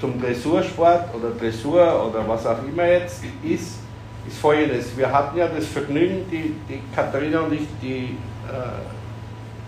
zum 0.00 0.20
Dressursport 0.20 1.12
oder 1.14 1.30
Dressur 1.30 2.08
oder 2.08 2.26
was 2.26 2.46
auch 2.46 2.62
immer 2.62 2.86
jetzt 2.86 3.22
ist, 3.42 3.78
ist 4.26 4.38
folgendes. 4.40 4.96
Wir 4.96 5.10
hatten 5.10 5.36
ja 5.36 5.48
das 5.48 5.66
Vergnügen, 5.66 6.24
die, 6.30 6.54
die 6.68 6.80
Katharina 6.94 7.40
und 7.40 7.52
ich, 7.52 7.66
die 7.82 8.16
äh, 8.48 8.97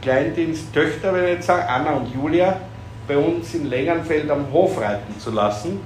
Kleindiensttöchter, 0.03 1.13
wenn 1.13 1.25
ich 1.25 1.31
jetzt 1.31 1.47
sage, 1.47 1.69
Anna 1.69 1.93
und 1.93 2.15
Julia, 2.15 2.61
bei 3.07 3.17
uns 3.17 3.55
in 3.55 3.69
Längenfeld 3.69 4.31
am 4.31 4.51
Hof 4.53 4.81
reiten 4.81 5.19
zu 5.19 5.31
lassen. 5.31 5.81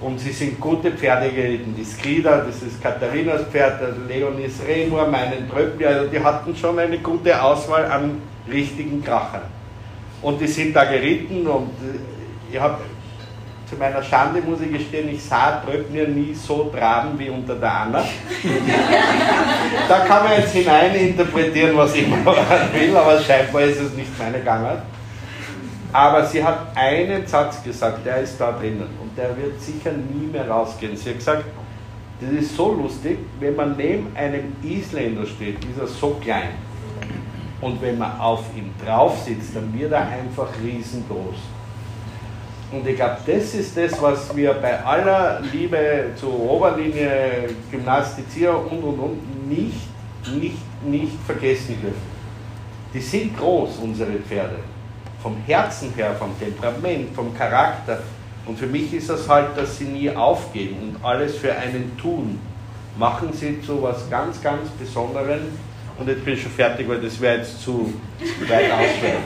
Und 0.00 0.18
sie 0.18 0.32
sind 0.32 0.58
gute 0.58 0.92
Pferde 0.92 1.30
geritten. 1.30 1.74
Die 1.76 1.84
Skrida, 1.84 2.38
das 2.38 2.62
ist 2.62 2.82
Katharinas 2.82 3.42
Pferd, 3.50 3.80
Leonis 4.08 4.60
Renur, 4.66 5.06
meinen 5.06 5.48
Tröppli, 5.50 5.84
also 5.84 6.08
die 6.08 6.18
hatten 6.18 6.56
schon 6.56 6.78
eine 6.78 6.98
gute 6.98 7.40
Auswahl 7.42 7.84
an 7.84 8.22
richtigen 8.50 9.04
Kracher. 9.04 9.42
Und 10.22 10.40
die 10.40 10.46
sind 10.46 10.74
da 10.74 10.84
geritten 10.84 11.46
und 11.46 11.68
äh, 11.68 12.52
ich 12.52 12.58
habe 12.60 12.78
zu 13.70 13.76
meiner 13.76 14.02
Schande 14.02 14.42
muss 14.42 14.60
ich 14.60 14.72
gestehen, 14.72 15.08
ich 15.08 15.22
sah 15.22 15.62
Bröckner 15.64 16.08
nie 16.08 16.34
so 16.34 16.64
traben 16.64 17.16
wie 17.16 17.30
unter 17.30 17.54
der 17.54 17.72
Anna. 17.72 18.04
da 19.88 20.00
kann 20.00 20.24
man 20.24 20.32
jetzt 20.38 20.52
hineininterpretieren, 20.52 21.76
was 21.76 21.94
ich 21.94 22.08
mal 22.24 22.36
will, 22.72 22.96
aber 22.96 23.20
scheinbar 23.20 23.62
ist 23.62 23.80
es 23.80 23.92
nicht 23.92 24.18
meine 24.18 24.40
Gangart. 24.40 24.82
Aber 25.92 26.26
sie 26.26 26.42
hat 26.42 26.76
einen 26.76 27.24
Satz 27.26 27.62
gesagt, 27.62 28.04
der 28.04 28.18
ist 28.18 28.40
da 28.40 28.52
drinnen 28.52 28.88
und 29.00 29.16
der 29.16 29.36
wird 29.36 29.60
sicher 29.60 29.92
nie 29.92 30.26
mehr 30.26 30.48
rausgehen. 30.48 30.96
Sie 30.96 31.10
hat 31.10 31.18
gesagt, 31.18 31.44
das 32.20 32.30
ist 32.30 32.56
so 32.56 32.74
lustig, 32.74 33.18
wenn 33.38 33.54
man 33.54 33.76
neben 33.76 34.14
einem 34.16 34.52
Isländer 34.64 35.26
steht, 35.26 35.64
ist 35.64 35.80
er 35.80 35.86
so 35.86 36.16
klein. 36.20 36.50
Und 37.60 37.80
wenn 37.82 37.98
man 37.98 38.18
auf 38.18 38.44
ihm 38.56 38.72
drauf 38.84 39.22
sitzt, 39.24 39.54
dann 39.54 39.72
wird 39.78 39.92
er 39.92 40.08
einfach 40.08 40.48
riesengroß. 40.62 41.59
Und 42.72 42.86
ich 42.86 42.94
glaube, 42.94 43.16
das 43.26 43.54
ist 43.54 43.76
das, 43.76 44.00
was 44.00 44.34
wir 44.36 44.54
bei 44.54 44.82
aller 44.84 45.40
Liebe 45.52 46.10
zur 46.14 46.32
Oberlinie, 46.32 47.48
Gymnastizierer 47.70 48.60
und 48.70 48.82
und 48.82 48.98
und 48.98 49.48
nicht, 49.48 49.88
nicht, 50.40 50.84
nicht 50.84 51.12
vergessen 51.26 51.80
dürfen. 51.82 52.10
Die 52.94 53.00
sind 53.00 53.36
groß, 53.36 53.78
unsere 53.82 54.12
Pferde. 54.12 54.56
Vom 55.20 55.36
Herzen 55.46 55.92
her, 55.94 56.14
vom 56.16 56.38
Temperament, 56.38 57.14
vom 57.14 57.36
Charakter. 57.36 58.02
Und 58.46 58.58
für 58.58 58.66
mich 58.66 58.92
ist 58.94 59.10
das 59.10 59.28
halt, 59.28 59.56
dass 59.56 59.78
sie 59.78 59.84
nie 59.84 60.10
aufgeben 60.10 60.76
und 60.80 61.04
alles 61.04 61.36
für 61.36 61.54
einen 61.54 61.96
tun. 61.98 62.38
Machen 62.96 63.32
sie 63.32 63.60
zu 63.62 63.82
was 63.82 64.08
ganz, 64.08 64.40
ganz 64.40 64.68
Besonderem. 64.70 65.40
Und 65.98 66.08
jetzt 66.08 66.24
bin 66.24 66.34
ich 66.34 66.42
schon 66.42 66.52
fertig, 66.52 66.88
weil 66.88 67.00
das 67.00 67.20
wäre 67.20 67.38
jetzt 67.38 67.60
zu 67.62 67.92
weit 68.48 68.72
ausführen. 68.72 69.22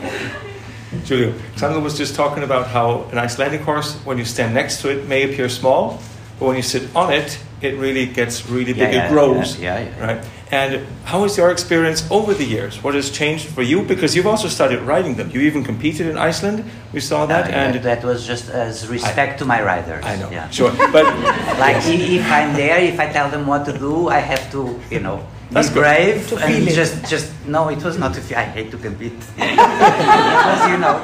Julio, 1.07 1.35
Sandro 1.57 1.81
was 1.81 1.97
just 1.99 2.15
talking 2.15 2.43
about 2.43 2.67
how 2.69 3.05
an 3.13 3.19
Icelandic 3.19 3.63
horse, 3.63 3.95
when 4.05 4.19
you 4.19 4.25
stand 4.25 4.55
next 4.55 4.81
to 4.83 4.89
it, 4.91 5.07
may 5.09 5.23
appear 5.25 5.49
small, 5.49 6.01
but 6.39 6.47
when 6.47 6.57
you 6.57 6.63
sit 6.63 6.83
on 6.97 7.13
it, 7.13 7.39
it 7.61 7.75
really 7.77 8.07
gets 8.07 8.49
really 8.51 8.73
big. 8.73 8.93
Yeah, 8.93 9.07
it 9.07 9.11
grows, 9.11 9.59
yeah, 9.59 9.89
right? 10.07 10.25
And 10.51 10.87
how 11.05 11.25
is 11.25 11.37
your 11.37 11.51
experience 11.51 12.07
over 12.11 12.35
the 12.35 12.45
years? 12.45 12.83
What 12.85 12.95
has 12.95 13.11
changed 13.11 13.47
for 13.49 13.63
you? 13.63 13.83
Because 13.83 14.15
you've 14.15 14.27
also 14.27 14.49
started 14.49 14.81
riding 14.83 15.15
them. 15.17 15.31
You 15.31 15.41
even 15.41 15.65
competed 15.65 16.07
in 16.07 16.17
Iceland. 16.19 16.65
We 16.93 17.01
saw 17.01 17.27
that, 17.27 17.47
Uh, 17.47 17.57
and 17.57 17.75
that, 17.83 18.05
was 18.05 18.27
just 18.27 18.51
as 18.51 18.87
respect 18.89 19.39
to 19.41 19.45
my 19.45 19.61
riders. 19.63 20.05
I 20.05 20.17
know, 20.17 20.31
Yeah. 20.31 20.49
sure, 20.51 20.71
but 20.93 21.05
Like 21.65 21.77
i- 21.87 22.07
if 22.19 22.27
I'm 22.31 22.53
there, 22.55 22.79
if 22.79 23.01
I 23.01 23.07
tell 23.13 23.31
them 23.31 23.47
what 23.47 23.65
to 23.65 23.73
do, 23.73 24.09
I 24.09 24.19
have 24.21 24.51
to, 24.53 24.79
you 24.91 25.01
know, 25.01 25.21
That's 25.55 25.71
good. 25.71 25.81
brave 25.81 26.29
To 26.29 26.37
and 26.39 26.65
feel 26.65 26.75
just, 26.75 27.09
just 27.09 27.33
no. 27.47 27.69
It 27.69 27.83
was 27.83 27.97
not 27.99 28.13
to 28.15 28.21
feel. 28.21 28.39
I 28.39 28.45
hate 28.45 28.71
to 28.73 28.79
compete 28.79 29.19
because 29.37 30.69
you 30.71 30.79
know, 30.79 30.97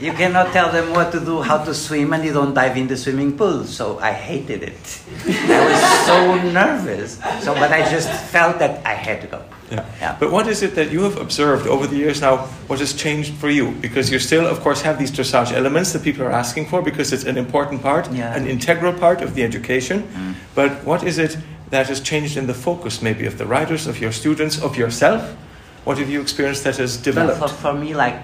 you 0.00 0.12
cannot 0.12 0.52
tell 0.52 0.70
them 0.70 0.92
what 0.92 1.10
to 1.12 1.20
do, 1.20 1.40
how 1.42 1.58
to 1.64 1.72
swim, 1.74 2.12
and 2.12 2.24
you 2.24 2.32
don't 2.32 2.54
dive 2.54 2.76
in 2.76 2.86
the 2.86 2.96
swimming 2.96 3.36
pool. 3.36 3.64
So 3.64 3.98
I 3.98 4.12
hated 4.12 4.62
it. 4.62 5.00
I 5.26 5.60
was 5.70 6.06
so 6.06 6.18
nervous. 6.52 7.18
So, 7.44 7.54
but 7.54 7.72
I 7.72 7.88
just 7.90 8.08
felt 8.30 8.58
that 8.58 8.84
I 8.86 8.94
had 8.94 9.20
to 9.22 9.26
go. 9.26 9.42
Yeah. 9.70 9.84
Yeah. 10.00 10.16
But 10.20 10.30
what 10.30 10.46
is 10.46 10.62
it 10.62 10.74
that 10.76 10.92
you 10.92 11.02
have 11.02 11.16
observed 11.18 11.66
over 11.66 11.86
the 11.88 11.96
years 11.96 12.20
now? 12.20 12.46
What 12.68 12.78
has 12.78 12.92
changed 12.94 13.34
for 13.34 13.48
you? 13.50 13.72
Because 13.80 14.12
you 14.12 14.18
still, 14.20 14.46
of 14.46 14.60
course, 14.60 14.80
have 14.82 14.96
these 14.98 15.10
dressage 15.10 15.52
elements 15.52 15.92
that 15.92 16.04
people 16.04 16.22
are 16.22 16.30
asking 16.30 16.66
for 16.66 16.82
because 16.82 17.12
it's 17.12 17.24
an 17.24 17.36
important 17.36 17.82
part, 17.82 18.12
Yeah. 18.12 18.32
an 18.36 18.46
integral 18.46 18.92
part 18.92 19.22
of 19.22 19.34
the 19.34 19.42
education. 19.42 20.02
Mm. 20.02 20.34
But 20.54 20.84
what 20.84 21.02
is 21.02 21.18
it 21.18 21.36
that 21.70 21.88
has 21.88 22.00
changed 22.00 22.36
in 22.36 22.46
the 22.46 22.54
focus, 22.54 23.02
maybe, 23.02 23.26
of 23.26 23.38
the 23.38 23.46
writers, 23.46 23.86
of 23.86 24.00
your 24.00 24.12
students, 24.12 24.60
of 24.62 24.76
yourself? 24.76 25.36
What 25.84 25.98
have 25.98 26.08
you 26.10 26.20
experienced 26.20 26.64
that 26.64 26.76
has 26.76 26.96
Yeah, 26.96 27.02
developed? 27.04 27.38
for, 27.38 27.48
for 27.48 27.72
me, 27.72 27.94
like 27.94 28.20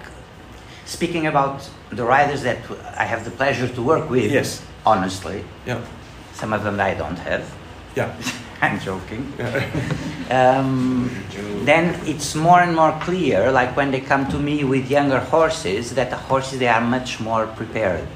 speaking 0.85 1.27
about 1.27 1.69
the 1.91 2.05
riders 2.05 2.43
that 2.43 2.59
I 2.97 3.05
have 3.05 3.25
the 3.25 3.31
pleasure 3.31 3.69
to 3.69 3.83
work 3.83 4.09
with. 4.11 4.31
Yes. 4.31 4.63
Honestly, 4.85 5.45
Yeah. 5.67 5.81
some 6.35 6.53
of 6.53 6.65
them 6.65 6.81
I 6.81 6.95
don't 6.95 7.19
have. 7.19 7.43
Yeah. 7.95 8.11
I'm 8.63 8.79
joking. 8.81 9.33
yeah. 9.39 9.65
Um, 10.31 11.11
then 11.65 11.95
it's 12.07 12.35
more 12.35 12.61
and 12.61 12.75
more 12.75 12.93
clear, 13.03 13.53
like 13.53 13.77
when 13.77 13.91
they 13.91 14.01
come 14.01 14.27
to 14.31 14.39
me 14.39 14.65
with 14.65 14.91
younger 14.91 15.19
horses, 15.19 15.95
that 15.95 16.09
the 16.09 16.17
horses 16.17 16.59
they 16.59 16.69
are 16.69 16.81
much 16.81 17.21
more 17.21 17.47
prepared. 17.49 18.07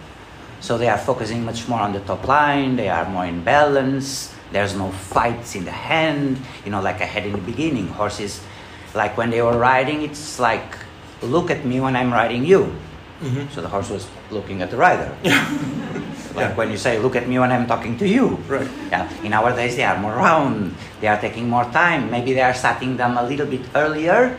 So 0.61 0.79
they 0.79 0.89
are 0.89 0.97
focusing 0.97 1.45
much 1.45 1.69
more 1.69 1.81
on 1.81 1.93
the 1.93 2.01
top 2.01 2.27
line. 2.27 2.77
They 2.77 2.89
are 2.89 3.07
more 3.11 3.27
in 3.27 3.45
balance. 3.45 4.33
There's 4.57 4.75
no 4.75 4.89
fights 4.91 5.55
in 5.55 5.67
the 5.67 5.71
hand. 5.71 6.41
You 6.65 6.71
know, 6.73 6.81
like 6.81 7.03
I 7.03 7.05
had 7.05 7.27
in 7.27 7.33
the 7.33 7.45
beginning, 7.45 7.89
horses, 7.89 8.41
like 8.95 9.13
when 9.21 9.29
they 9.29 9.43
were 9.43 9.59
riding, 9.59 10.01
it's 10.01 10.41
like, 10.41 10.79
look 11.21 11.51
at 11.51 11.67
me 11.67 11.77
when 11.85 11.95
I'm 11.95 12.11
riding 12.11 12.43
you. 12.43 12.73
Mhm. 13.21 13.53
So 13.53 13.61
the 13.61 13.69
horse 13.69 13.91
was 13.93 14.09
looking 14.33 14.63
at 14.65 14.71
the 14.73 14.79
rider. 14.81 15.13
Like 16.37 16.49
Yeah. 16.53 16.57
when 16.57 16.71
you 16.73 16.77
say, 16.81 16.97
look 16.99 17.17
at 17.17 17.29
me 17.29 17.39
when 17.39 17.53
I'm 17.53 17.67
talking 17.67 17.97
to 18.01 18.09
you. 18.09 18.37
Right. 18.49 18.69
Yeah. 18.91 19.05
In 19.25 19.33
our 19.37 19.53
days, 19.53 19.77
they 19.77 19.85
are 19.85 19.99
more 20.01 20.17
round. 20.17 20.73
They 21.01 21.09
are 21.09 21.21
taking 21.21 21.49
more 21.53 21.65
time. 21.73 22.11
Maybe 22.11 22.33
they 22.33 22.41
are 22.45 22.53
starting 22.57 22.97
them 22.97 23.17
a 23.21 23.25
little 23.29 23.47
bit 23.47 23.61
earlier 23.75 24.37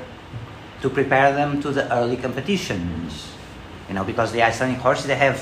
to 0.81 0.89
prepare 0.89 1.29
them 1.33 1.61
to 1.61 1.69
the 1.69 1.85
early 1.93 2.17
competitions. 2.17 3.29
You 3.89 3.93
know, 3.93 4.03
because 4.03 4.31
the 4.33 4.41
Icelandic 4.41 4.81
horses, 4.81 5.05
they 5.05 5.17
have 5.17 5.37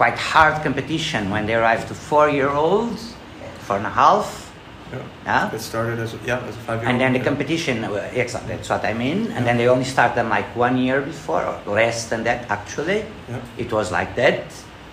quite 0.00 0.16
hard 0.16 0.62
competition 0.64 1.28
when 1.28 1.44
they 1.46 1.54
arrive 1.56 1.84
to 1.88 1.94
four-year-olds, 1.94 3.16
four 3.68 3.76
and 3.76 3.86
a 3.86 3.90
half. 4.02 4.26
yeah. 4.92 5.04
Yeah. 5.26 5.54
It 5.54 5.60
started 5.60 5.98
as 6.00 6.14
a, 6.14 6.18
yeah, 6.24 6.40
as 6.48 6.56
a 6.56 6.58
five-year-old. 6.66 6.88
And 6.90 6.96
then 7.00 7.12
the 7.12 7.20
competition, 7.20 7.84
uh, 7.84 8.10
exactly, 8.14 8.56
that's 8.56 8.70
what 8.70 8.84
I 8.84 8.94
mean. 8.94 9.18
And 9.36 9.44
then 9.46 9.58
they 9.60 9.68
only 9.68 9.84
start 9.84 10.14
them 10.14 10.28
like 10.30 10.48
one 10.56 10.78
year 10.78 11.02
before, 11.02 11.44
or 11.44 11.74
less 11.74 12.08
than 12.08 12.24
that 12.24 12.50
actually. 12.50 13.04
Yeah. 13.28 13.40
It 13.64 13.70
was 13.70 13.92
like 13.92 14.16
that. 14.16 14.44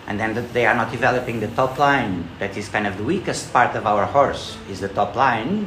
And 0.07 0.19
then 0.19 0.36
that 0.36 0.51
they 0.53 0.65
are 0.67 0.76
not 0.76 0.91
developing 0.91 1.39
the 1.39 1.47
top 1.55 1.80
line. 1.80 2.28
That 2.39 2.57
is 2.57 2.67
kind 2.69 2.86
of 2.86 2.93
the 2.97 3.03
weakest 3.05 3.51
part 3.53 3.76
of 3.80 3.88
our 3.88 4.05
horse, 4.05 4.57
is 4.69 4.80
the 4.82 4.89
top 4.89 5.15
line. 5.15 5.65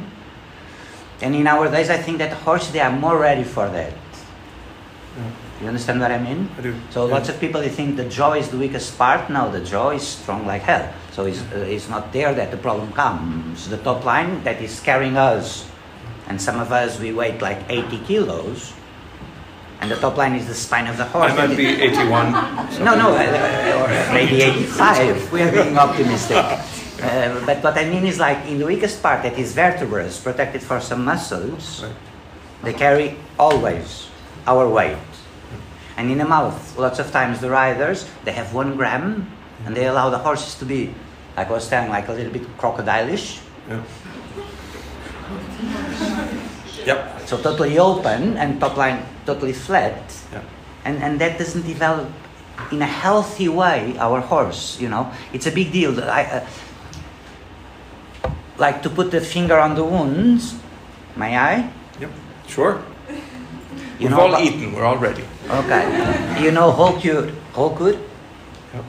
And 1.21 1.35
in 1.35 1.47
our 1.47 1.65
days, 1.69 1.89
I 1.89 1.97
think 1.97 2.19
that 2.19 2.31
horses, 2.45 2.71
they 2.71 2.79
are 2.79 2.91
more 3.05 3.17
ready 3.17 3.43
for 3.43 3.67
that. 3.77 3.91
Yeah. 5.17 5.31
You 5.61 5.67
understand 5.67 5.99
what 5.99 6.11
I 6.11 6.19
mean? 6.19 6.47
I 6.57 6.61
do. 6.61 6.71
So 6.91 7.07
Yeah. 7.07 7.15
lots 7.15 7.27
of 7.29 7.35
people 7.43 7.59
they 7.65 7.73
think 7.79 7.97
the 7.97 8.05
jaw 8.17 8.33
is 8.37 8.47
the 8.53 8.57
weakest 8.57 8.95
part. 8.97 9.27
No, 9.29 9.51
the 9.51 9.59
jaw 9.59 9.89
is 9.89 10.05
strong 10.07 10.45
like 10.47 10.61
hell. 10.61 10.85
So 11.19 11.25
it's, 11.25 11.41
uh, 11.51 11.67
it's 11.67 11.89
not 11.89 12.13
there 12.13 12.33
that 12.33 12.49
the 12.49 12.55
problem 12.55 12.93
comes. 12.93 13.67
The 13.67 13.75
top 13.83 14.05
line 14.05 14.41
that 14.45 14.61
is 14.61 14.79
carrying 14.79 15.17
us, 15.17 15.67
and 16.31 16.41
some 16.41 16.61
of 16.61 16.71
us 16.71 16.97
we 16.97 17.11
weigh 17.11 17.37
like 17.39 17.59
80 17.67 17.99
kilos, 18.07 18.71
and 19.81 19.91
the 19.91 19.97
top 19.97 20.15
line 20.15 20.33
is 20.35 20.47
the 20.47 20.55
spine 20.55 20.87
of 20.87 20.95
the 20.95 21.03
horse. 21.03 21.33
I 21.33 21.35
might 21.35 21.57
be 21.57 21.67
81. 21.67 22.31
No, 22.87 22.95
no, 22.95 23.11
uh, 23.11 23.83
or 23.83 24.13
maybe 24.13 24.43
85. 24.43 25.33
We 25.33 25.41
are 25.41 25.51
being 25.51 25.77
optimistic. 25.77 26.39
Uh, 26.99 27.39
but 27.45 27.63
what 27.63 27.77
I 27.77 27.87
mean 27.87 28.05
is 28.05 28.19
like 28.19 28.45
in 28.45 28.59
the 28.59 28.65
weakest 28.65 29.01
part, 29.01 29.23
that 29.23 29.39
is 29.39 29.53
vertebrae, 29.53 30.11
protected 30.21 30.61
for 30.61 30.81
some 30.81 31.05
muscles, 31.05 31.85
they 32.61 32.73
carry 32.73 33.15
always 33.39 34.09
our 34.45 34.67
weight. 34.67 34.97
And 35.95 36.11
in 36.11 36.17
the 36.17 36.27
mouth, 36.27 36.77
lots 36.77 36.99
of 36.99 37.09
times 37.13 37.39
the 37.39 37.49
riders, 37.49 38.05
they 38.25 38.33
have 38.33 38.53
one 38.53 38.75
gram 38.75 39.31
and 39.65 39.77
they 39.77 39.87
allow 39.87 40.09
the 40.09 40.17
horses 40.17 40.55
to 40.55 40.65
be, 40.65 40.93
like 41.39 41.47
I 41.47 41.53
was 41.55 41.67
telling, 41.71 41.89
like 41.89 42.07
a 42.09 42.13
little 42.13 42.31
bit 42.33 42.43
crocodilish. 42.57 43.39
Yeah. 43.69 43.79
Yep. 46.85 46.99
So 47.27 47.37
totally 47.41 47.79
open 47.79 48.35
and 48.37 48.59
top 48.59 48.75
line 48.77 49.03
totally 49.25 49.53
flat. 49.53 49.95
Yeah. 50.33 50.41
and 50.85 51.03
and 51.03 51.19
that 51.21 51.37
doesn't 51.37 51.63
develop 51.67 52.07
in 52.71 52.81
a 52.81 52.87
healthy 53.03 53.47
way 53.51 53.95
our 53.99 54.19
horse 54.23 54.79
you 54.79 54.87
know 54.89 55.11
it's 55.35 55.45
a 55.47 55.51
big 55.51 55.71
deal 55.71 55.91
I, 55.99 56.23
uh, 56.23 56.47
like 58.57 58.81
to 58.83 58.89
put 58.89 59.11
the 59.11 59.19
finger 59.21 59.59
on 59.59 59.75
the 59.75 59.83
wounds 59.83 60.55
may 61.19 61.35
i 61.35 61.67
Yep. 61.99 62.11
Sure. 62.47 62.79
you 63.99 64.07
We've 64.07 64.11
know 64.11 64.19
all 64.23 64.31
about- 64.35 64.43
eaten. 64.47 64.71
We're 64.73 64.87
all 64.87 64.97
ready. 64.97 65.23
okay 65.51 65.83
you 66.43 66.51
know 66.55 66.71
Holkur 66.71 67.31
Holkur 67.53 67.95
Yep. 68.73 68.85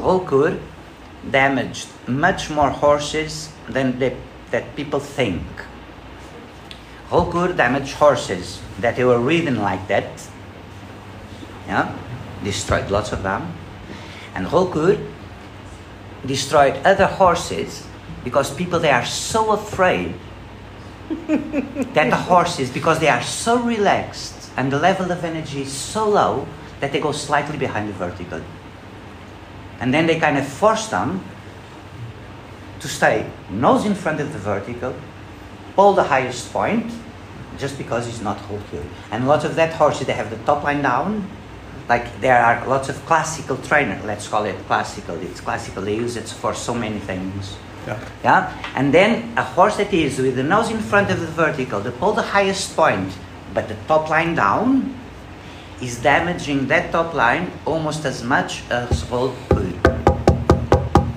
Holkur 0.00 0.56
damaged 1.30 1.88
much 2.06 2.50
more 2.50 2.70
horses 2.70 3.50
than 3.68 3.98
they, 3.98 4.16
that 4.50 4.76
people 4.76 5.00
think 5.00 5.42
Holkur 7.10 7.56
damaged 7.56 7.94
horses 7.94 8.60
that 8.80 8.96
they 8.96 9.04
were 9.04 9.20
ridden 9.20 9.62
like 9.62 9.86
that 9.88 10.06
yeah, 11.66 11.96
destroyed 12.42 12.90
lots 12.90 13.12
of 13.12 13.22
them. 13.22 13.52
And 14.34 14.46
Holkur 14.46 14.98
destroyed 16.24 16.74
other 16.84 17.06
horses 17.06 17.86
because 18.24 18.52
people 18.54 18.78
they 18.78 18.90
are 18.90 19.04
so 19.04 19.52
afraid 19.52 20.14
that 21.28 22.10
the 22.10 22.16
horses, 22.16 22.70
because 22.70 22.98
they 22.98 23.08
are 23.08 23.22
so 23.22 23.62
relaxed 23.62 24.50
and 24.56 24.72
the 24.72 24.78
level 24.78 25.10
of 25.12 25.24
energy 25.24 25.62
is 25.62 25.72
so 25.72 26.08
low 26.08 26.46
that 26.80 26.92
they 26.92 27.00
go 27.00 27.12
slightly 27.12 27.56
behind 27.56 27.88
the 27.88 27.92
vertical. 27.92 28.40
And 29.80 29.92
then 29.92 30.06
they 30.06 30.18
kind 30.18 30.38
of 30.38 30.46
force 30.46 30.88
them 30.88 31.24
to 32.80 32.88
stay 32.88 33.30
nose 33.50 33.84
in 33.84 33.94
front 33.94 34.20
of 34.20 34.32
the 34.32 34.38
vertical, 34.38 34.94
pull 35.74 35.92
the 35.92 36.04
highest 36.04 36.52
point, 36.52 36.92
just 37.58 37.78
because 37.78 38.06
it's 38.06 38.20
not 38.20 38.38
Rollkur. 38.48 38.84
And 39.10 39.26
lots 39.26 39.44
of 39.44 39.56
that 39.56 39.72
horses, 39.74 40.06
they 40.06 40.12
have 40.12 40.30
the 40.30 40.38
top 40.44 40.62
line 40.62 40.82
down. 40.82 41.28
Like 41.88 42.20
there 42.20 42.38
are 42.38 42.66
lots 42.66 42.88
of 42.88 42.96
classical 43.06 43.56
trainer, 43.58 44.00
let's 44.04 44.26
call 44.28 44.44
it 44.44 44.56
classical. 44.66 45.14
It's 45.16 45.40
classical, 45.40 45.82
they 45.82 45.96
use 45.96 46.16
it 46.16 46.28
for 46.28 46.54
so 46.54 46.74
many 46.74 46.98
things. 46.98 47.56
Yeah. 47.86 48.08
Yeah? 48.24 48.70
And 48.74 48.92
then 48.92 49.38
a 49.38 49.44
horse 49.44 49.76
that 49.76 49.92
is 49.94 50.18
with 50.18 50.36
the 50.36 50.42
nose 50.42 50.70
in 50.70 50.78
front 50.78 51.10
of 51.10 51.20
the 51.20 51.28
vertical, 51.28 51.80
the 51.80 51.92
pole 51.92 52.12
the 52.12 52.22
highest 52.22 52.74
point, 52.74 53.12
but 53.54 53.68
the 53.68 53.76
top 53.86 54.10
line 54.10 54.34
down, 54.34 54.98
is 55.80 56.00
damaging 56.02 56.66
that 56.68 56.90
top 56.92 57.14
line 57.14 57.50
almost 57.64 58.04
as 58.04 58.22
much 58.22 58.62
as 58.70 59.04
roll 59.10 59.34
could. 59.48 59.76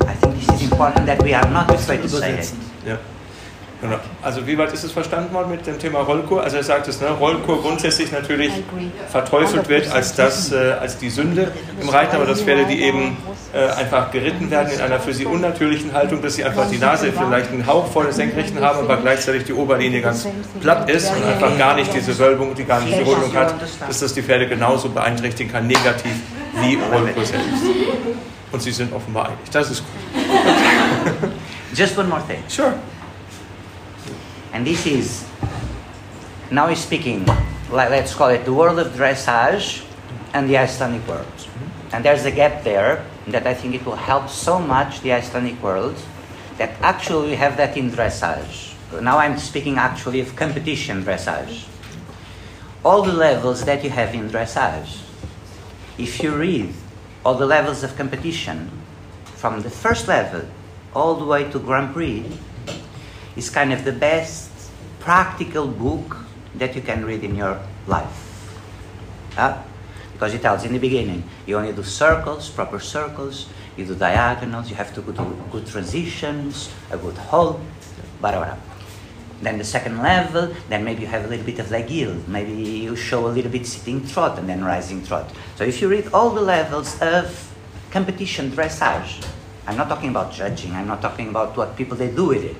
I 0.05 0.14
think 0.14 0.36
this 0.36 0.49
is 0.49 0.72
important 0.72 1.05
that 1.05 1.22
we 1.24 1.34
are 1.34 1.49
not 1.49 1.74
afraid 1.74 2.01
to 2.01 2.10
say 2.10 2.34
it. 2.39 2.53
Ja. 2.86 2.97
Genau. 3.82 3.95
Also 4.21 4.45
wie 4.45 4.57
weit 4.57 4.73
ist 4.73 4.84
es 4.84 4.91
verstanden 4.91 5.34
worden 5.34 5.51
mit 5.51 5.65
dem 5.65 5.80
Thema 5.80 5.99
Rollkur? 5.99 6.43
Also 6.43 6.57
er 6.57 6.63
sagt 6.63 6.89
es, 6.89 6.99
ne, 6.99 7.11
Rollkur 7.11 7.61
grundsätzlich 7.61 8.11
natürlich 8.11 8.51
verteufelt 9.09 9.69
wird 9.69 9.89
als 9.93 10.15
das, 10.15 10.51
äh, 10.51 10.73
als 10.82 10.97
die 10.97 11.09
Sünde 11.09 11.51
im 11.80 11.88
Reiten, 11.88 12.17
aber 12.17 12.25
dass 12.25 12.41
Pferde, 12.41 12.65
die 12.65 12.82
eben 12.82 13.15
äh, 13.53 13.69
einfach 13.80 14.11
geritten 14.11 14.51
werden 14.51 14.73
in 14.73 14.82
einer 14.82 14.99
für 14.99 15.13
sie 15.13 15.25
unnatürlichen 15.25 15.93
Haltung, 15.93 16.21
dass 16.21 16.36
sie 16.36 16.43
einfach 16.43 16.69
die 16.69 16.77
Nase 16.77 17.13
vielleicht 17.13 17.51
einen 17.51 17.65
Hauch 17.67 17.88
voll 17.88 18.11
senkrechten 18.11 18.59
haben, 18.59 18.80
aber 18.80 18.97
gleichzeitig 18.97 19.45
die 19.45 19.53
Oberlinie 19.53 20.01
ganz 20.01 20.27
platt 20.59 20.89
ist 20.89 21.09
und 21.15 21.23
einfach 21.23 21.57
gar 21.57 21.75
nicht 21.75 21.93
diese 21.93 22.17
Wölbung, 22.19 22.55
die 22.55 22.65
gar 22.65 22.82
nicht 22.82 22.97
die 22.99 23.03
Rundung 23.03 23.34
hat, 23.34 23.55
dass 23.88 23.99
das 23.99 24.13
die 24.13 24.21
Pferde 24.21 24.47
genauso 24.49 24.89
beeinträchtigen 24.89 25.53
kann, 25.53 25.67
negativ 25.67 26.15
wie 26.61 26.77
Rollkur 26.91 27.25
selbst. 27.25 27.63
Und 28.51 28.61
sie 28.61 28.71
sind 28.71 28.91
offenbar 28.91 29.27
einig. 29.27 29.38
Das 29.53 29.71
ist 29.71 29.84
gut. 29.86 31.32
Just 31.73 31.97
one 31.97 32.09
more 32.09 32.21
thing. 32.27 32.43
Sure. 32.49 32.73
And 34.54 34.66
this 34.66 34.86
is 34.86 35.28
now 36.52 36.74
speaking, 36.74 37.26
like, 37.70 37.89
let's 37.89 38.14
call 38.14 38.30
it 38.30 38.45
the 38.45 38.54
world 38.54 38.80
of 38.80 38.93
dressage 38.93 39.86
and 40.34 40.50
the 40.50 40.58
Icelandic 40.58 41.08
world. 41.08 41.47
And 41.91 42.04
there's 42.04 42.26
a 42.26 42.32
gap 42.32 42.64
there 42.64 43.06
that 43.28 43.45
I 43.45 43.54
think 43.54 43.76
it 43.76 43.86
will 43.86 43.95
help 43.95 44.30
so 44.30 44.60
much 44.60 45.02
the 45.02 45.14
Icelandic 45.14 45.62
world 45.62 45.95
that 46.58 46.72
actually 46.82 47.30
we 47.30 47.36
have 47.36 47.58
that 47.58 47.78
in 47.78 47.91
dressage. 47.91 48.76
Now 49.02 49.20
I'm 49.20 49.38
speaking 49.38 49.78
actually 49.78 50.20
of 50.20 50.36
competition 50.36 51.04
dressage. 51.04 51.66
All 52.84 53.04
the 53.04 53.14
levels 53.14 53.66
that 53.66 53.84
you 53.84 53.89
have 53.89 54.16
in 54.16 54.30
dressage, 54.30 55.02
if 55.97 56.24
you 56.24 56.36
read 56.36 56.74
all 57.24 57.36
the 57.36 57.45
levels 57.45 57.84
of 57.84 57.95
competition 57.95 58.72
from 59.36 59.62
the 59.62 59.70
first 59.70 60.08
level 60.08 60.41
all 60.95 61.16
the 61.16 61.26
way 61.26 61.50
to 61.52 61.60
Grand 61.60 61.93
Prix, 61.93 62.26
is 63.39 63.49
kind 63.49 63.71
of 63.71 63.85
the 63.85 63.95
best 63.95 64.51
practical 64.99 65.65
book 65.65 66.17
that 66.55 66.75
you 66.75 66.81
can 66.81 67.05
read 67.05 67.23
in 67.23 67.35
your 67.35 67.57
life. 67.87 68.19
Because 70.11 70.33
it 70.33 70.41
tells 70.41 70.65
in 70.65 70.73
the 70.73 70.79
beginning, 70.79 71.23
you 71.47 71.55
only 71.55 71.71
do 71.71 71.83
circles, 71.83 72.49
proper 72.49 72.79
circles, 72.79 73.47
you 73.77 73.85
do 73.85 73.95
diagonals, 73.95 74.69
you 74.69 74.75
have 74.75 74.93
to 74.93 75.01
do 75.01 75.13
good 75.53 75.65
transitions, 75.65 76.69
a 76.91 76.97
good 76.97 77.17
halt, 77.17 77.61
whatever. 78.19 78.57
Then 79.41 79.57
the 79.57 79.63
second 79.63 79.99
level, 80.03 80.53
then 80.67 80.83
maybe 80.83 81.03
you 81.03 81.07
have 81.07 81.23
a 81.23 81.29
little 81.29 81.45
bit 81.45 81.59
of 81.59 81.71
leg 81.71 81.89
yield, 81.89 82.27
maybe 82.27 82.51
you 82.51 82.97
show 82.97 83.25
a 83.25 83.31
little 83.31 83.49
bit 83.49 83.65
sitting 83.65 84.05
trot 84.05 84.37
and 84.37 84.49
then 84.49 84.65
rising 84.65 85.05
trot. 85.05 85.31
So 85.55 85.63
if 85.63 85.81
you 85.81 85.87
read 85.87 86.09
all 86.11 86.31
the 86.31 86.41
levels 86.41 87.01
of 87.01 87.23
competition 87.89 88.51
dressage, 88.51 89.25
I'm 89.65 89.77
not 89.77 89.87
talking 89.87 90.09
about 90.09 90.33
judging, 90.33 90.73
I'm 90.73 90.87
not 90.87 91.01
talking 91.01 91.29
about 91.29 91.55
what 91.55 91.77
people 91.77 91.95
they 91.95 92.11
do 92.11 92.25
with 92.25 92.43
it. 92.43 92.57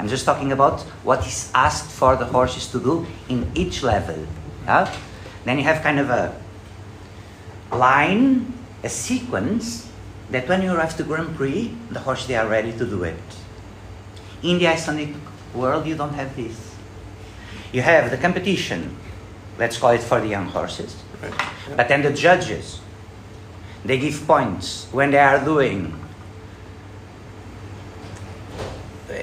I'm 0.00 0.08
just 0.08 0.24
talking 0.24 0.50
about 0.50 0.80
what 1.04 1.26
is 1.26 1.52
asked 1.54 1.90
for 1.90 2.16
the 2.16 2.24
horses 2.24 2.68
to 2.68 2.80
do 2.80 3.06
in 3.28 3.52
each 3.54 3.82
level. 3.82 4.16
Yeah? 4.64 4.90
Then 5.44 5.58
you 5.58 5.64
have 5.64 5.82
kind 5.82 5.98
of 6.00 6.08
a 6.08 6.34
line, 7.70 8.50
a 8.82 8.88
sequence 8.88 9.90
that 10.30 10.48
when 10.48 10.62
you 10.62 10.72
arrive 10.72 10.96
to 10.96 11.02
Grand 11.04 11.36
Prix, 11.36 11.76
the 11.90 12.00
horse 12.00 12.26
they 12.26 12.34
are 12.34 12.48
ready 12.48 12.72
to 12.72 12.86
do 12.86 13.04
it. 13.04 13.20
In 14.42 14.58
the 14.58 14.68
Icelandic 14.68 15.14
world, 15.54 15.86
you 15.86 15.96
don't 15.96 16.14
have 16.14 16.34
this. 16.34 16.74
You 17.70 17.82
have 17.82 18.10
the 18.10 18.16
competition, 18.16 18.96
let's 19.58 19.76
call 19.76 19.90
it 19.90 20.00
for 20.00 20.18
the 20.18 20.28
young 20.28 20.46
horses, 20.46 20.96
Right. 21.22 21.34
but 21.76 21.88
then 21.88 22.00
the 22.00 22.12
judges, 22.14 22.80
they 23.84 23.98
give 23.98 24.26
points 24.26 24.86
when 24.92 25.10
they 25.10 25.18
are 25.18 25.44
doing 25.44 25.92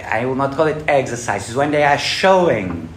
I 0.07 0.25
will 0.25 0.35
not 0.35 0.55
call 0.55 0.67
it 0.67 0.83
exercises, 0.87 1.55
when 1.55 1.71
they 1.71 1.83
are 1.83 1.97
showing 1.97 2.89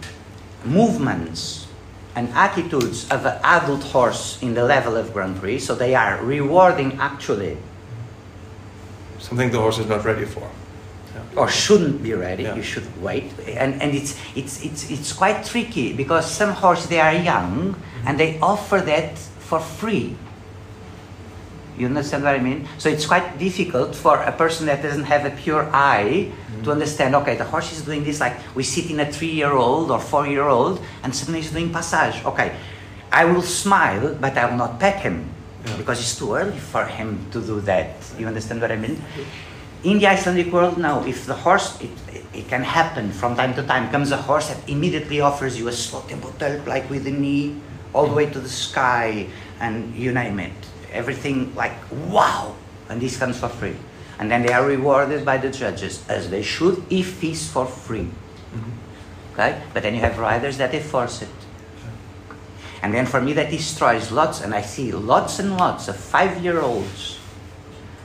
movements 0.65 1.67
and 2.15 2.29
attitudes 2.29 3.09
of 3.09 3.25
an 3.25 3.39
adult 3.43 3.83
horse 3.83 4.41
in 4.41 4.53
the 4.53 4.63
level 4.65 4.97
of 4.97 5.13
Grand 5.13 5.37
Prix, 5.37 5.59
so 5.59 5.75
they 5.75 5.95
are 5.95 6.23
rewarding 6.23 6.97
actually 6.99 7.57
Something 9.21 9.51
the 9.51 9.59
horse 9.59 9.77
is 9.77 9.85
not 9.87 10.03
ready 10.03 10.25
for. 10.25 10.49
or 11.35 11.47
shouldn't 11.47 12.01
be 12.01 12.13
ready. 12.13 12.43
Yeah. 12.43 12.55
You 12.55 12.63
should 12.63 12.87
wait, 13.01 13.31
and 13.47 13.81
and 13.81 13.93
it's 13.95 14.17
it's 14.35 14.63
it's 14.65 14.89
it's 14.89 15.13
quite 15.13 15.45
tricky 15.45 15.93
because 15.93 16.25
some 16.29 16.51
horses 16.51 16.87
they 16.87 16.99
are 16.99 17.13
young 17.13 17.75
and 18.05 18.19
they 18.19 18.39
offer 18.39 18.79
that 18.81 19.17
for 19.17 19.59
free. 19.59 20.15
You 21.77 21.87
understand 21.87 22.23
what 22.23 22.35
I 22.35 22.39
mean? 22.39 22.67
So 22.77 22.89
it's 22.89 23.05
quite 23.05 23.37
difficult 23.39 23.95
for 23.95 24.17
a 24.21 24.31
person 24.31 24.65
that 24.67 24.83
doesn't 24.83 25.05
have 25.05 25.25
a 25.25 25.31
pure 25.31 25.69
eye 25.73 26.31
to 26.63 26.71
understand. 26.71 27.15
Okay, 27.15 27.35
the 27.37 27.45
horse 27.45 27.71
is 27.71 27.81
doing 27.81 28.03
this. 28.03 28.19
Like 28.19 28.37
we 28.55 28.63
sit 28.63 28.91
in 28.91 28.99
a 28.99 29.11
three-year-old 29.11 29.89
or 29.89 29.99
four-year-old, 29.99 30.81
and 31.03 31.15
suddenly 31.15 31.41
he's 31.41 31.51
doing 31.51 31.71
passage. 31.71 32.23
Okay, 32.25 32.55
I 33.11 33.25
will 33.25 33.41
smile, 33.41 34.15
but 34.19 34.37
I 34.37 34.45
will 34.45 34.57
not 34.57 34.79
pet 34.79 35.01
him 35.01 35.25
Yeah. 35.65 35.77
because 35.77 35.99
it's 36.01 36.17
too 36.17 36.33
early 36.35 36.57
for 36.57 36.85
him 36.85 37.25
to 37.31 37.41
do 37.41 37.61
that. 37.61 37.93
You 38.17 38.27
understand 38.27 38.61
what 38.61 38.71
I 38.71 38.77
mean? 38.77 39.01
In 39.83 39.97
the 39.97 40.07
Icelandic 40.07 40.53
world, 40.53 40.77
now, 40.77 41.03
if 41.05 41.25
the 41.25 41.33
horse, 41.33 41.79
it, 41.81 41.89
it, 42.13 42.25
it 42.33 42.45
can 42.47 42.61
happen 42.63 43.11
from 43.11 43.35
time 43.35 43.53
to 43.55 43.63
time, 43.63 43.89
comes 43.89 44.11
a 44.11 44.17
horse 44.17 44.49
that 44.49 44.57
immediately 44.69 45.21
offers 45.21 45.57
you 45.57 45.67
a 45.69 45.71
slow 45.73 46.01
tempo 46.07 46.29
like 46.69 46.89
with 46.89 47.05
the 47.05 47.11
knee 47.11 47.57
all 47.93 48.05
the 48.07 48.13
way 48.13 48.25
to 48.29 48.39
the 48.39 48.49
sky, 48.49 49.25
and 49.59 49.95
you 49.95 50.11
name 50.13 50.39
it. 50.39 50.53
Everything 50.91 51.53
like, 51.55 51.73
wow! 52.09 52.55
And 52.89 53.01
this 53.01 53.17
comes 53.17 53.39
for 53.39 53.49
free. 53.49 53.75
And 54.19 54.29
then 54.29 54.43
they 54.43 54.53
are 54.53 54.65
rewarded 54.65 55.25
by 55.25 55.37
the 55.37 55.49
judges, 55.49 56.03
as 56.07 56.29
they 56.29 56.43
should, 56.43 56.83
if 56.89 57.23
it's 57.23 57.47
for 57.49 57.65
free. 57.65 58.09
Okay? 59.33 59.61
But 59.73 59.83
then 59.83 59.95
you 59.95 60.01
have 60.01 60.19
riders 60.19 60.57
that 60.57 60.71
they 60.71 60.79
force 60.81 61.21
it. 61.21 61.29
And 62.83 62.93
then 62.93 63.05
for 63.05 63.21
me, 63.21 63.33
that 63.33 63.49
destroys 63.49 64.11
lots, 64.11 64.41
and 64.41 64.53
I 64.53 64.61
see 64.61 64.91
lots 64.91 65.39
and 65.39 65.55
lots 65.57 65.87
of 65.87 65.95
five 65.95 66.43
year 66.43 66.59
olds 66.61 67.19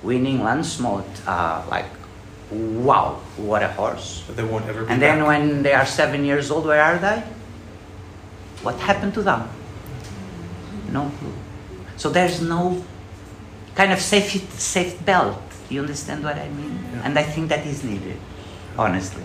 winning 0.02 0.38
Lansmode, 0.38 1.04
uh, 1.26 1.64
like, 1.68 1.86
wow, 2.50 3.20
what 3.36 3.62
a 3.62 3.68
horse. 3.68 4.22
But 4.26 4.36
they 4.36 4.44
won't 4.44 4.66
ever 4.66 4.84
be 4.84 4.92
And 4.92 5.02
then 5.02 5.18
back. 5.18 5.26
when 5.26 5.62
they 5.62 5.72
are 5.72 5.86
seven 5.86 6.24
years 6.24 6.50
old, 6.50 6.64
where 6.66 6.80
are 6.82 6.98
they? 6.98 7.22
What 8.62 8.76
happened 8.76 9.14
to 9.14 9.22
them? 9.22 9.48
No 10.92 11.10
clue. 11.18 11.32
So 11.96 12.10
there's 12.10 12.42
no 12.42 12.84
kind 13.74 13.92
of 13.92 14.00
safe, 14.00 14.42
safe 14.58 15.02
belt. 15.04 15.38
You 15.70 15.80
understand 15.80 16.22
what 16.22 16.36
I 16.36 16.48
mean? 16.50 16.78
Yeah. 16.92 17.02
And 17.04 17.18
I 17.18 17.22
think 17.22 17.48
that 17.48 17.64
is 17.66 17.82
needed, 17.82 18.18
honestly. 18.78 19.22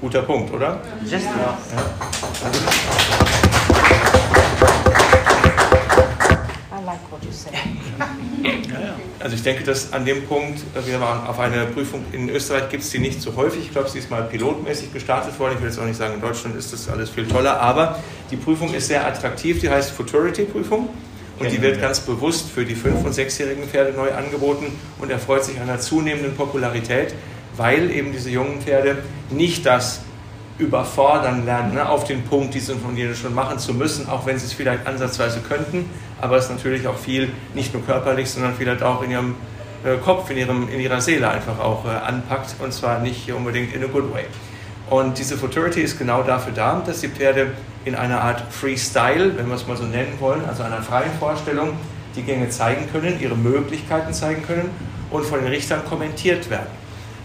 Guter 0.00 0.22
Punkt, 0.22 0.52
oder? 0.52 0.80
Just 1.06 1.26
I 1.26 1.30
like 6.84 7.00
what 7.10 7.22
you 7.24 7.32
say. 7.32 7.52
Also 9.20 9.36
ich 9.36 9.42
denke, 9.42 9.64
dass 9.64 9.92
an 9.92 10.04
dem 10.04 10.26
Punkt, 10.26 10.58
äh, 10.76 10.86
wir 10.86 11.00
waren 11.00 11.26
auf 11.26 11.38
eine 11.38 11.64
Prüfung 11.66 12.04
in 12.12 12.28
Österreich, 12.28 12.68
gibt 12.68 12.82
es 12.82 12.90
die 12.90 12.98
nicht 12.98 13.22
so 13.22 13.34
häufig. 13.36 13.62
Ich 13.62 13.70
glaube, 13.72 13.88
sie 13.88 14.00
ist 14.00 14.10
mal 14.10 14.24
pilotmäßig 14.24 14.92
gestartet 14.92 15.38
worden. 15.38 15.54
Ich 15.54 15.60
will 15.60 15.68
jetzt 15.68 15.78
auch 15.78 15.86
nicht 15.86 15.96
sagen, 15.96 16.14
in 16.14 16.20
Deutschland 16.20 16.56
ist 16.56 16.74
das 16.74 16.88
alles 16.90 17.08
viel 17.08 17.26
toller, 17.26 17.58
aber 17.58 18.00
die 18.30 18.36
Prüfung 18.36 18.74
ist 18.74 18.88
sehr 18.88 19.06
attraktiv. 19.06 19.60
Die 19.60 19.70
heißt 19.70 19.92
Futurity-Prüfung 19.92 20.90
und 21.38 21.50
die 21.50 21.60
wird 21.60 21.80
ganz 21.80 22.00
bewusst 22.00 22.50
für 22.50 22.64
die 22.64 22.76
5- 22.76 23.04
und 23.04 23.14
6-jährigen 23.14 23.64
Pferde 23.64 23.92
neu 23.92 24.12
angeboten 24.12 24.66
und 25.00 25.10
erfreut 25.10 25.44
sich 25.44 25.60
einer 25.60 25.80
zunehmenden 25.80 26.36
Popularität, 26.36 27.14
weil 27.56 27.90
eben 27.90 28.12
diese 28.12 28.30
jungen 28.30 28.60
Pferde 28.60 28.98
nicht 29.30 29.66
das 29.66 30.00
überfordern 30.58 31.44
lernen, 31.44 31.74
ne, 31.74 31.88
auf 31.88 32.04
den 32.04 32.22
Punkt, 32.22 32.54
diesen 32.54 32.80
von 32.80 32.94
denen 32.94 33.16
schon 33.16 33.34
machen 33.34 33.58
zu 33.58 33.74
müssen, 33.74 34.08
auch 34.08 34.24
wenn 34.26 34.38
sie 34.38 34.46
es 34.46 34.52
vielleicht 34.52 34.86
ansatzweise 34.86 35.40
könnten, 35.40 35.90
aber 36.20 36.36
es 36.36 36.48
natürlich 36.48 36.86
auch 36.86 36.96
viel, 36.96 37.30
nicht 37.54 37.74
nur 37.74 37.84
körperlich, 37.84 38.30
sondern 38.30 38.54
vielleicht 38.54 38.82
auch 38.82 39.02
in 39.02 39.10
ihrem 39.10 39.34
äh, 39.84 39.96
Kopf, 39.96 40.30
in, 40.30 40.36
ihrem, 40.36 40.68
in 40.68 40.78
ihrer 40.78 41.00
Seele 41.00 41.28
einfach 41.28 41.58
auch 41.58 41.84
äh, 41.84 41.88
anpackt 41.88 42.54
und 42.60 42.72
zwar 42.72 43.00
nicht 43.00 43.32
unbedingt 43.32 43.74
in 43.74 43.82
a 43.82 43.86
good 43.86 44.12
way. 44.14 44.24
Und 44.90 45.18
diese 45.18 45.36
Futurity 45.36 45.80
ist 45.80 45.98
genau 45.98 46.22
dafür 46.22 46.52
da, 46.52 46.82
dass 46.86 47.00
die 47.00 47.08
Pferde 47.08 47.48
in 47.84 47.94
einer 47.94 48.20
Art 48.20 48.42
Freestyle, 48.50 49.36
wenn 49.36 49.48
wir 49.48 49.54
es 49.54 49.66
mal 49.66 49.76
so 49.76 49.84
nennen 49.84 50.14
wollen, 50.20 50.44
also 50.46 50.62
einer 50.62 50.82
freien 50.82 51.12
Vorstellung, 51.18 51.72
die 52.16 52.22
Gänge 52.22 52.48
zeigen 52.48 52.88
können, 52.90 53.20
ihre 53.20 53.36
Möglichkeiten 53.36 54.12
zeigen 54.12 54.42
können 54.46 54.70
und 55.10 55.24
von 55.24 55.40
den 55.40 55.48
Richtern 55.48 55.84
kommentiert 55.84 56.48
werden. 56.50 56.66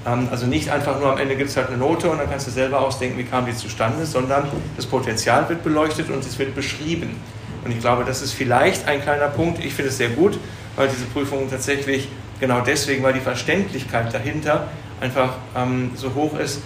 Ähm, 0.05 0.27
also 0.31 0.45
nicht 0.45 0.69
einfach 0.69 0.99
nur 0.99 1.11
am 1.11 1.17
Ende 1.17 1.35
gibt 1.35 1.49
es 1.49 1.57
halt 1.57 1.67
eine 1.67 1.77
Note 1.77 2.09
und 2.09 2.17
dann 2.17 2.29
kannst 2.29 2.47
du 2.47 2.51
selber 2.51 2.81
ausdenken, 2.81 3.17
wie 3.17 3.23
kam 3.23 3.45
die 3.45 3.55
zustande, 3.55 4.05
sondern 4.05 4.47
das 4.75 4.85
Potenzial 4.85 5.47
wird 5.49 5.63
beleuchtet 5.63 6.09
und 6.09 6.25
es 6.25 6.37
wird 6.39 6.55
beschrieben. 6.55 7.15
Und 7.63 7.71
ich 7.71 7.79
glaube, 7.79 8.03
das 8.05 8.21
ist 8.21 8.33
vielleicht 8.33 8.87
ein 8.87 9.01
kleiner 9.01 9.27
Punkt. 9.27 9.63
Ich 9.63 9.73
finde 9.73 9.89
es 9.89 9.97
sehr 9.97 10.09
gut, 10.09 10.37
weil 10.75 10.87
diese 10.87 11.05
Prüfungen 11.05 11.49
tatsächlich 11.49 12.07
genau 12.39 12.61
deswegen, 12.61 13.03
weil 13.03 13.13
die 13.13 13.19
Verständlichkeit 13.19 14.13
dahinter 14.13 14.67
einfach 15.01 15.35
ähm, 15.55 15.91
so 15.95 16.13
hoch 16.13 16.37
ist, 16.39 16.61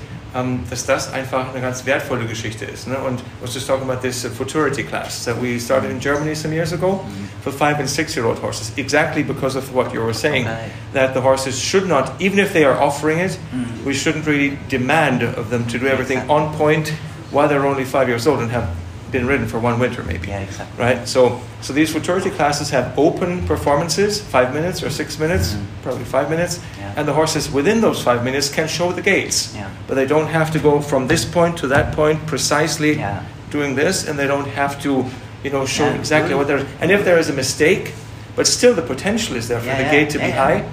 dass 0.70 0.86
das 0.86 1.14
einfach 1.14 1.50
eine 1.52 1.62
ganz 1.62 1.86
wertvolle 1.86 2.26
Geschichte 2.26 2.66
ist. 2.66 2.88
Ne? 2.88 2.98
Und 2.98 3.20
I 3.20 3.24
was 3.42 3.54
just 3.54 3.68
talking 3.68 3.88
about 3.88 4.02
this 4.02 4.26
uh, 4.26 4.30
futurity 4.30 4.84
class 4.84 5.26
that 5.26 5.40
we 5.40 5.60
started 5.60 5.92
in 5.92 6.00
Germany 6.00 6.36
some 6.36 6.54
years 6.54 6.74
ago 6.74 7.06
for 7.44 7.52
five 7.52 7.80
and 7.80 7.88
six 7.88 8.16
year 8.16 8.26
old 8.26 8.40
horses, 8.40 8.72
exactly 8.76 9.24
because 9.24 9.56
of 9.56 9.74
what 9.74 9.94
you 9.94 10.02
were 10.02 10.14
saying, 10.14 10.48
that 10.94 11.14
the 11.14 11.22
horses 11.22 11.60
should 11.60 11.88
not, 11.88 12.20
even 12.20 12.40
if 12.40 12.52
they 12.52 12.64
are 12.64 12.80
offering 12.82 13.20
it, 13.20 13.38
we 13.86 13.94
shouldn't 13.94 14.26
really 14.26 14.58
demand 14.70 15.22
of 15.24 15.50
them 15.50 15.68
to 15.68 15.78
do 15.78 15.88
everything 15.88 16.20
on 16.30 16.54
point 16.56 16.90
while 17.32 17.48
they're 17.48 17.66
only 17.66 17.86
five 17.86 18.08
years 18.08 18.26
old 18.28 18.40
and 18.40 18.52
have 18.52 18.70
been 19.14 19.26
ridden 19.28 19.48
for 19.48 19.60
one 19.60 19.80
winter 19.80 20.04
maybe 20.04 20.28
Yeah, 20.28 20.42
exactly. 20.42 20.84
right? 20.84 21.08
So, 21.08 21.40
so 21.62 21.72
these 21.72 21.90
futurity 21.92 22.30
classes 22.32 22.70
have 22.72 22.98
open 23.00 23.46
performances, 23.48 24.20
five 24.20 24.54
minutes 24.54 24.84
or 24.84 24.90
six 24.90 25.18
minutes, 25.18 25.54
mm-hmm. 25.54 25.84
probably 25.84 26.04
five 26.04 26.30
minutes, 26.30 26.60
Yeah. 26.78 26.94
and 26.98 27.08
the 27.08 27.14
horses 27.14 27.50
within 27.50 27.80
those 27.80 28.02
five 28.04 28.26
minutes 28.26 28.50
can 28.54 28.68
show 28.68 28.92
the 28.92 29.02
gates, 29.02 29.54
Yeah. 29.56 29.70
but 29.88 29.96
they 29.96 30.06
don't 30.06 30.28
have 30.28 30.52
to 30.52 30.60
go 30.60 30.82
from 30.82 31.08
this 31.08 31.24
point 31.24 31.58
to 31.60 31.68
that 31.68 31.96
point 31.96 32.26
precisely 32.26 32.98
Yeah. 32.98 33.22
doing 33.52 33.76
this, 33.76 34.08
and 34.08 34.18
they 34.20 34.28
don't 34.28 34.50
have 34.50 34.82
to, 34.82 35.06
you 35.44 35.52
know, 35.52 35.66
show 35.66 35.88
exactly 35.94 36.36
what 36.36 36.48
they're. 36.48 36.66
And 36.82 36.92
if 36.92 37.06
there 37.06 37.20
is 37.20 37.30
a 37.30 37.34
mistake, 37.34 37.94
but 38.36 38.48
still 38.48 38.74
the 38.74 38.82
potential 38.82 39.36
is 39.38 39.48
there 39.48 39.60
for 39.60 39.76
the 39.84 39.90
gate 39.92 40.10
to 40.10 40.20
be 40.20 40.32
high. 40.32 40.66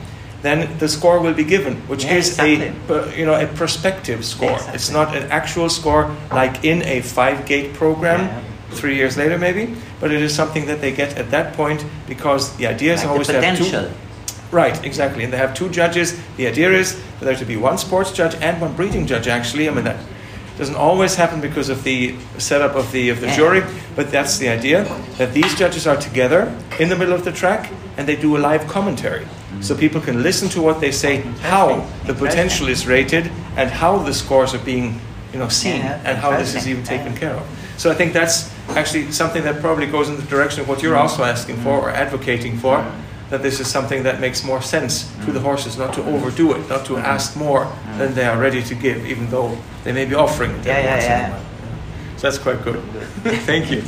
Then 0.43 0.79
the 0.79 0.89
score 0.89 1.21
will 1.21 1.35
be 1.35 1.45
given, 1.45 1.77
which 1.89 2.05
Yeah, 2.05 2.15
is 2.15 2.29
exactly. 2.39 2.73
a, 2.89 3.17
you 3.19 3.27
know, 3.27 3.35
a 3.35 3.47
prospective 3.47 4.25
score. 4.25 4.53
Exactly. 4.53 4.75
It's 4.75 4.91
not 4.91 5.15
an 5.17 5.31
actual 5.31 5.69
score 5.69 6.11
like 6.33 6.65
in 6.65 6.83
a 6.83 7.01
five-gate 7.03 7.75
program, 7.75 8.21
Yeah, 8.21 8.41
three 8.71 8.97
years 8.97 9.17
later 9.17 9.37
maybe, 9.39 9.75
but 10.01 10.11
it 10.13 10.23
is 10.23 10.35
something 10.35 10.67
that 10.67 10.81
they 10.81 10.93
get 10.93 11.19
at 11.19 11.31
that 11.31 11.53
point 11.55 11.85
because 12.09 12.57
the 12.57 12.67
idea 12.67 12.95
is 12.95 13.01
Like 13.01 13.11
always 13.11 13.27
to 13.29 13.41
have 13.43 13.59
two. 13.59 13.91
Right, 14.51 14.83
exactly. 14.85 15.23
And 15.25 15.33
they 15.33 15.37
have 15.39 15.55
two 15.55 15.69
judges. 15.69 16.17
The 16.37 16.47
idea 16.49 16.71
is 16.73 16.95
for 17.19 17.25
there 17.27 17.37
to 17.37 17.45
be 17.45 17.57
one 17.57 17.79
sports 17.79 18.11
judge 18.11 18.35
and 18.41 18.61
one 18.61 18.73
breeding 18.75 19.07
judge. 19.07 19.29
Actually, 19.29 19.69
I 19.69 19.73
mean 19.73 19.85
that 19.85 19.97
doesn't 20.59 20.75
always 20.77 21.15
happen 21.17 21.41
because 21.41 21.69
of 21.69 21.85
the 21.85 22.15
setup 22.39 22.75
of 22.75 22.91
the 22.93 23.11
of 23.11 23.21
the 23.21 23.27
Yeah. 23.29 23.37
jury, 23.37 23.63
but 23.95 24.11
that's 24.11 24.39
the 24.39 24.49
idea 24.49 24.85
that 25.19 25.33
these 25.35 25.55
judges 25.55 25.87
are 25.87 25.97
together 25.97 26.53
in 26.79 26.89
the 26.89 26.97
middle 26.97 27.15
of 27.15 27.25
the 27.25 27.33
track 27.33 27.71
and 27.97 28.07
they 28.09 28.17
do 28.17 28.37
a 28.37 28.41
live 28.41 28.67
commentary, 28.67 29.25
so 29.61 29.77
people 29.77 30.01
can 30.01 30.23
listen 30.23 30.49
to 30.51 30.63
what 30.63 30.81
they 30.81 30.93
say, 30.93 31.21
how 31.43 31.87
the 32.07 32.15
potential 32.15 32.69
is 32.69 32.87
rated, 32.87 33.31
and 33.57 33.71
how 33.71 33.99
the 33.99 34.15
scores 34.15 34.55
are 34.55 34.65
being, 34.65 35.01
you 35.33 35.39
know, 35.39 35.49
seen, 35.49 35.83
and 35.83 36.17
how 36.19 36.37
this 36.37 36.55
is 36.55 36.69
even 36.69 36.83
taken 36.83 37.15
care 37.17 37.35
of. 37.35 37.47
So 37.77 37.91
I 37.91 37.95
think 37.95 38.13
that's 38.13 38.53
actually 38.71 39.11
something 39.13 39.43
that 39.45 39.61
probably 39.61 39.87
goes 39.87 40.09
in 40.09 40.17
the 40.17 40.23
direction 40.23 40.61
of 40.61 40.69
what 40.69 40.83
you're 40.83 40.97
also 40.97 41.25
asking 41.25 41.57
for 41.59 41.81
or 41.81 41.91
advocating 41.91 42.59
for. 42.59 42.85
That 43.31 43.43
this 43.43 43.61
is 43.61 43.69
something 43.69 44.03
that 44.03 44.19
makes 44.21 44.43
more 44.43 44.61
sense 44.61 45.09
to 45.25 45.31
the 45.31 45.39
horses, 45.39 45.79
not 45.79 45.95
to 45.95 46.03
overdo 46.03 46.53
it, 46.53 46.69
not 46.69 46.85
to 46.87 46.99
ask 46.99 47.37
more 47.37 47.73
than 47.97 48.13
they 48.15 48.25
are 48.25 48.37
ready 48.37 48.61
to 48.61 48.75
give, 48.75 49.07
even 49.07 49.31
though 49.31 49.57
they 49.85 49.93
may 49.93 50.05
be 50.05 50.17
offering 50.17 50.51
it. 50.51 50.67
Yeah, 50.67 50.81
yeah, 50.81 50.95
once 50.95 51.05
in 51.05 51.11
a 51.13 51.15
yeah. 51.15 51.41
So 52.17 52.23
that's 52.23 52.39
quite 52.39 52.63
good. 52.65 52.83
Thank 53.47 53.71
you. 53.71 53.85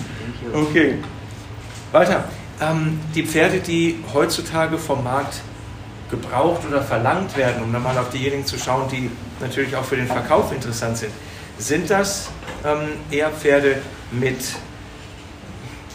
Okay. 0.55 1.03
Weiter. 1.93 2.25
Ähm, 2.61 2.71
um, 2.71 3.01
die 3.15 3.25
Pferde, 3.25 3.59
die 3.61 3.99
heutzutage 4.15 4.79
vom 4.79 5.03
Markt 5.03 5.43
gebraucht 6.13 6.61
oder 6.69 6.83
verlangt 6.83 7.37
werden, 7.37 7.63
um 7.65 7.73
dann 7.73 7.83
mal 7.83 7.97
auf 7.99 8.11
diejenigen 8.11 8.47
zu 8.47 8.59
schauen, 8.59 8.87
die 8.89 9.11
natürlich 9.41 9.75
auch 9.75 9.85
für 9.85 9.97
den 9.97 10.07
Verkauf 10.07 10.53
interessant 10.53 10.99
sind, 10.99 11.11
sind 11.59 11.91
das 11.91 12.29
ähm, 12.65 12.91
eher 13.11 13.31
Pferde 13.31 13.77
mit 14.11 14.37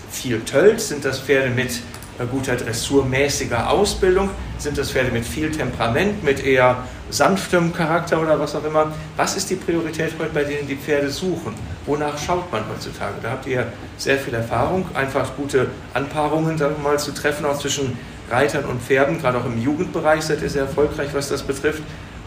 viel 0.10 0.42
Tölz? 0.42 0.90
Sind 0.90 1.06
das 1.06 1.20
Pferde 1.20 1.50
mit 1.50 1.72
äh, 2.20 2.26
guter 2.30 2.56
dressurmäßiger 2.56 3.70
Ausbildung? 3.70 4.30
Sind 4.58 4.78
das 4.78 4.92
Pferde 4.92 5.12
mit 5.12 5.24
viel 5.24 5.52
Temperament, 5.52 6.24
mit 6.24 6.44
eher 6.44 6.84
sanftem 7.12 7.72
Charakter 7.72 8.20
oder 8.20 8.40
was 8.40 8.56
auch 8.56 8.64
immer? 8.64 8.92
Was 9.18 9.38
ist 9.38 9.52
die 9.52 9.56
Priorität 9.56 10.14
heute, 10.18 10.32
bei 10.34 10.44
denen 10.44 10.68
die 10.68 10.78
Pferde 10.78 11.12
suchen? 11.12 11.54
Wonach 11.86 12.18
schaut 12.18 12.52
man 12.52 12.64
heutzutage? 12.74 13.14
Da 13.22 13.32
habt 13.32 13.46
ihr 13.46 13.68
sehr 13.98 14.18
viel 14.18 14.34
Erfahrung, 14.34 14.86
einfach 14.96 15.36
gute 15.36 15.68
Anpaarungen 15.94 16.58
sagen 16.58 16.76
wir 16.78 16.92
mal, 16.92 17.00
zu 17.00 17.14
treffen, 17.14 17.46
auch 17.46 17.60
zwischen 17.60 17.98
Reitern 18.30 18.66
und 18.66 18.82
Pferden, 18.82 19.20
gerade 19.22 19.38
auch 19.38 19.46
im 19.46 19.62
Jugendbereich 19.62 20.22
seid 20.24 20.42
ihr 20.42 20.50
sehr 20.50 20.64
erfolgreich, 20.64 21.10
was 21.14 21.30
das 21.30 21.44
betrifft. 21.44 21.84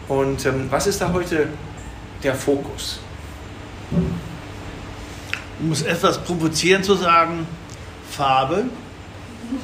Und 0.08 0.44
ähm, 0.46 0.66
was 0.70 0.86
ist 0.86 1.00
da 1.00 1.12
heute 1.12 1.48
der 2.22 2.34
Fokus? 2.34 3.00
Um 5.60 5.72
es 5.72 5.82
etwas 5.82 6.18
provozierend 6.18 6.84
zu 6.84 6.94
sagen, 6.94 7.46
Farbe, 8.10 8.64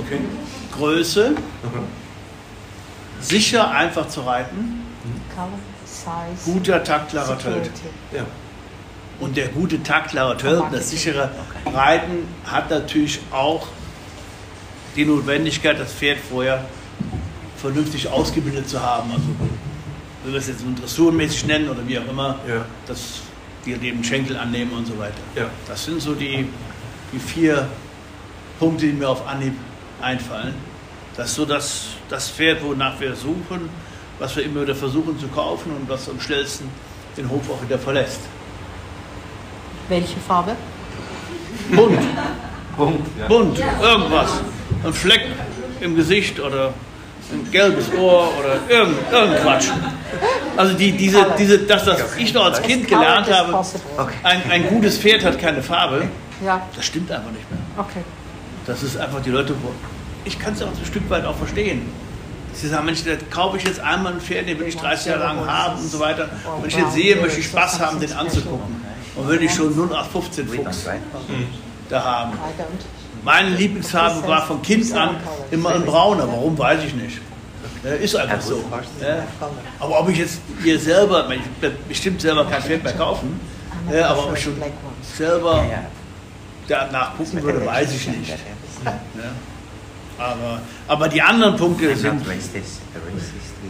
Okay. 0.01 0.19
Größe, 0.77 1.31
Mhm. 1.31 1.39
sicher, 3.21 3.71
einfach 3.71 4.09
zu 4.09 4.23
reiten, 4.23 4.83
Color, 5.35 5.49
size, 5.85 6.51
guter, 6.53 6.83
taktklarer 6.83 7.39
Tölt. 7.39 7.71
Ja. 8.13 8.25
Und 9.21 9.37
der 9.37 9.47
gute 9.49 9.81
taktlare 9.85 10.37
Tölt, 10.37 10.65
das 10.73 10.91
sichere 10.91 11.31
Reiten 11.73 12.27
hat 12.45 12.69
natürlich 12.69 13.21
auch 13.31 13.69
die 14.97 15.05
Notwendigkeit, 15.05 15.79
das 15.79 15.93
Pferd 15.93 16.19
vorher 16.31 16.65
vernünftig 17.57 18.09
ausgebildet 18.09 18.69
zu 18.69 18.81
haben. 18.81 19.11
Also, 19.11 19.25
wenn 20.25 20.33
wir 20.33 20.41
es 20.41 20.49
jetzt 20.49 20.65
dressurmäßig 20.81 21.47
nennen 21.47 21.69
oder 21.69 21.87
wie 21.87 21.99
auch 21.99 22.09
immer, 22.09 22.39
Ja. 22.49 22.65
dass 22.87 23.21
die 23.65 23.75
den 23.75 24.03
Schenkel 24.03 24.37
annehmen 24.37 24.73
und 24.73 24.87
so 24.87 24.99
weiter. 24.99 25.15
Ja. 25.35 25.47
Das 25.69 25.85
sind 25.85 26.01
so 26.01 26.15
die, 26.15 26.47
die 27.13 27.19
vier 27.19 27.69
Punkte, 28.59 28.87
die 28.87 28.93
mir 28.93 29.09
auf 29.09 29.27
Anhieb 29.27 29.55
einfallen. 30.01 30.55
Das 31.17 31.31
ist 31.31 31.35
so 31.37 31.45
das, 31.45 31.87
das 32.09 32.29
Pferd, 32.31 32.63
wonach 32.65 32.99
wir 33.01 33.15
suchen, 33.17 33.69
was 34.19 34.37
wir 34.37 34.45
immer 34.45 34.63
wieder 34.63 34.75
versuchen 34.75 35.19
zu 35.19 35.29
kaufen 35.29 35.73
und 35.73 35.89
was 35.89 36.09
am 36.09 36.21
schnellsten 36.21 36.69
den 37.17 37.29
Hof 37.29 37.43
auch 37.51 37.63
wieder 37.63 37.79
verlässt. 37.79 38.21
Welche 39.89 40.19
Farbe? 40.27 40.55
Bunt, 41.71 41.99
Punkt. 42.77 43.07
Ja. 43.19 43.27
bunt, 43.29 43.59
irgendwas. 43.59 44.41
Ein 44.87 44.93
Fleck 44.93 45.23
im 45.81 45.97
Gesicht 45.97 46.39
oder 46.41 46.73
ein 47.33 47.51
gelbes 47.51 47.93
Ohr 47.99 48.33
oder 48.39 48.59
irgend, 48.69 48.97
irgend 49.11 49.41
Quatsch. 49.43 49.67
Also 50.57 50.75
die, 50.75 50.93
diese, 50.93 51.27
diese, 51.39 51.59
das, 51.59 51.87
was 51.87 52.17
ich 52.17 52.33
noch 52.33 52.45
als 52.45 52.63
Kind 52.63 52.87
gelernt 52.87 53.31
habe, 53.31 53.65
ein, 54.23 54.43
ein 54.51 54.69
gutes 54.69 54.99
Pferd 54.99 55.25
hat 55.25 55.39
keine 55.41 55.63
Farbe, 55.63 56.09
Ja, 56.45 56.63
das 56.75 56.87
stimmt 56.87 57.11
einfach 57.11 57.33
nicht 57.33 57.51
mehr. 57.51 57.61
okay. 57.77 58.03
Das 58.67 58.83
ist 58.83 58.97
einfach 58.97 59.23
die 59.23 59.31
Leute, 59.31 59.55
wo 59.63 59.71
ich 60.25 60.39
kann 60.39 60.55
es 60.55 60.63
auch 60.63 60.67
ein 60.69 60.85
Stück 60.85 61.09
weit 61.09 61.25
auch 61.25 61.37
verstehen. 61.37 61.83
Sie 62.53 62.69
sagen, 62.69 62.87
Mensch, 62.87 63.05
da 63.05 63.13
kaufe 63.31 63.59
ich 63.59 63.65
jetzt 63.65 63.81
einmal 63.81 64.15
ein 64.15 64.21
Pferd, 64.21 64.49
den 64.49 64.59
will 64.59 64.67
ich 64.67 64.77
30 64.77 65.07
Jahre 65.07 65.21
lang 65.21 65.47
haben 65.47 65.79
und 65.79 65.89
so 65.91 66.01
weiter. 66.01 66.29
Wenn 66.61 66.69
ich 66.69 66.75
den 66.75 66.91
sehe, 66.91 67.17
möchte 67.17 67.41
ich 67.41 67.47
Spaß 67.47 67.81
haben, 67.81 68.01
den 68.01 68.13
anzugucken. 68.13 68.81
Und 69.15 69.29
will 69.29 69.43
ich 69.43 69.55
schon 69.55 69.73
0815 69.73 70.49
Fuchs 70.49 70.87
da 71.89 72.03
haben. 72.05 72.33
Meine 73.27 73.57
Lieblingsfarbe 73.57 74.25
war 74.29 74.47
von 74.47 74.63
Kind 74.63 74.93
an 74.95 75.17
immer 75.51 75.71
ein 75.71 75.85
brauner. 75.85 76.29
Warum, 76.29 76.57
weiß 76.57 76.85
ich 76.85 76.95
nicht. 76.95 77.19
Ja, 77.83 77.91
Ist 77.91 78.15
einfach 78.15 78.41
so. 78.41 78.63
Ja. 79.03 79.27
Aber 79.81 80.01
ob 80.01 80.09
ich 80.11 80.19
jetzt 80.19 80.39
hier 80.63 80.79
selber, 80.79 81.29
ich 81.33 81.41
werde 81.61 81.77
bestimmt 81.89 82.21
selber 82.21 82.45
kein 82.45 82.63
Pferd 82.63 82.85
mehr 82.85 82.93
kaufen, 82.93 83.41
ja, 83.93 84.11
aber 84.11 84.29
ob 84.29 84.37
ich 84.37 84.45
schon 84.45 84.55
selber 85.03 85.65
danach 86.69 87.17
gucken 87.17 87.43
würde, 87.43 87.67
weiß 87.67 87.95
ich 87.95 88.07
nicht. 88.07 88.33
Aber, 90.19 90.61
aber 90.87 91.09
die 91.09 91.21
anderen 91.21 91.57
Punkte 91.57 91.97
sind 91.97 92.23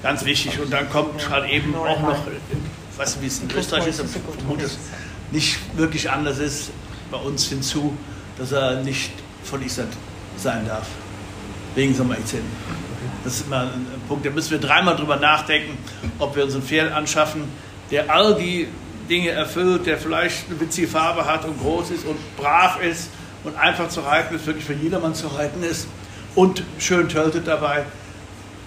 ganz 0.02 0.24
wichtig. 0.26 0.60
Und 0.60 0.70
dann 0.70 0.90
kommt 0.90 1.30
halt 1.30 1.50
eben 1.50 1.74
auch 1.74 2.00
noch, 2.00 2.26
nicht, 2.26 3.22
wie 3.22 3.26
es 3.26 3.40
in 3.40 3.50
Österreich 3.50 3.86
ist, 3.86 4.00
aber 4.00 4.08
ich 4.10 4.38
vermute, 4.38 4.64
es 4.66 4.78
nicht 5.32 5.58
wirklich 5.78 6.10
anders 6.10 6.40
ist, 6.40 6.70
bei 7.10 7.16
uns 7.16 7.48
hinzu, 7.48 7.96
dass 8.36 8.52
er 8.52 8.82
nicht 8.82 9.12
von 9.46 9.62
Island 9.62 9.92
sein 10.36 10.66
darf. 10.66 10.86
Wegen 11.74 11.94
Sommerizin. 11.94 12.42
Das 13.24 13.34
ist 13.34 13.46
immer 13.46 13.62
ein 13.62 13.86
Punkt, 14.08 14.24
da 14.24 14.30
müssen 14.30 14.52
wir 14.52 14.58
dreimal 14.58 14.96
drüber 14.96 15.16
nachdenken, 15.16 15.76
ob 16.18 16.36
wir 16.36 16.44
uns 16.44 16.54
ein 16.54 16.62
Pferd 16.62 16.92
anschaffen, 16.92 17.44
der 17.90 18.10
all 18.10 18.34
die 18.34 18.68
Dinge 19.08 19.30
erfüllt, 19.30 19.86
der 19.86 19.98
vielleicht 19.98 20.48
eine 20.48 20.60
witzige 20.60 20.88
Farbe 20.88 21.26
hat 21.26 21.44
und 21.44 21.58
groß 21.60 21.90
ist 21.90 22.06
und 22.06 22.16
brav 22.36 22.82
ist 22.82 23.10
und 23.44 23.56
einfach 23.56 23.88
zu 23.88 24.00
reiten 24.00 24.34
ist, 24.34 24.46
wirklich 24.46 24.64
für 24.64 24.74
jedermann 24.74 25.14
zu 25.14 25.28
reiten 25.28 25.62
ist 25.62 25.86
und 26.34 26.62
schön 26.78 27.08
töltet 27.08 27.46
dabei. 27.46 27.84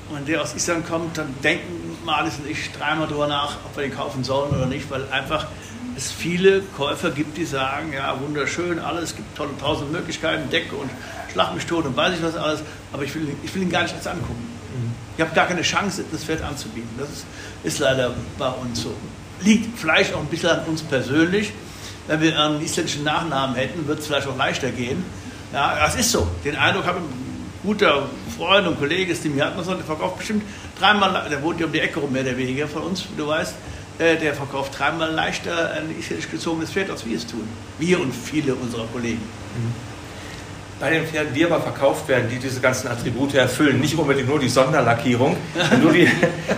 Und 0.09 0.17
wenn 0.17 0.25
der 0.25 0.41
aus 0.41 0.55
Island 0.55 0.88
kommt, 0.88 1.17
dann 1.17 1.34
denken 1.43 1.89
Marlies 2.06 2.36
und 2.38 2.50
ich 2.50 2.72
dreimal 2.72 3.08
drüber 3.08 3.28
nach, 3.28 3.58
ob 3.66 3.76
wir 3.76 3.84
den 3.84 3.95
kaufen 3.95 4.24
sollen 4.24 4.52
oder 4.52 4.66
nicht, 4.66 4.89
weil 4.89 5.04
einfach 5.12 5.47
es 5.95 6.12
viele 6.12 6.62
Käufer 6.78 7.12
gibt, 7.12 7.38
die 7.38 7.45
sagen, 7.45 7.91
ja, 7.93 8.20
wunderschön, 8.20 8.80
alles, 8.80 9.12
es 9.12 9.16
gibt 9.16 9.36
tolle 9.36 9.52
tausend 9.60 9.91
Möglichkeiten, 9.91 10.50
Decke 10.50 10.76
und 10.76 10.89
Schlag 11.32 11.54
mich 11.54 11.66
tot 11.66 11.86
und 11.86 11.95
weiß 11.95 12.16
ich 12.16 12.24
was 12.24 12.36
alles, 12.36 12.62
aber 12.91 13.04
ich 13.04 13.14
will, 13.14 13.36
ich 13.43 13.54
will 13.54 13.62
ihn 13.62 13.70
gar 13.70 13.84
nicht 13.84 13.93
erst 13.93 14.08
angucken. 14.08 14.47
Ich 15.16 15.22
habe 15.22 15.36
gar 15.36 15.47
keine 15.47 15.62
Chance, 15.62 16.06
das 16.12 16.24
Pferd 16.24 16.41
anzubieten. 16.41 16.89
Das 16.97 17.10
ist, 17.10 17.26
ist 17.64 17.80
leider 17.80 18.14
bei 18.38 18.50
uns 18.50 18.82
so. 18.82 18.93
Liegt 19.41 19.78
vielleicht 19.78 20.14
auch 20.14 20.22
ein 20.22 20.28
bisschen 20.28 20.50
an 20.50 20.66
uns 20.66 20.82
persönlich. 20.82 21.52
Wenn 22.08 22.22
wir 22.22 22.39
einen 22.39 22.62
isländischen 22.62 23.04
Nachnamen 23.04 23.56
hätten, 23.56 23.86
würde 23.86 24.02
es 24.02 24.08
vielleicht 24.08 24.28
auch 24.28 24.38
leichter 24.38 24.72
gehen. 24.72 25.04
Ja, 25.54 25.76
das 25.78 25.95
ist 25.95 26.12
so. 26.12 26.28
Den 26.45 26.56
Eindruck 26.56 26.86
habe 26.86 27.00
ich, 27.00 27.04
ein 27.04 27.52
guter 27.64 28.08
Freund 28.38 28.68
und 28.68 28.80
Kollege 28.80 29.12
ist 29.12 29.22
Tim 29.22 29.38
Jartmanson, 29.38 29.76
der 29.76 29.86
verkauft 29.86 30.20
bestimmt 30.20 30.43
dreimal, 30.80 31.27
der 31.30 31.41
wohnt 31.43 31.59
ja 31.59 31.65
um 31.65 31.71
die 31.71 31.80
Ecke 31.80 31.99
rum, 31.99 32.11
mehr 32.11 32.23
der 32.23 32.38
Wege 32.38 32.67
von 32.67 32.84
uns, 32.84 33.05
du 33.17 33.27
weißt, 33.27 33.53
äh, 33.99 34.17
der 34.17 34.34
verkauft 34.34 34.77
dreimal 34.77 35.11
leichter 35.11 35.73
ein 35.73 35.97
isländisch 35.97 36.30
gezogenes 36.30 36.71
Pferd, 36.71 36.89
als 36.89 37.05
wir 37.05 37.17
es 37.17 37.27
tun. 37.27 37.47
Wir 37.77 37.99
und 37.99 38.13
viele 38.13 38.55
unserer 38.55 38.86
Kollegen. 38.88 39.21
Bei 40.80 40.91
den 40.91 41.05
Pferden, 41.05 41.34
die 41.34 41.43
aber 41.43 41.59
verkauft 41.59 42.07
werden, 42.07 42.30
die 42.32 42.39
diese 42.39 42.61
ganzen 42.61 42.88
Attribute 42.88 43.34
erfüllen, 43.34 43.82
nicht 43.82 43.97
unbedingt 43.97 44.30
nur 44.30 44.39
die 44.39 44.47
Sonderlackierung, 44.47 45.36
wenn 45.69 45.82
du 45.82 45.89
die, 45.89 46.09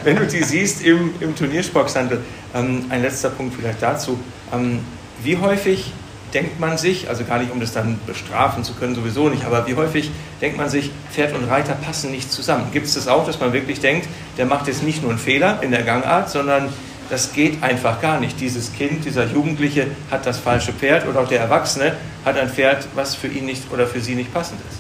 wenn 0.04 0.16
du 0.16 0.28
die 0.28 0.44
siehst 0.44 0.84
im, 0.84 1.16
im 1.20 1.36
Turniersporkshandel, 1.36 2.22
ähm, 2.54 2.86
ein 2.90 3.02
letzter 3.02 3.32
Punkt 3.32 3.56
vielleicht 3.56 3.82
dazu, 3.82 4.20
ähm, 4.54 4.82
wie 5.24 5.38
häufig 5.38 5.92
denkt 6.34 6.60
man 6.60 6.78
sich, 6.78 7.10
also 7.10 7.24
gar 7.24 7.40
nicht 7.40 7.52
um 7.52 7.60
das 7.60 7.74
dann 7.74 8.00
bestrafen 8.06 8.64
zu 8.64 8.74
können, 8.74 8.96
sowieso 8.96 9.30
nicht, 9.30 9.46
aber 9.46 9.68
wie 9.68 9.76
häufig 9.76 10.12
denkt 10.42 10.58
man 10.58 10.70
sich, 10.70 10.92
Pferd 11.12 11.34
und 11.36 11.50
Reiter 11.50 11.74
passen 11.74 12.12
nicht 12.12 12.32
zusammen? 12.32 12.68
Gibt 12.72 12.88
es 12.88 12.94
das 12.94 13.08
auch, 13.08 13.26
dass 13.26 13.40
man 13.40 13.54
wirklich 13.54 13.80
denkt, 13.80 14.08
der 14.38 14.46
macht 14.46 14.68
jetzt 14.68 14.84
nicht 14.84 15.02
nur 15.02 15.12
einen 15.12 15.20
Fehler 15.20 15.62
in 15.62 15.72
der 15.72 15.84
Gangart, 15.84 16.30
sondern 16.30 16.70
das 17.10 17.34
geht 17.34 17.62
einfach 17.62 18.02
gar 18.02 18.20
nicht. 18.20 18.40
Dieses 18.40 18.72
Kind, 18.74 19.04
dieser 19.04 19.26
Jugendliche 19.26 19.88
hat 20.10 20.26
das 20.26 20.40
falsche 20.40 20.72
Pferd 20.72 21.06
oder 21.08 21.20
auch 21.20 21.28
der 21.28 21.42
Erwachsene 21.42 21.98
hat 22.24 22.38
ein 22.38 22.50
Pferd, 22.50 22.88
was 22.96 23.16
für 23.16 23.28
ihn 23.28 23.46
nicht 23.46 23.64
oder 23.72 23.86
für 23.86 24.00
sie 24.00 24.16
nicht 24.16 24.34
passend 24.34 24.62
ist. 24.70 24.80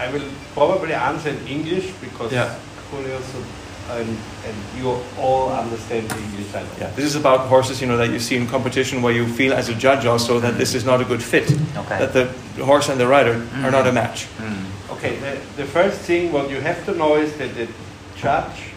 I 0.00 0.10
will 0.12 0.22
probably 0.54 0.94
answer 0.94 1.30
in 1.30 1.46
English 1.46 1.92
because 2.00 2.34
Yeah. 2.34 2.56
Julio 2.90 3.18
and, 3.90 4.08
and 4.46 4.56
you 4.78 4.98
all 5.18 5.50
understand 5.52 6.10
English. 6.12 6.54
I. 6.54 6.64
Yeah, 6.78 6.90
this 6.90 7.04
is 7.04 7.16
about 7.16 7.48
horses, 7.48 7.80
you 7.80 7.86
know, 7.86 7.96
that 7.96 8.10
you 8.10 8.18
see 8.20 8.36
in 8.36 8.46
competition 8.46 9.02
where 9.02 9.12
you 9.12 9.26
feel 9.26 9.52
as 9.52 9.68
a 9.68 9.74
judge 9.74 10.06
also 10.06 10.40
that 10.40 10.56
this 10.58 10.74
is 10.74 10.84
not 10.84 11.00
a 11.00 11.04
good 11.04 11.22
fit, 11.22 11.50
Okay. 11.76 11.98
that 11.98 12.12
the 12.12 12.64
horse 12.64 12.88
and 12.88 12.98
the 13.00 13.06
rider 13.06 13.46
are 13.62 13.70
not 13.70 13.86
a 13.86 13.92
match. 13.92 14.26
Mm. 14.38 14.64
Okay, 14.96 15.16
the, 15.16 15.38
the 15.56 15.64
first 15.64 16.00
thing 16.00 16.32
what 16.32 16.50
you 16.50 16.60
have 16.60 16.84
to 16.86 16.94
know 16.94 17.16
is 17.16 17.36
that 17.38 17.54
the 17.54 17.68
judge 18.16 18.70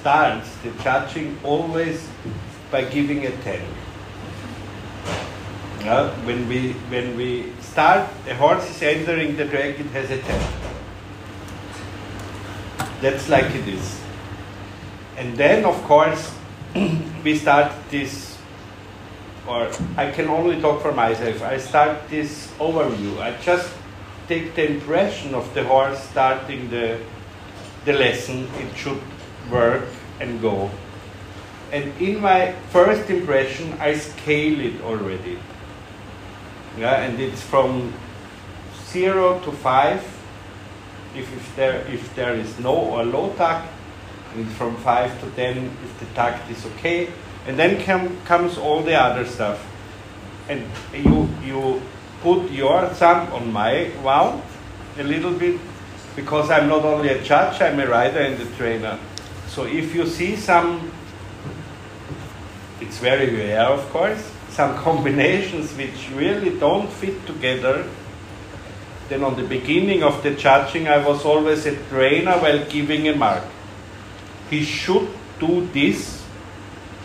starts 0.00 0.48
the 0.62 0.70
judging 0.82 1.38
always 1.42 2.08
by 2.70 2.84
giving 2.84 3.26
a 3.26 3.30
10. 3.30 3.60
Yeah, 5.84 6.10
when 6.24 6.48
we 6.48 6.72
when 6.90 7.16
we 7.16 7.52
start, 7.60 8.08
the 8.24 8.34
horse 8.34 8.68
is 8.70 8.82
entering 8.82 9.36
the 9.36 9.46
track, 9.46 9.78
it 9.78 9.86
has 9.86 10.10
a 10.10 10.18
10. 10.18 10.40
That's 13.00 13.28
like 13.28 13.54
it 13.54 13.68
is. 13.68 14.00
And 15.16 15.36
then, 15.36 15.64
of 15.64 15.82
course, 15.84 16.34
we 17.24 17.36
start 17.36 17.72
this, 17.90 18.36
or 19.48 19.70
I 19.96 20.10
can 20.10 20.28
only 20.28 20.60
talk 20.60 20.82
for 20.82 20.92
myself. 20.92 21.42
I 21.42 21.56
start 21.58 22.08
this 22.08 22.52
overview. 22.58 23.20
I 23.20 23.36
just 23.40 23.72
take 24.28 24.54
the 24.54 24.70
impression 24.70 25.34
of 25.34 25.52
the 25.54 25.64
horse 25.64 26.00
starting 26.10 26.68
the, 26.68 26.98
the 27.84 27.94
lesson. 27.94 28.48
It 28.58 28.76
should 28.76 29.00
work 29.50 29.84
and 30.20 30.40
go. 30.42 30.70
And 31.72 31.92
in 32.00 32.20
my 32.20 32.52
first 32.70 33.08
impression, 33.10 33.72
I 33.80 33.94
scale 33.94 34.60
it 34.60 34.80
already. 34.82 35.38
Yeah, 36.78 37.02
and 37.02 37.18
it's 37.18 37.42
from 37.42 37.92
zero 38.88 39.40
to 39.40 39.52
five. 39.52 40.04
If, 41.14 41.32
if 41.34 41.56
there 41.56 41.80
if 41.88 42.14
there 42.14 42.34
is 42.34 42.58
no 42.58 42.74
or 42.74 43.04
low 43.04 43.32
tact, 43.36 43.72
and 44.36 44.48
from 44.52 44.76
five 44.76 45.18
to 45.20 45.30
ten 45.30 45.70
if 45.84 46.00
the 46.00 46.06
tact 46.14 46.50
is 46.50 46.64
okay, 46.66 47.10
and 47.46 47.58
then 47.58 47.82
come, 47.82 48.20
comes 48.24 48.58
all 48.58 48.82
the 48.82 48.94
other 48.94 49.24
stuff. 49.24 49.64
And 50.48 50.64
you 50.92 51.28
you 51.42 51.82
put 52.22 52.50
your 52.50 52.86
thumb 52.88 53.32
on 53.32 53.52
my 53.52 53.90
wound 54.02 54.42
a 54.98 55.02
little 55.02 55.32
bit 55.32 55.60
because 56.14 56.50
I'm 56.50 56.68
not 56.68 56.84
only 56.84 57.10
a 57.10 57.22
judge, 57.22 57.60
I'm 57.60 57.78
a 57.78 57.86
rider 57.86 58.20
and 58.20 58.40
a 58.40 58.46
trainer. 58.56 58.98
So 59.48 59.64
if 59.64 59.94
you 59.94 60.06
see 60.06 60.36
some, 60.36 60.90
it's 62.80 62.98
very 62.98 63.34
rare, 63.34 63.64
of 63.64 63.88
course, 63.90 64.32
some 64.50 64.76
combinations 64.88 65.72
which 65.76 66.10
really 66.14 66.58
don't 66.58 66.90
fit 66.90 67.26
together. 67.26 67.86
Then 69.08 69.22
on 69.22 69.36
the 69.36 69.44
beginning 69.44 70.02
of 70.02 70.22
the 70.22 70.34
judging, 70.34 70.88
I 70.88 70.98
was 71.06 71.24
always 71.24 71.66
a 71.66 71.76
trainer 71.88 72.32
while 72.38 72.64
giving 72.64 73.06
a 73.08 73.14
mark. 73.14 73.44
He 74.50 74.64
should 74.64 75.08
do 75.38 75.66
this. 75.72 76.24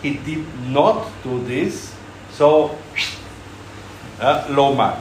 He 0.02 0.16
did 0.16 0.46
not 0.70 1.08
do 1.24 1.44
this. 1.44 1.94
So, 2.32 2.78
uh, 4.20 4.48
low 4.50 4.74
mark. 4.74 5.00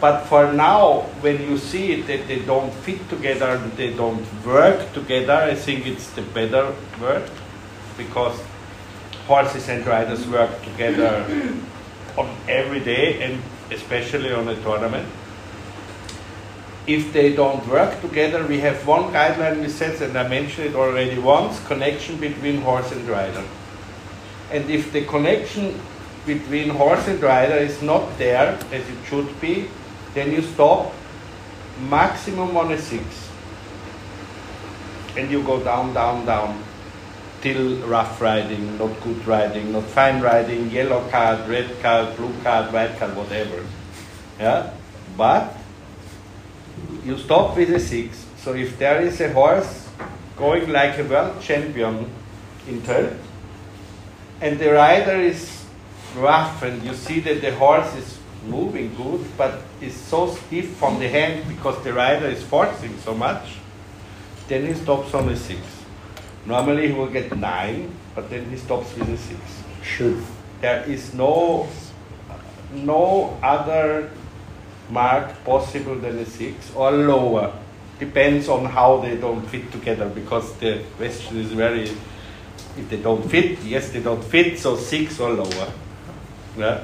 But 0.00 0.24
for 0.26 0.52
now, 0.52 1.02
when 1.20 1.40
you 1.42 1.56
see 1.56 1.92
it 1.92 2.06
that 2.08 2.28
they 2.28 2.40
don't 2.40 2.72
fit 2.72 3.08
together, 3.08 3.56
they 3.76 3.94
don't 3.94 4.26
work 4.44 4.92
together, 4.92 5.32
I 5.32 5.54
think 5.54 5.86
it's 5.86 6.10
the 6.10 6.22
better 6.22 6.74
word 7.00 7.30
because 7.96 8.38
horses 9.26 9.68
and 9.68 9.86
riders 9.86 10.26
work 10.26 10.62
together 10.62 11.24
on 12.18 12.28
every 12.48 12.80
day 12.80 13.22
and 13.22 13.40
especially 13.70 14.32
on 14.32 14.48
a 14.48 14.56
tournament. 14.62 15.08
If 16.86 17.12
they 17.14 17.34
don't 17.34 17.66
work 17.66 18.00
together, 18.02 18.46
we 18.46 18.60
have 18.60 18.86
one 18.86 19.04
guideline 19.12 19.62
we 19.62 19.68
set, 19.68 20.02
and 20.02 20.16
I 20.18 20.28
mentioned 20.28 20.68
it 20.68 20.74
already 20.74 21.18
once 21.18 21.64
connection 21.66 22.18
between 22.18 22.60
horse 22.60 22.92
and 22.92 23.08
rider. 23.08 23.44
And 24.50 24.68
if 24.68 24.92
the 24.92 25.04
connection 25.06 25.80
between 26.26 26.68
horse 26.70 27.08
and 27.08 27.22
rider 27.22 27.56
is 27.56 27.80
not 27.80 28.18
there 28.18 28.58
as 28.70 28.88
it 28.88 29.04
should 29.06 29.40
be, 29.40 29.68
then 30.12 30.30
you 30.30 30.42
stop 30.42 30.92
maximum 31.88 32.56
on 32.56 32.72
a 32.72 32.78
six. 32.78 33.04
And 35.16 35.30
you 35.30 35.42
go 35.42 35.62
down, 35.64 35.94
down, 35.94 36.26
down 36.26 36.62
till 37.40 37.76
rough 37.86 38.20
riding, 38.20 38.78
not 38.78 39.00
good 39.02 39.26
riding, 39.26 39.72
not 39.72 39.84
fine 39.84 40.20
riding, 40.20 40.70
yellow 40.70 41.08
card, 41.08 41.48
red 41.48 41.80
card, 41.80 42.16
blue 42.16 42.32
card, 42.42 42.72
white 42.72 42.98
card, 42.98 43.16
whatever. 43.16 43.64
Yeah? 44.38 44.72
But 45.16 45.54
you 47.04 47.18
stop 47.18 47.56
with 47.56 47.70
a 47.70 47.80
six. 47.80 48.26
So 48.38 48.54
if 48.54 48.78
there 48.78 49.00
is 49.02 49.20
a 49.20 49.32
horse 49.32 49.88
going 50.36 50.68
like 50.70 50.98
a 50.98 51.04
world 51.04 51.40
champion 51.40 52.10
in 52.68 52.82
turn, 52.82 53.18
and 54.40 54.58
the 54.58 54.72
rider 54.72 55.16
is 55.16 55.64
rough, 56.16 56.62
and 56.62 56.82
you 56.82 56.94
see 56.94 57.20
that 57.20 57.40
the 57.40 57.54
horse 57.54 57.94
is 57.96 58.18
moving 58.46 58.94
good, 58.96 59.24
but 59.36 59.62
is 59.80 59.94
so 59.94 60.30
stiff 60.30 60.76
from 60.76 60.98
the 60.98 61.08
hand 61.08 61.48
because 61.48 61.82
the 61.84 61.92
rider 61.92 62.26
is 62.26 62.42
forcing 62.42 62.98
so 62.98 63.14
much, 63.14 63.56
then 64.48 64.66
he 64.66 64.74
stops 64.74 65.14
on 65.14 65.28
a 65.28 65.36
six. 65.36 65.60
Normally 66.46 66.88
he 66.88 66.92
will 66.92 67.08
get 67.08 67.34
nine, 67.36 67.94
but 68.14 68.28
then 68.28 68.50
he 68.50 68.56
stops 68.56 68.94
with 68.96 69.08
a 69.08 69.16
six. 69.16 69.40
Should. 69.82 70.22
There 70.60 70.84
is 70.84 71.14
no 71.14 71.68
no 72.72 73.38
other 73.42 74.10
mark 74.90 75.44
possible 75.44 75.94
than 75.96 76.18
a 76.18 76.26
six 76.26 76.70
or 76.74 76.90
lower. 76.92 77.52
Depends 77.98 78.48
on 78.48 78.64
how 78.64 78.98
they 78.98 79.16
don't 79.16 79.46
fit 79.46 79.70
together 79.72 80.08
because 80.08 80.52
the 80.56 80.82
question 80.96 81.38
is 81.38 81.52
very 81.52 81.90
if 82.76 82.90
they 82.90 82.96
don't 82.96 83.28
fit, 83.30 83.62
yes 83.62 83.90
they 83.90 84.00
don't 84.00 84.22
fit, 84.22 84.58
so 84.58 84.76
six 84.76 85.20
or 85.20 85.30
lower. 85.30 85.72
Yeah. 86.58 86.82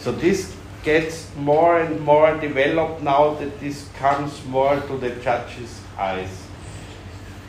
So 0.00 0.12
this 0.12 0.54
gets 0.82 1.28
more 1.36 1.80
and 1.80 2.00
more 2.00 2.36
developed 2.38 3.02
now 3.02 3.34
that 3.34 3.60
this 3.60 3.88
comes 3.98 4.44
more 4.46 4.80
to 4.80 4.96
the 4.96 5.10
judges' 5.10 5.80
eyes. 5.98 6.42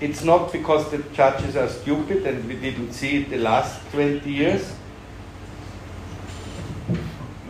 It's 0.02 0.24
not 0.24 0.52
because 0.52 0.90
the 0.92 0.98
judges 1.14 1.56
are 1.56 1.70
stupid 1.70 2.26
and 2.26 2.48
we 2.48 2.56
didn't 2.56 2.94
see 2.94 3.22
it 3.22 3.30
the 3.30 3.38
last 3.38 3.80
20 3.92 4.30
years. 4.30 4.74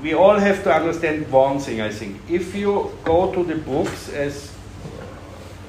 We 0.01 0.13
all 0.15 0.39
have 0.39 0.63
to 0.63 0.73
understand 0.73 1.31
one 1.31 1.59
thing, 1.59 1.81
I 1.81 1.89
think. 1.91 2.17
If 2.29 2.55
you 2.55 2.91
go 3.03 3.31
to 3.33 3.43
the 3.43 3.55
books, 3.55 4.09
as 4.09 4.51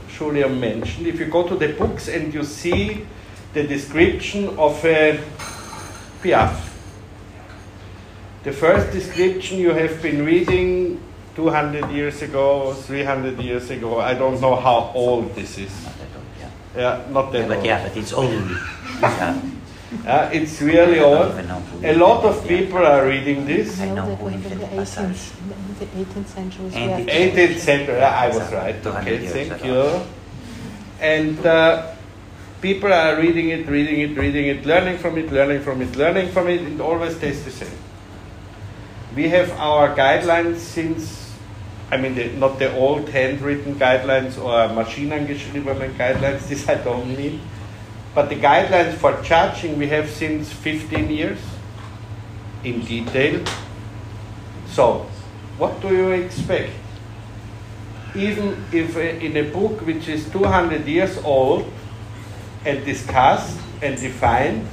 Julia 0.09 0.49
mentioned, 0.49 1.07
if 1.07 1.20
you 1.20 1.26
go 1.26 1.47
to 1.49 1.57
the 1.57 1.68
books 1.74 2.09
and 2.09 2.33
you 2.33 2.43
see 2.45 3.07
the 3.53 3.64
description 3.64 4.49
of 4.59 4.83
a 4.85 5.20
piaf, 6.22 6.70
the 8.45 8.53
first 8.53 8.91
description 8.93 9.59
you 9.59 9.70
have 9.74 10.01
been 10.03 10.24
reading 10.24 11.01
200 11.37 11.91
years 11.91 12.22
ago, 12.22 12.72
300 12.72 13.39
years 13.39 13.70
ago, 13.70 14.01
I 14.01 14.14
don't 14.14 14.41
know 14.41 14.57
how 14.57 14.93
old 14.95 15.35
this 15.35 15.59
is. 15.59 15.70
Not 15.85 15.93
at 15.93 16.16
all, 16.16 16.22
yeah. 16.41 16.97
Yeah, 17.05 17.12
not 17.12 17.33
that 17.33 17.39
Yeah, 17.41 17.49
but 17.49 17.57
old. 17.59 17.66
yeah, 17.66 17.89
but 17.89 17.97
it's 17.97 18.12
old. 18.12 18.51
Yeah. 19.03 19.41
Uh, 20.07 20.30
it's 20.32 20.61
really 20.61 20.99
I 20.99 21.03
don't 21.03 21.22
old. 21.22 21.32
even 21.32 21.49
know 21.49 21.61
who 21.61 21.86
A 21.86 21.95
lot 21.95 22.24
of 22.24 22.49
people 22.49 22.78
are 22.78 23.07
reading 23.07 23.45
this. 23.47 23.80
I 23.80 23.90
know 23.90 24.16
who 24.16 24.28
invented 24.28 24.61
the 24.61 24.66
Passage. 24.66 25.07
18th, 25.07 25.78
the 25.78 25.86
18th 25.86 26.26
century. 26.26 26.70
And 26.74 27.09
yeah. 27.09 27.14
18th 27.14 27.59
century, 27.59 28.01
I 28.01 28.28
was 28.28 28.53
right. 28.53 28.86
Okay, 28.86 29.26
thank 29.28 29.64
you. 29.64 30.03
and 31.01 31.45
uh, 31.45 31.93
people 32.62 32.93
are 32.93 33.20
reading 33.20 33.51
it, 33.51 33.66
reading 33.66 34.01
it, 34.01 34.16
reading 34.16 34.47
it, 34.47 34.64
learning 34.64 34.97
from 34.97 35.18
it, 35.18 35.30
learning 35.30 35.62
from 35.62 35.82
it, 35.82 35.95
learning 35.97 36.30
from 36.30 36.49
it, 36.49 36.62
it 36.62 36.80
always 36.80 37.16
stays 37.16 37.45
the 37.45 37.51
same. 37.51 37.76
We 39.14 39.28
have 39.28 39.51
our 39.59 39.95
guidelines 39.95 40.59
since, 40.59 41.34
I 41.90 41.97
mean, 41.97 42.14
the, 42.14 42.32
not 42.32 42.59
the 42.59 42.74
old 42.74 43.09
handwritten 43.09 43.74
guidelines 43.74 44.38
or 44.38 44.70
maschinengeschriebenen 44.72 45.95
guidelines, 45.99 46.49
this 46.49 46.68
I 46.68 46.76
don't 46.76 47.09
mean, 47.09 47.40
but 48.14 48.28
the 48.28 48.36
guidelines 48.36 48.94
for 48.94 49.20
charging 49.22 49.78
we 49.78 49.88
have 49.88 50.10
since 50.10 50.52
15 50.52 51.10
years 51.10 51.38
in 52.64 52.84
detail. 52.84 53.44
So, 54.68 55.06
what 55.58 55.80
do 55.80 55.88
you 55.94 56.10
expect? 56.10 56.72
Even 58.14 58.64
if 58.72 58.96
uh, 58.96 59.00
in 59.00 59.36
a 59.36 59.50
book 59.50 59.80
which 59.86 60.08
is 60.08 60.28
200 60.30 60.86
years 60.86 61.16
old 61.24 61.70
and 62.64 62.84
discussed 62.84 63.58
and 63.80 63.98
defined, 63.98 64.68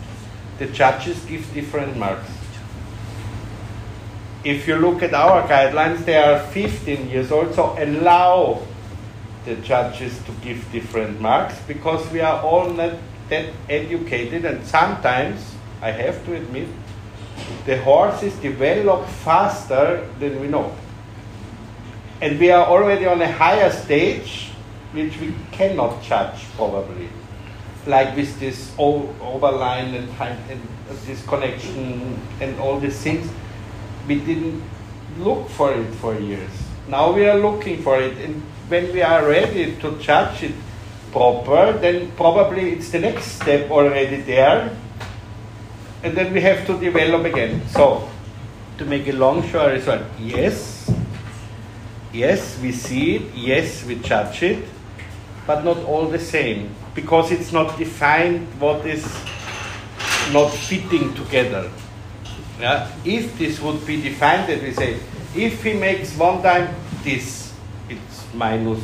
the 0.58 0.68
judges 0.68 1.24
give 1.26 1.52
different 1.54 1.98
marks. 1.98 2.30
If 4.44 4.68
you 4.68 4.76
look 4.76 5.02
at 5.04 5.14
our 5.14 5.48
guidelines, 5.48 6.06
they 6.06 6.18
are 6.18 6.40
15 6.40 7.10
years 7.10 7.32
old, 7.32 7.56
so 7.56 7.76
allow 7.78 8.62
the 9.46 9.56
judges 9.56 10.18
to 10.24 10.32
give 10.44 10.70
different 10.72 11.20
marks 11.20 11.58
because 11.68 12.10
we 12.12 12.20
are 12.20 12.42
all 12.42 12.70
not 12.70 12.94
that 13.30 13.54
educated, 13.70 14.46
and 14.46 14.66
sometimes, 14.66 15.56
I 15.82 15.92
have 15.92 16.26
to 16.26 16.36
admit, 16.36 16.68
the 17.66 17.82
horses 17.82 18.36
develop 18.36 19.08
faster 19.08 20.08
than 20.20 20.42
we 20.42 20.48
know. 20.48 20.76
And 22.22 22.40
we 22.40 22.52
are 22.52 22.66
already 22.66 23.06
on 23.06 23.22
a 23.22 23.32
higher 23.32 23.72
stage, 23.72 24.52
which 24.92 25.18
we 25.20 25.34
cannot 25.52 26.04
judge 26.04 26.44
probably. 26.56 27.10
Like 27.88 28.16
with 28.16 28.40
this 28.40 28.72
overline 28.72 29.96
and, 29.96 30.12
time, 30.18 30.38
and 30.50 30.62
this 31.06 31.26
connection 31.26 32.20
and 32.42 32.60
all 32.60 32.80
these 32.80 33.00
things, 33.00 33.32
we 34.08 34.20
didn't 34.20 34.62
look 35.18 35.50
for 35.50 35.74
it 35.74 35.90
for 35.96 36.20
years. 36.20 36.52
Now 36.88 37.14
we 37.14 37.26
are 37.28 37.38
looking 37.38 37.82
for 37.82 38.02
it, 38.02 38.18
and 38.18 38.42
when 38.68 38.92
we 38.92 39.02
are 39.02 39.26
ready 39.26 39.76
to 39.78 39.98
judge 40.00 40.44
it 40.44 40.56
proper, 41.12 41.74
then 41.78 42.12
probably 42.16 42.74
it's 42.74 42.90
the 42.92 43.00
next 43.00 43.26
step 43.42 43.70
already 43.72 44.22
there, 44.22 44.76
and 46.04 46.16
then 46.16 46.34
we 46.34 46.42
have 46.42 46.66
to 46.68 46.80
develop 46.80 47.26
again. 47.26 47.62
So, 47.70 48.08
to 48.78 48.86
make 48.86 49.08
a 49.08 49.14
long 49.14 49.48
story 49.48 49.82
short, 49.82 50.02
yes, 50.20 50.90
yes, 52.14 52.60
we 52.62 52.72
see 52.72 53.16
it, 53.18 53.36
yes, 53.36 53.84
we 53.86 53.96
judge 53.96 54.44
it, 54.44 54.66
but 55.46 55.64
not 55.64 55.78
all 55.84 56.08
the 56.08 56.20
same, 56.20 56.76
because 56.96 57.32
it's 57.32 57.52
not 57.52 57.78
defined 57.78 58.48
what 58.60 58.86
is 58.86 59.04
not 60.32 60.50
fitting 60.50 61.14
together. 61.16 61.70
Yeah? 62.60 62.92
If 63.04 63.38
this 63.38 63.60
would 63.62 63.86
be 63.86 64.02
defined, 64.02 64.50
that 64.50 64.62
we 64.62 64.74
say, 64.74 65.00
if 65.36 65.64
he 65.64 65.74
makes 65.74 66.16
one 66.18 66.42
time 66.42 66.74
this, 67.04 67.54
it's 67.90 68.26
minus 68.34 68.80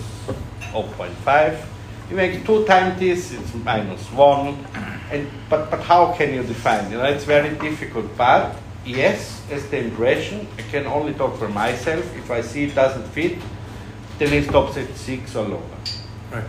0.5. 0.71 1.74
He 2.09 2.15
make 2.15 2.45
two 2.45 2.65
times 2.65 2.99
this, 2.99 3.33
it's 3.33 3.53
minus 3.55 4.11
one. 4.11 4.65
And 5.11 5.27
but 5.49 5.71
but 5.71 5.81
how 5.81 6.13
can 6.13 6.33
you 6.33 6.43
define? 6.43 6.91
You 6.91 6.97
know, 6.97 7.05
it's 7.05 7.23
very 7.23 7.55
difficult. 7.55 8.05
But 8.17 8.55
yes, 8.85 9.41
as 9.51 9.67
the 9.69 9.79
impression, 9.79 10.47
I 10.57 10.61
can 10.63 10.85
only 10.85 11.13
talk 11.13 11.37
for 11.37 11.49
myself. 11.49 12.05
If 12.15 12.29
I 12.29 12.41
see 12.41 12.65
it 12.65 12.75
doesn't 12.75 13.07
fit, 13.09 13.37
then 14.19 14.33
it 14.33 14.45
stops 14.45 14.77
at 14.77 14.95
six 14.95 15.35
or 15.35 15.47
lower. 15.47 15.61
Right. 16.31 16.45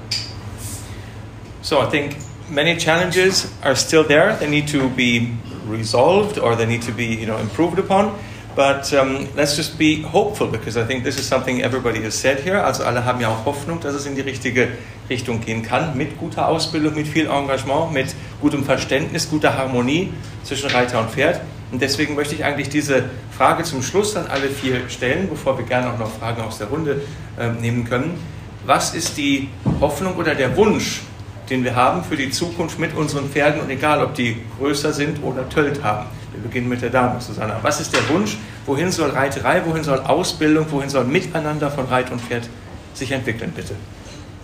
So 1.63 1.81
I 1.81 1.91
think 1.91 2.17
many 2.49 2.77
challenges 2.77 3.53
are 3.63 3.75
still 3.75 4.05
there. 4.05 4.37
They 4.37 4.49
need 4.49 4.69
to 4.69 4.89
be 4.89 5.37
resolved 5.65 6.39
or 6.39 6.55
they 6.55 6.67
need 6.67 6.83
to 6.83 6.93
be 6.93 7.07
you 7.07 7.27
know 7.27 7.39
improved 7.39 7.79
upon. 7.79 8.19
But 8.57 8.91
um, 8.95 9.29
let's 9.37 9.55
just 9.55 9.77
be 9.77 10.01
hopeful 10.01 10.47
because 10.47 10.79
I 10.79 10.85
think 10.85 11.05
this 11.05 11.19
is 11.19 11.29
something 11.29 11.61
everybody 11.61 12.03
has 12.05 12.15
said 12.19 12.41
here. 12.41 12.65
Also 12.65 12.85
alle 12.85 13.05
haben 13.05 13.21
ja 13.21 13.29
auch 13.29 13.45
Hoffnung, 13.45 13.81
dass 13.81 13.95
es 13.95 14.07
in 14.07 14.15
die 14.15 14.23
richtige 14.23 14.69
Richtung 15.11 15.43
gehen 15.43 15.63
kann. 15.63 15.95
Mit 15.95 16.19
guter 16.19 16.49
Ausbildung, 16.49 16.95
mit 16.95 17.07
viel 17.07 17.27
Engagement, 17.27 17.93
mit 17.93 18.15
gutem 18.41 18.65
Verständnis, 18.65 19.29
guter 19.29 19.59
Harmonie 19.59 20.11
zwischen 20.43 20.71
Reiter 20.71 21.01
und 21.01 21.11
Pferd. 21.11 21.43
Und 21.71 21.83
deswegen 21.83 22.15
möchte 22.15 22.35
ich 22.35 22.45
eigentlich 22.47 22.71
diese 22.71 23.05
Frage 23.37 23.63
zum 23.65 23.83
Schluss 23.83 24.17
an 24.17 24.27
alle 24.27 24.49
vier 24.49 24.89
stellen, 24.89 25.29
bevor 25.29 25.59
wir 25.59 25.67
gerne 25.67 25.93
auch 25.93 25.99
noch 25.99 26.11
Fragen 26.11 26.41
aus 26.41 26.57
der 26.57 26.69
Runde 26.69 27.03
äh, 27.39 27.51
nehmen 27.61 27.85
können. 27.85 28.19
Was 28.65 28.95
ist 28.95 29.19
die 29.19 29.51
Hoffnung 29.83 30.17
oder 30.17 30.35
der 30.35 30.57
Wunsch, 30.57 31.03
den 31.51 31.63
wir 31.63 31.77
haben 31.77 32.03
für 32.03 32.17
die 32.17 32.31
Zukunft 32.31 32.79
mit 32.79 32.97
unseren 32.97 33.29
Pferden 33.29 33.61
und 33.61 33.69
egal, 33.69 34.03
ob 34.03 34.15
die 34.15 34.39
größer 34.59 34.95
sind 34.95 35.23
oder 35.23 35.47
Tölt 35.51 35.83
haben? 35.83 36.07
Wir 36.37 36.43
beginnen 36.43 36.69
mit 36.69 36.83
der 36.83 36.91
Dame, 36.91 37.19
Susanna. 37.19 37.59
Was 37.63 37.81
ist 37.81 37.95
der 37.95 38.07
Wunsch? 38.11 38.37
Wohin 38.67 38.93
soll 38.93 39.11
Reiterei, 39.11 39.63
wohin 39.65 39.83
soll 39.83 40.01
Ausbildung, 40.01 40.67
wohin 40.71 40.91
soll 40.91 41.05
Miteinander 41.05 41.71
von 41.71 41.87
Reit 41.87 42.11
und 42.11 42.21
Pferd 42.21 42.47
sich 42.93 43.11
entwickeln, 43.11 43.53
bitte? 43.57 43.75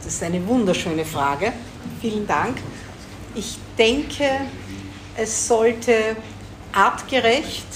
Das 0.02 0.14
ist 0.14 0.22
eine 0.22 0.44
wunderschöne 0.46 1.04
Frage. 1.04 1.52
Vielen 2.00 2.26
Dank. 2.26 2.56
Ich 3.34 3.58
denke, 3.76 4.24
es 5.16 5.46
sollte 5.46 6.16
artgerecht 6.72 7.66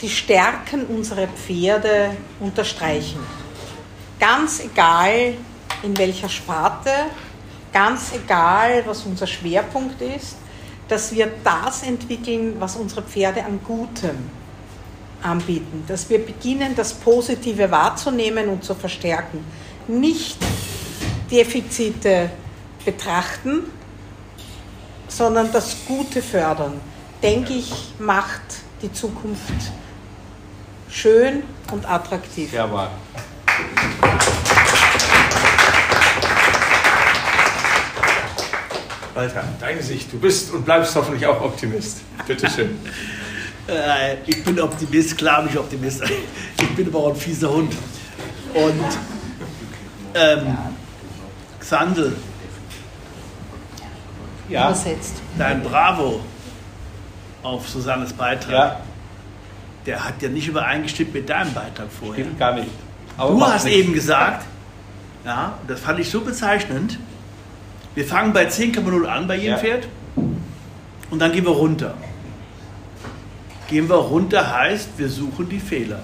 die 0.00 0.08
Stärken 0.08 0.86
unserer 0.86 1.26
Pferde 1.26 2.16
unterstreichen. 2.38 3.18
Ganz 4.20 4.60
egal, 4.60 5.34
in 5.82 5.98
welcher 5.98 6.28
Sparte, 6.28 6.90
ganz 7.72 8.12
egal, 8.14 8.84
was 8.86 9.02
unser 9.02 9.26
Schwerpunkt 9.26 10.00
ist, 10.00 10.36
dass 10.88 11.12
wir 11.12 11.30
das 11.42 11.82
entwickeln, 11.82 12.56
was 12.58 12.76
unsere 12.76 13.02
Pferde 13.02 13.44
an 13.44 13.60
Gutem 13.64 14.16
anbieten. 15.22 15.84
Dass 15.88 16.08
wir 16.08 16.24
beginnen, 16.24 16.74
das 16.76 16.92
Positive 16.92 17.70
wahrzunehmen 17.70 18.48
und 18.48 18.64
zu 18.64 18.74
verstärken. 18.74 19.44
Nicht 19.88 20.38
Defizite 21.30 22.30
betrachten, 22.84 23.64
sondern 25.08 25.50
das 25.52 25.76
Gute 25.86 26.22
fördern, 26.22 26.80
denke 27.22 27.54
ich, 27.54 27.94
macht 27.98 28.42
die 28.82 28.92
Zukunft 28.92 29.72
schön 30.88 31.42
und 31.72 31.88
attraktiv. 31.88 32.50
Sehr 32.50 32.70
wahr. 32.70 32.90
Walter, 39.16 39.44
deine 39.60 39.82
Sicht. 39.82 40.12
Du 40.12 40.18
bist 40.18 40.52
und 40.52 40.64
bleibst 40.64 40.94
hoffentlich 40.94 41.26
auch 41.26 41.40
Optimist. 41.40 42.02
Bitte 42.26 42.48
schön. 42.50 42.78
Äh, 43.68 44.18
ich 44.28 44.44
bin 44.44 44.60
Optimist, 44.60 45.18
klar 45.18 45.42
bin 45.42 45.50
ich 45.52 45.58
Optimist. 45.58 46.00
Ich 46.60 46.76
bin 46.76 46.86
aber 46.86 47.00
auch 47.00 47.08
ein 47.10 47.16
fieser 47.16 47.50
Hund. 47.50 47.72
Und 48.54 48.84
ähm, 50.14 50.56
Xandl, 51.58 52.14
Ja, 54.48 54.66
Übersetzt. 54.68 55.16
dein 55.36 55.64
Bravo 55.64 56.20
auf 57.42 57.68
Susannes 57.68 58.12
Beitrag, 58.12 58.52
ja, 58.52 58.80
der 59.84 60.04
hat 60.04 60.22
ja 60.22 60.28
nicht 60.28 60.46
übereingestimmt 60.46 61.12
mit 61.12 61.28
deinem 61.28 61.52
Beitrag 61.52 61.88
vorher. 61.90 62.22
stimmt 62.24 62.38
gar 62.38 62.54
nicht. 62.54 62.70
Aber 63.16 63.30
Du 63.32 63.42
hast 63.44 63.64
nichts. 63.64 63.80
eben 63.80 63.92
gesagt, 63.94 64.46
ja, 65.24 65.58
das 65.66 65.80
fand 65.80 65.98
ich 65.98 66.08
so 66.08 66.20
bezeichnend, 66.20 67.00
wir 67.96 68.04
fangen 68.04 68.32
bei 68.32 68.46
10,0 68.46 69.04
an 69.06 69.26
bei 69.26 69.36
jedem 69.36 69.52
Ja. 69.52 69.58
Pferd 69.58 69.88
und 71.10 71.18
dann 71.18 71.32
gehen 71.32 71.44
wir 71.44 71.52
runter. 71.52 71.96
Gehen 73.68 73.88
wir 73.88 73.96
runter 73.96 74.54
heißt, 74.54 74.90
wir 74.96 75.08
suchen 75.08 75.48
die 75.48 75.58
Fehler. 75.58 76.02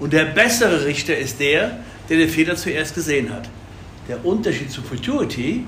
Und 0.00 0.12
der 0.12 0.24
bessere 0.24 0.84
Richter 0.86 1.16
ist 1.16 1.38
der, 1.38 1.78
der 2.08 2.16
den 2.16 2.28
Fehler 2.28 2.56
zuerst 2.56 2.94
gesehen 2.94 3.32
hat. 3.32 3.48
Der 4.08 4.24
Unterschied 4.24 4.70
zu 4.70 4.82
Futurity, 4.82 5.64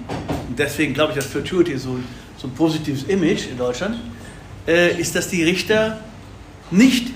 und 0.48 0.58
deswegen 0.58 0.94
glaube 0.94 1.12
ich, 1.12 1.16
dass 1.16 1.26
Futurity 1.26 1.76
so, 1.76 1.98
so 2.38 2.46
ein 2.48 2.54
positives 2.54 3.04
Image 3.04 3.46
in 3.50 3.58
Deutschland, 3.58 3.98
äh, 4.66 4.98
ist, 4.98 5.14
dass 5.14 5.28
die 5.28 5.42
Richter 5.44 6.00
nicht 6.70 7.12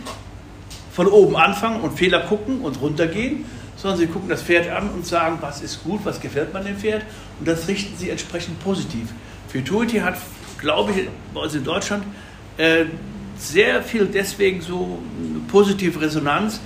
von 0.93 1.07
oben 1.07 1.37
anfangen 1.37 1.81
und 1.81 1.99
Fehler 1.99 2.21
gucken 2.21 2.61
und 2.61 2.81
runtergehen, 2.81 3.45
sondern 3.83 3.99
sie 3.99 4.07
gucken 4.07 4.29
das 4.29 4.43
Pferd 4.43 4.71
an 4.71 4.91
und 4.91 5.05
sagen, 5.05 5.39
was 5.41 5.61
ist 5.61 5.83
gut, 5.83 6.01
was 6.05 6.21
gefällt 6.21 6.53
man 6.55 6.65
dem 6.65 6.77
Pferd 6.77 7.03
und 7.41 7.49
das 7.49 7.67
richten 7.67 7.97
sie 7.99 8.11
entsprechend 8.11 8.63
positiv. 8.63 9.09
Futurity 9.51 9.99
hat, 9.99 10.15
glaube 10.59 10.93
ich, 10.93 11.09
bei 11.35 11.41
uns 11.41 11.55
in 11.55 11.65
Deutschland 11.65 12.05
äh, 12.59 12.85
sehr 13.37 13.83
viel 13.83 14.07
deswegen 14.07 14.61
so 14.61 15.01
positive 15.49 16.01
Resonanz, 16.01 16.61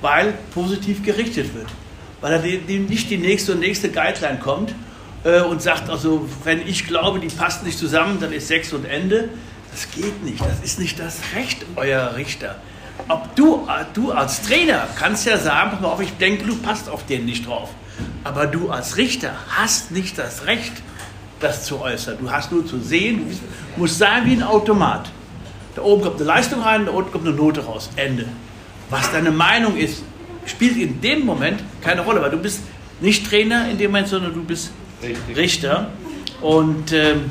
weil 0.00 0.34
positiv 0.54 1.02
gerichtet 1.02 1.52
wird. 1.54 1.66
Weil 2.20 2.38
da 2.38 2.46
nicht 2.46 3.10
die 3.10 3.18
nächste 3.18 3.52
und 3.52 3.60
nächste 3.60 3.90
Guideline 3.90 4.38
kommt 4.38 4.72
äh, 5.24 5.40
und 5.40 5.60
sagt, 5.60 5.90
also 5.90 6.28
wenn 6.44 6.66
ich 6.66 6.86
glaube, 6.86 7.18
die 7.18 7.28
passen 7.28 7.66
nicht 7.66 7.78
zusammen, 7.78 8.18
dann 8.20 8.32
ist 8.32 8.46
Sex 8.46 8.72
und 8.72 8.84
Ende. 8.84 9.30
Das 9.72 9.90
geht 9.90 10.22
nicht, 10.22 10.40
das 10.40 10.60
ist 10.62 10.78
nicht 10.78 11.00
das 11.00 11.18
Recht 11.34 11.66
euer 11.74 12.14
Richter. 12.16 12.56
Ob 13.08 13.34
du, 13.36 13.66
du 13.94 14.12
als 14.12 14.42
Trainer 14.42 14.86
kannst 14.96 15.26
ja 15.26 15.38
sagen, 15.38 15.70
pass 15.70 15.80
mal 15.80 15.88
auf, 15.88 16.00
ich 16.00 16.16
denke, 16.18 16.44
du 16.44 16.56
passt 16.56 16.88
auf 16.88 17.06
den 17.06 17.24
nicht 17.24 17.46
drauf. 17.46 17.70
Aber 18.24 18.46
du 18.46 18.70
als 18.70 18.96
Richter 18.96 19.32
hast 19.48 19.90
nicht 19.90 20.18
das 20.18 20.46
Recht, 20.46 20.72
das 21.40 21.64
zu 21.64 21.80
äußern. 21.80 22.18
Du 22.20 22.30
hast 22.30 22.52
nur 22.52 22.66
zu 22.66 22.78
sehen, 22.78 23.26
du 23.74 23.80
musst 23.80 23.98
sein 23.98 24.26
wie 24.26 24.32
ein 24.32 24.42
Automat. 24.42 25.10
Da 25.74 25.82
oben 25.82 26.02
kommt 26.02 26.16
eine 26.16 26.24
Leistung 26.24 26.62
rein, 26.62 26.86
da 26.86 26.92
unten 26.92 27.12
kommt 27.12 27.26
eine 27.26 27.36
Note 27.36 27.64
raus. 27.64 27.90
Ende. 27.96 28.26
Was 28.90 29.10
deine 29.12 29.30
Meinung 29.30 29.76
ist, 29.76 30.02
spielt 30.46 30.76
in 30.76 31.00
dem 31.00 31.24
Moment 31.24 31.62
keine 31.80 32.02
Rolle, 32.02 32.20
weil 32.20 32.30
du 32.30 32.38
bist 32.38 32.62
nicht 33.00 33.26
Trainer 33.26 33.70
in 33.70 33.78
dem 33.78 33.92
Moment, 33.92 34.08
sondern 34.08 34.34
du 34.34 34.42
bist 34.44 34.70
Richtig. 35.02 35.36
Richter. 35.36 35.88
Und 36.40 36.92
ähm, 36.92 37.30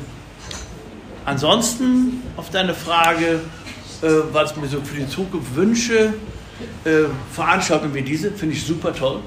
ansonsten 1.24 2.22
auf 2.36 2.50
deine 2.50 2.74
Frage, 2.74 3.40
äh, 4.02 4.08
was 4.32 4.56
mir 4.56 4.66
so 4.66 4.80
für 4.80 4.96
die 4.96 5.08
Zukunft 5.08 5.54
wünsche, 5.54 6.14
äh, 6.84 7.04
Veranstaltungen 7.32 7.94
wie 7.94 8.02
diese 8.02 8.30
finde 8.32 8.54
ich 8.54 8.64
super 8.64 8.94
toll. 8.94 9.20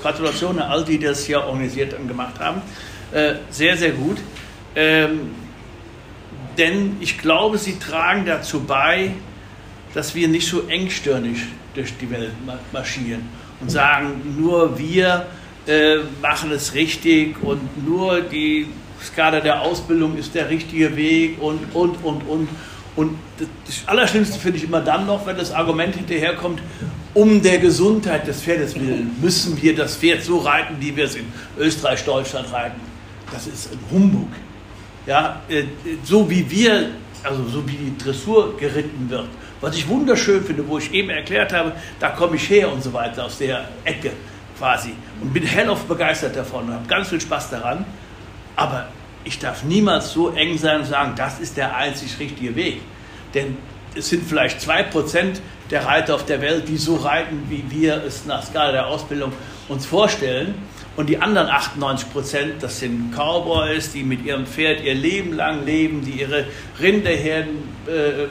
Gratulation 0.00 0.58
an 0.58 0.70
all 0.70 0.84
die, 0.84 0.98
die 0.98 1.04
das 1.04 1.24
hier 1.24 1.42
organisiert 1.44 1.94
und 1.98 2.08
gemacht 2.08 2.38
haben. 2.38 2.62
Äh, 3.12 3.34
sehr, 3.50 3.76
sehr 3.76 3.90
gut. 3.90 4.18
Ähm, 4.74 5.30
denn 6.56 6.96
ich 7.00 7.18
glaube, 7.18 7.58
sie 7.58 7.78
tragen 7.78 8.24
dazu 8.24 8.60
bei, 8.60 9.12
dass 9.94 10.14
wir 10.14 10.28
nicht 10.28 10.48
so 10.48 10.68
engstirnig 10.68 11.38
durch 11.74 11.96
die 11.98 12.10
Welt 12.10 12.32
marschieren 12.72 13.28
und 13.60 13.70
sagen, 13.70 14.36
nur 14.38 14.78
wir 14.78 15.26
machen 16.22 16.50
es 16.50 16.74
richtig 16.74 17.40
und 17.42 17.86
nur 17.86 18.20
die 18.20 18.66
Skala 19.02 19.40
der 19.40 19.62
Ausbildung 19.62 20.16
ist 20.16 20.34
der 20.34 20.50
richtige 20.50 20.96
Weg 20.96 21.40
und, 21.40 21.74
und, 21.74 21.96
und, 22.04 22.22
und. 22.22 22.48
Und 22.96 23.16
das 23.66 23.82
Allerschlimmste 23.86 24.38
finde 24.38 24.58
ich 24.58 24.64
immer 24.64 24.80
dann 24.80 25.06
noch, 25.06 25.24
wenn 25.26 25.36
das 25.36 25.52
Argument 25.52 25.94
hinterherkommt, 25.94 26.60
um 27.14 27.42
der 27.42 27.58
Gesundheit 27.58 28.26
des 28.26 28.42
Pferdes 28.42 28.74
willen 28.74 29.16
müssen 29.20 29.60
wir 29.60 29.74
das 29.74 29.96
Pferd 29.96 30.22
so 30.22 30.38
reiten, 30.38 30.76
wie 30.78 30.96
wir 30.96 31.04
es 31.04 31.14
in 31.14 31.26
Österreich, 31.58 32.04
Deutschland 32.04 32.52
reiten. 32.52 32.80
Das 33.32 33.46
ist 33.46 33.72
ein 33.72 33.78
Humbug. 33.90 34.28
Ja, 35.06 35.40
äh, 35.48 35.64
so 36.04 36.28
wie 36.28 36.48
wir, 36.50 36.90
also 37.22 37.44
so 37.48 37.66
wie 37.66 37.76
die 37.76 37.98
Dressur 37.98 38.56
geritten 38.56 39.08
wird, 39.08 39.28
was 39.60 39.76
ich 39.76 39.88
wunderschön 39.88 40.44
finde, 40.44 40.66
wo 40.66 40.78
ich 40.78 40.92
eben 40.92 41.10
erklärt 41.10 41.52
habe, 41.52 41.72
da 41.98 42.10
komme 42.10 42.36
ich 42.36 42.48
her 42.48 42.72
und 42.72 42.82
so 42.82 42.92
weiter 42.92 43.24
aus 43.24 43.38
der 43.38 43.68
Ecke 43.84 44.12
quasi 44.58 44.92
und 45.20 45.32
bin 45.32 45.42
hellauf 45.42 45.84
begeistert 45.84 46.36
davon 46.36 46.66
und 46.66 46.74
habe 46.74 46.86
ganz 46.86 47.08
viel 47.08 47.20
Spaß 47.20 47.50
daran. 47.50 47.84
Aber 48.56 48.88
ich 49.24 49.38
darf 49.38 49.64
niemals 49.64 50.12
so 50.12 50.30
eng 50.30 50.56
sein 50.58 50.80
und 50.80 50.86
sagen, 50.86 51.14
das 51.16 51.40
ist 51.40 51.56
der 51.56 51.76
einzig 51.76 52.18
richtige 52.18 52.56
Weg. 52.56 52.80
Denn 53.34 53.56
es 53.94 54.08
sind 54.08 54.26
vielleicht 54.26 54.60
zwei 54.60 54.82
Prozent 54.82 55.40
der 55.70 55.86
Reiter 55.86 56.14
auf 56.14 56.24
der 56.24 56.40
Welt, 56.40 56.68
die 56.68 56.76
so 56.76 56.96
reiten, 56.96 57.44
wie 57.48 57.64
wir 57.68 58.02
es 58.04 58.26
nach 58.26 58.44
Skala 58.44 58.72
der 58.72 58.86
Ausbildung 58.86 59.32
uns 59.68 59.86
vorstellen. 59.86 60.54
Und 60.96 61.08
die 61.08 61.18
anderen 61.18 61.48
98 61.48 62.12
Prozent, 62.12 62.62
das 62.62 62.80
sind 62.80 63.12
Cowboys, 63.14 63.92
die 63.92 64.02
mit 64.02 64.24
ihrem 64.24 64.46
Pferd 64.46 64.82
ihr 64.82 64.94
Leben 64.94 65.32
lang 65.32 65.64
leben, 65.64 66.04
die 66.04 66.20
ihre 66.20 66.46
Rinderherden 66.80 67.68
äh, 67.86 68.26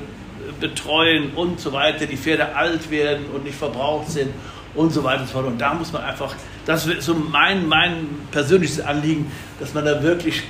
betreuen 0.59 1.31
und 1.35 1.59
so 1.59 1.71
weiter, 1.71 2.05
die 2.05 2.17
Pferde 2.17 2.55
alt 2.55 2.91
werden 2.91 3.25
und 3.33 3.45
nicht 3.45 3.57
verbraucht 3.57 4.09
sind 4.09 4.31
und 4.75 4.91
so 4.91 5.03
weiter 5.03 5.21
und 5.21 5.27
so 5.27 5.33
fort. 5.33 5.47
Und 5.47 5.59
da 5.59 5.73
muss 5.73 5.91
man 5.93 6.03
einfach, 6.03 6.35
das 6.65 6.85
ist 6.85 7.03
so 7.03 7.15
mein, 7.15 7.67
mein 7.67 8.07
persönliches 8.31 8.81
Anliegen, 8.81 9.31
dass 9.59 9.73
man 9.73 9.85
da 9.85 10.03
wirklich 10.03 10.43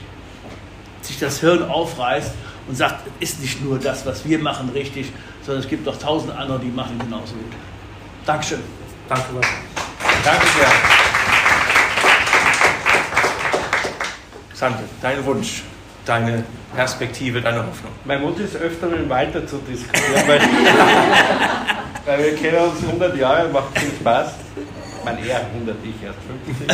sich 1.10 1.20
das 1.20 1.40
Hirn 1.40 1.64
aufreißt 1.64 2.32
und 2.68 2.76
sagt, 2.76 3.08
es 3.20 3.32
ist 3.32 3.42
nicht 3.42 3.64
nur 3.64 3.80
das, 3.80 4.06
was 4.06 4.24
wir 4.26 4.40
machen, 4.40 4.70
richtig, 4.70 5.12
sondern 5.44 5.64
es 5.64 5.70
gibt 5.70 5.86
noch 5.86 5.98
tausend 5.98 6.36
andere, 6.36 6.60
die 6.60 6.70
machen 6.70 6.98
genauso 7.00 7.34
gut. 7.34 7.52
Dankeschön. 8.26 8.60
Danke, 9.10 9.26
Danke 10.24 10.46
sehr. 10.56 10.68
Sandra, 14.54 14.80
dein 15.02 15.26
Wunsch, 15.26 15.64
deine 16.06 16.44
Perspektive, 16.76 17.42
deine 17.42 17.60
Hoffnung. 17.60 17.92
Mein 18.06 18.22
Wunsch 18.22 18.40
ist 18.40 18.56
öfter 18.58 18.88
mit 18.88 19.10
weiter 19.10 19.48
zu 19.48 19.58
diskutieren, 19.58 20.28
weil, 20.28 20.42
weil, 22.06 22.24
wir 22.24 22.36
kennen 22.36 22.58
uns 22.58 22.84
100 22.84 23.18
Jahre, 23.18 23.50
macht 23.50 23.80
viel 23.80 23.90
Spaß. 24.00 24.34
Ich 25.00 25.06
meine, 25.06 25.26
eher 25.26 25.40
100, 25.40 25.76
ich 25.84 26.04
erst 26.04 26.20
50. 26.46 26.68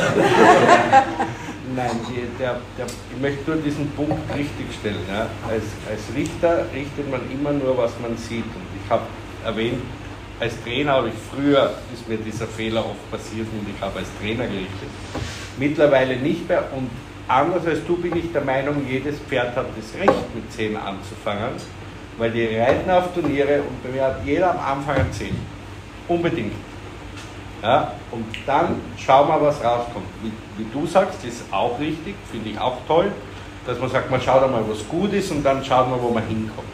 Nein, 1.76 1.92
die, 2.10 2.22
der, 2.40 2.62
der, 2.78 2.86
ich 2.86 3.22
möchte 3.22 3.52
nur 3.52 3.62
diesen 3.62 3.90
Punkt 3.92 4.34
richtig 4.34 4.66
stellen. 4.80 5.04
Ja. 5.10 5.28
Als, 5.50 5.64
als 5.90 6.16
Richter 6.16 6.66
richtet 6.74 7.10
man 7.12 7.22
immer 7.32 7.52
nur, 7.52 7.78
was 7.78 7.92
man 8.02 8.16
sieht. 8.18 8.46
Und 8.46 8.68
ich 8.84 8.90
habe 8.90 9.04
erwähnt, 9.44 9.82
als 10.40 10.54
Trainer 10.64 10.94
habe 10.94 11.10
ich 11.10 11.14
früher, 11.32 11.74
ist 11.94 12.08
mir 12.08 12.18
dieser 12.18 12.48
Fehler 12.48 12.86
oft 12.86 13.12
passiert 13.12 13.48
und 13.52 13.68
ich 13.74 13.82
habe 13.82 14.00
als 14.00 14.08
Trainer 14.20 14.46
gerichtet. 14.48 14.90
Mittlerweile 15.58 16.18
nicht 16.18 16.48
mehr 16.48 16.64
und 16.76 16.90
Anders 17.28 17.66
als 17.66 17.84
du 17.88 17.98
bin 17.98 18.16
ich 18.16 18.32
der 18.32 18.44
Meinung, 18.44 18.86
jedes 18.88 19.18
Pferd 19.18 19.56
hat 19.56 19.66
das 19.76 20.00
Recht, 20.00 20.36
mit 20.36 20.52
10 20.52 20.78
anzufangen, 20.78 21.54
weil 22.20 22.30
die 22.30 22.56
reiten 22.56 22.90
auf 22.92 23.14
Turniere 23.16 23.62
und 23.62 23.84
bei 23.84 23.90
mir 23.90 24.04
hat 24.04 24.18
jeder 24.24 24.52
am 24.52 24.78
Anfang 24.78 24.98
ein 24.98 25.12
10. 25.12 25.36
Unbedingt. 26.08 26.54
Ja, 27.62 27.94
und 28.12 28.26
dann 28.46 28.82
schauen 28.98 29.28
wir, 29.28 29.42
was 29.42 29.64
rauskommt. 29.64 30.06
Wie, 30.22 30.32
wie 30.58 30.68
du 30.72 30.86
sagst, 30.86 31.24
ist 31.26 31.44
auch 31.52 31.80
richtig, 31.80 32.16
finde 32.32 32.50
ich 32.50 32.60
auch 32.60 32.78
toll, 32.88 33.12
dass 33.66 33.80
man 33.80 33.90
sagt, 33.90 34.12
man 34.12 34.22
schaut 34.22 34.44
einmal, 34.44 34.64
was 34.68 34.88
gut 34.88 35.14
ist 35.14 35.32
und 35.32 35.44
dann 35.44 35.64
schaut 35.64 35.90
man, 35.90 36.02
wo 36.02 36.10
man 36.10 36.26
hinkommt. 36.28 36.68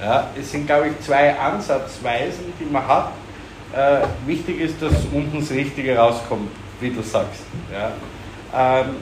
Ja, 0.00 0.28
es 0.38 0.50
sind, 0.50 0.66
glaube 0.66 0.88
ich, 0.88 1.00
zwei 1.00 1.38
Ansatzweisen, 1.38 2.52
die 2.58 2.64
man 2.64 2.86
hat. 2.86 3.12
Äh, 3.74 4.06
wichtig 4.26 4.60
ist, 4.60 4.82
dass 4.82 4.92
unten 5.12 5.40
das 5.40 5.50
Richtige 5.50 5.96
rauskommt, 5.96 6.50
wie 6.80 6.90
du 6.90 7.02
sagst. 7.02 7.42
Ja. 7.72 7.92
Ähm, 8.54 8.96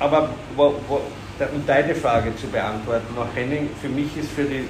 aber 0.00 0.30
wo, 0.56 0.74
wo, 0.88 0.94
um 0.94 1.66
deine 1.66 1.94
Frage 1.94 2.34
zu 2.36 2.48
beantworten, 2.48 3.14
noch 3.14 3.28
Henning, 3.34 3.68
für 3.80 3.88
mich 3.88 4.16
ist 4.16 4.30
für 4.32 4.44
die, 4.44 4.66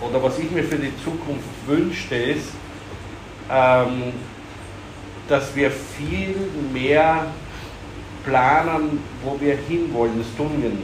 oder 0.00 0.22
was 0.22 0.38
ich 0.38 0.50
mir 0.50 0.64
für 0.64 0.76
die 0.76 0.92
Zukunft 1.02 1.48
wünschte, 1.66 2.16
ist, 2.16 2.50
ähm, 3.50 4.12
dass 5.28 5.54
wir 5.54 5.70
viel 5.70 6.34
mehr 6.72 7.26
planen, 8.24 9.02
wo 9.22 9.38
wir 9.40 9.56
hinwollen. 9.68 10.18
Das 10.18 10.36
tun 10.36 10.50
wir 10.62 10.70
nicht. 10.70 10.82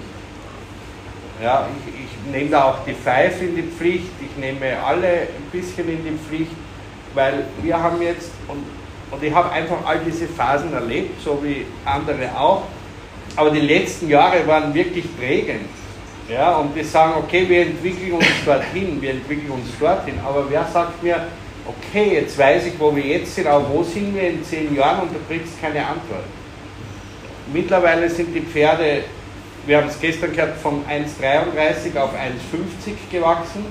Ja, 1.42 1.66
ich, 1.86 1.94
ich 1.94 2.32
nehme 2.32 2.50
da 2.50 2.64
auch 2.64 2.84
die 2.86 2.92
Five 2.92 3.40
in 3.40 3.56
die 3.56 3.62
Pflicht, 3.62 4.10
ich 4.20 4.36
nehme 4.36 4.78
alle 4.84 5.08
ein 5.08 5.48
bisschen 5.50 5.88
in 5.88 6.04
die 6.04 6.18
Pflicht, 6.18 6.52
weil 7.14 7.44
wir 7.62 7.82
haben 7.82 8.02
jetzt, 8.02 8.30
und, 8.46 8.62
und 9.10 9.22
ich 9.22 9.34
habe 9.34 9.50
einfach 9.50 9.78
all 9.86 10.00
diese 10.00 10.26
Phasen 10.26 10.72
erlebt, 10.74 11.22
so 11.22 11.42
wie 11.42 11.64
andere 11.86 12.28
auch, 12.38 12.64
aber 13.36 13.50
die 13.50 13.60
letzten 13.60 14.08
Jahre 14.10 14.46
waren 14.46 14.74
wirklich 14.74 15.04
prägend. 15.16 15.68
Ja, 16.28 16.56
und 16.56 16.76
wir 16.76 16.84
sagen, 16.84 17.14
okay, 17.16 17.48
wir 17.48 17.62
entwickeln 17.62 18.12
uns 18.12 18.26
dorthin, 18.44 19.00
wir 19.00 19.10
entwickeln 19.10 19.50
uns 19.50 19.66
dorthin. 19.80 20.14
Aber 20.24 20.48
wer 20.48 20.64
sagt 20.64 21.02
mir, 21.02 21.26
okay, 21.70 22.14
jetzt 22.14 22.38
weiß 22.38 22.66
ich, 22.66 22.78
wo 22.78 22.94
wir 22.94 23.04
jetzt 23.04 23.34
sind, 23.34 23.46
aber 23.46 23.68
wo 23.68 23.82
sind 23.82 24.14
wir 24.14 24.30
in 24.30 24.44
zehn 24.44 24.74
Jahren 24.74 25.00
und 25.02 25.14
du 25.14 25.18
kriegst 25.28 25.60
keine 25.60 25.80
Antwort. 25.80 26.24
Mittlerweile 27.52 28.08
sind 28.08 28.34
die 28.34 28.40
Pferde, 28.40 29.04
wir 29.66 29.78
haben 29.78 29.88
es 29.88 30.00
gestern 30.00 30.32
gehört, 30.32 30.56
von 30.58 30.84
1,33 30.86 31.98
auf 31.98 32.10
1,50 32.14 33.10
gewachsen. 33.10 33.64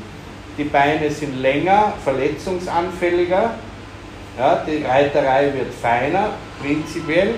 Die 0.58 0.66
Beine 0.66 1.10
sind 1.10 1.41
länger, 1.41 1.93
verletzungsanfälliger. 2.04 3.56
Ja, 4.38 4.66
die 4.68 4.84
Reiterei 4.84 5.54
wird 5.54 5.74
feiner, 5.74 6.32
prinzipiell. 6.62 7.36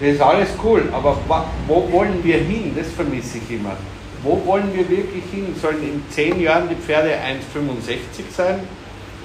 Das 0.00 0.10
ist 0.10 0.20
alles 0.20 0.48
cool, 0.62 0.88
aber 0.92 1.18
wo 1.66 1.90
wollen 1.90 2.22
wir 2.22 2.38
hin? 2.38 2.74
Das 2.76 2.92
vermisse 2.92 3.38
ich 3.38 3.56
immer. 3.56 3.76
Wo 4.22 4.40
wollen 4.46 4.72
wir 4.74 4.88
wirklich 4.88 5.24
hin? 5.32 5.54
Sollen 5.60 5.82
in 5.82 6.02
zehn 6.10 6.40
Jahren 6.40 6.68
die 6.68 6.76
Pferde 6.76 7.10
1,65 7.10 8.34
sein? 8.36 8.60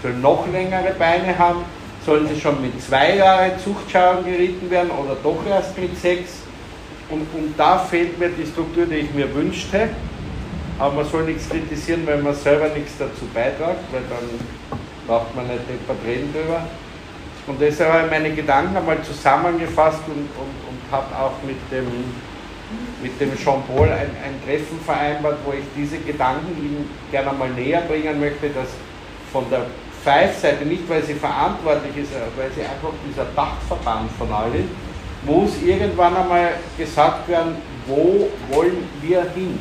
Sollen 0.04 0.22
noch 0.22 0.46
längere 0.52 0.94
Beine 1.00 1.38
haben? 1.38 1.64
Sollen 2.06 2.28
sie 2.28 2.40
schon 2.40 2.62
mit 2.62 2.80
zwei 2.84 3.16
Jahren 3.16 3.52
Zuchtschauern 3.64 4.26
geritten 4.26 4.70
werden 4.70 4.92
oder 4.92 5.16
doch 5.24 5.40
erst 5.50 5.78
mit 5.78 5.98
sechs? 5.98 6.44
Und, 7.10 7.26
und 7.34 7.58
da 7.58 7.80
fehlt 7.80 8.20
mir 8.20 8.28
die 8.30 8.46
Struktur, 8.46 8.86
die 8.86 8.96
ich 8.96 9.14
mir 9.14 9.34
wünschte. 9.34 9.88
Aber 10.78 10.96
man 10.96 11.06
soll 11.06 11.24
nichts 11.24 11.48
kritisieren, 11.48 12.02
wenn 12.06 12.22
man 12.22 12.36
selber 12.36 12.68
nichts 12.68 12.98
dazu 13.00 13.26
beitragt, 13.34 13.80
weil 13.94 14.02
dann 14.10 14.78
braucht 15.08 15.34
man 15.36 15.48
nicht 15.48 15.62
deppert 15.70 16.04
reden 16.06 16.34
drüber. 16.34 16.68
Und 17.48 17.62
deshalb 17.62 17.94
habe 17.94 18.06
ich 18.06 18.12
meine 18.12 18.32
Gedanken 18.32 18.76
einmal 18.76 19.02
zusammengefasst 19.04 20.02
und, 20.08 20.28
und, 20.36 20.56
und 20.68 20.92
habe 20.92 21.16
auch 21.16 21.34
mit 21.46 21.58
dem, 21.72 21.88
mit 23.02 23.22
dem 23.22 23.38
Jean-Paul 23.38 23.88
ein, 23.88 24.12
ein, 24.24 24.42
Treffen 24.46 24.80
vereinbart, 24.84 25.38
wo 25.46 25.52
ich 25.54 25.64
diese 25.78 25.98
Gedanken 26.00 26.58
ihm 26.58 26.90
gerne 27.12 27.32
einmal 27.32 27.50
näher 27.50 27.82
bringen 27.82 28.20
möchte, 28.20 28.50
dass 28.50 28.70
von 29.32 29.46
der 29.50 29.66
Five-Seite, 30.04 30.66
nicht 30.66 30.88
weil 30.90 31.04
sie 31.04 31.14
verantwortlich 31.14 31.96
ist, 31.98 32.12
weil 32.38 32.52
sie 32.52 32.62
einfach 32.62 32.92
dieser 33.08 33.26
Dachverband 33.36 34.12
von 34.18 34.32
allen, 34.32 34.70
muss 35.26 35.52
irgendwann 35.64 36.16
einmal 36.16 36.56
gesagt 36.78 37.28
werden, 37.30 37.56
wo 37.88 38.30
wollen 38.50 38.88
wir 39.02 39.22
hin? 39.36 39.60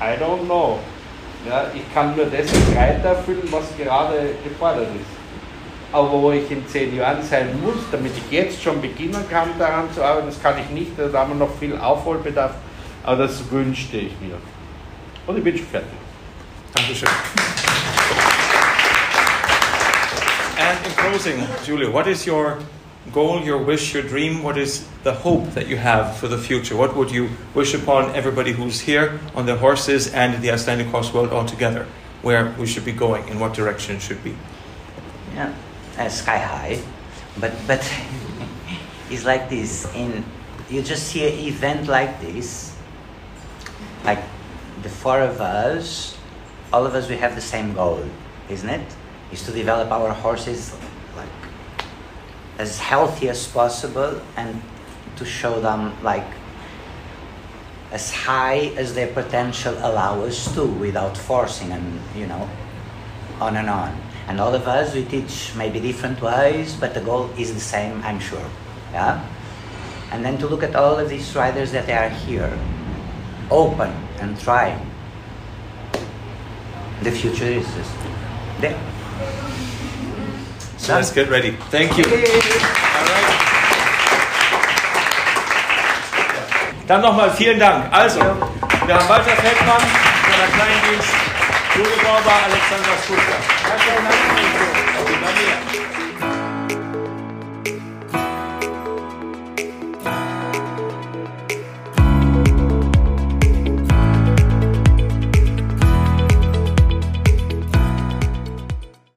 I 0.00 0.22
don't 0.22 0.44
know. 0.44 0.78
Ja, 1.48 1.66
ich 1.74 1.82
kann 1.94 2.16
nur 2.16 2.26
das 2.26 2.52
erfüllen, 3.04 3.48
was 3.50 3.64
gerade 3.76 4.34
gefordert 4.44 4.88
ist 4.94 5.20
aber 5.92 6.10
wo 6.12 6.30
ich 6.30 6.50
in 6.50 6.66
zehn 6.68 6.96
Jahren 6.96 7.22
sein 7.22 7.48
muss, 7.62 7.82
damit 7.90 8.12
ich 8.16 8.30
jetzt 8.30 8.62
schon 8.62 8.80
beginnen 8.80 9.24
kann, 9.28 9.50
daran 9.58 9.92
zu 9.92 10.02
arbeiten, 10.02 10.26
das 10.26 10.40
kann 10.40 10.54
ich 10.58 10.70
nicht, 10.70 10.92
da 10.96 11.12
haben 11.18 11.32
wir 11.32 11.46
noch 11.46 11.54
viel 11.58 11.76
Aufholbedarf. 11.76 12.52
Aber 13.02 13.24
das 13.24 13.50
wünschte 13.50 13.96
ich 13.96 14.12
mir. 14.20 14.36
Und 15.26 15.38
ich 15.38 15.44
bin 15.44 15.56
schon 15.56 15.66
fertig. 15.66 15.88
Dankeschön. 16.74 17.08
Closing, 21.00 21.46
Julia, 21.64 21.90
what 21.90 22.06
is 22.06 22.26
your 22.26 22.58
goal, 23.12 23.42
your 23.42 23.56
wish, 23.56 23.94
your 23.94 24.02
dream? 24.02 24.42
What 24.42 24.58
is 24.58 24.86
the 25.02 25.12
hope 25.12 25.48
that 25.54 25.66
you 25.66 25.78
have 25.78 26.16
for 26.18 26.28
the 26.28 26.36
future? 26.36 26.76
What 26.76 26.94
would 26.94 27.10
you 27.10 27.30
wish 27.54 27.72
upon 27.72 28.14
everybody 28.14 28.52
who's 28.52 28.80
here 28.80 29.18
on 29.34 29.46
their 29.46 29.56
horses 29.56 30.12
and 30.12 30.42
the 30.42 30.50
Icelandic 30.50 30.88
horse 30.88 31.12
world 31.12 31.32
altogether? 31.32 31.86
Where 32.20 32.54
we 32.58 32.66
should 32.66 32.84
be 32.84 32.92
going, 32.92 33.26
in 33.28 33.40
what 33.40 33.54
direction 33.54 33.96
it 33.96 34.02
should 34.02 34.22
be? 34.22 34.36
Yeah, 35.34 35.54
uh, 35.96 36.08
sky 36.10 36.36
high, 36.36 36.82
but 37.40 37.52
but 37.66 37.80
it's 39.10 39.24
like 39.24 39.48
this. 39.48 39.88
In 39.94 40.22
you 40.68 40.82
just 40.82 41.08
see 41.08 41.24
an 41.26 41.38
event 41.48 41.88
like 41.88 42.20
this, 42.20 42.76
like 44.04 44.20
the 44.82 44.90
four 44.90 45.22
of 45.22 45.40
us, 45.40 46.18
all 46.74 46.84
of 46.84 46.94
us, 46.94 47.08
we 47.08 47.16
have 47.16 47.34
the 47.34 47.40
same 47.40 47.72
goal, 47.72 48.04
isn't 48.50 48.68
it? 48.68 48.84
Is 49.32 49.42
to 49.46 49.52
develop 49.52 49.90
our 49.90 50.12
horses 50.12 50.76
as 52.60 52.78
healthy 52.78 53.30
as 53.30 53.48
possible 53.48 54.20
and 54.36 54.60
to 55.16 55.24
show 55.24 55.60
them 55.60 55.96
like 56.02 56.28
as 57.90 58.12
high 58.12 58.70
as 58.76 58.92
their 58.94 59.08
potential 59.14 59.72
allow 59.78 60.20
us 60.20 60.54
to 60.54 60.66
without 60.66 61.16
forcing 61.16 61.72
and 61.72 61.86
you 62.14 62.26
know 62.26 62.48
on 63.40 63.56
and 63.56 63.70
on. 63.70 63.98
And 64.28 64.38
all 64.38 64.54
of 64.54 64.68
us 64.68 64.94
we 64.94 65.04
teach 65.06 65.54
maybe 65.56 65.80
different 65.80 66.20
ways 66.20 66.76
but 66.76 66.92
the 66.92 67.00
goal 67.00 67.30
is 67.38 67.54
the 67.54 67.64
same 67.74 68.02
i'm 68.04 68.20
sure. 68.20 68.48
Yeah? 68.92 69.24
And 70.12 70.22
then 70.22 70.36
to 70.38 70.46
look 70.46 70.62
at 70.62 70.76
all 70.76 70.98
of 70.98 71.08
these 71.08 71.34
riders 71.34 71.72
that 71.72 71.88
are 71.88 72.10
here 72.10 72.52
open 73.50 73.90
and 74.20 74.38
trying. 74.38 74.84
The 77.02 77.10
future 77.10 77.46
is 77.46 77.64
just 77.74 77.96
there 78.60 78.99
So 80.80 80.94
let's 80.94 81.12
get 81.12 81.28
ready. 81.28 81.52
Thank 81.70 81.98
you. 81.98 82.04
Dann 86.86 87.02
nochmal 87.02 87.30
vielen 87.32 87.60
Dank. 87.60 87.92
Also, 87.92 88.18
wir 88.18 88.94
haben 88.94 89.08
Walter 89.08 89.36
Feldmann 89.36 89.78
von 89.78 90.34
der 90.40 90.48
Kleindienst, 90.56 91.14
Jule 91.76 91.96
Bauber, 92.02 92.32
Alexander 92.46 92.96
Schuster. 93.06 93.36
Danke, 93.68 93.90
danke. 95.22 95.69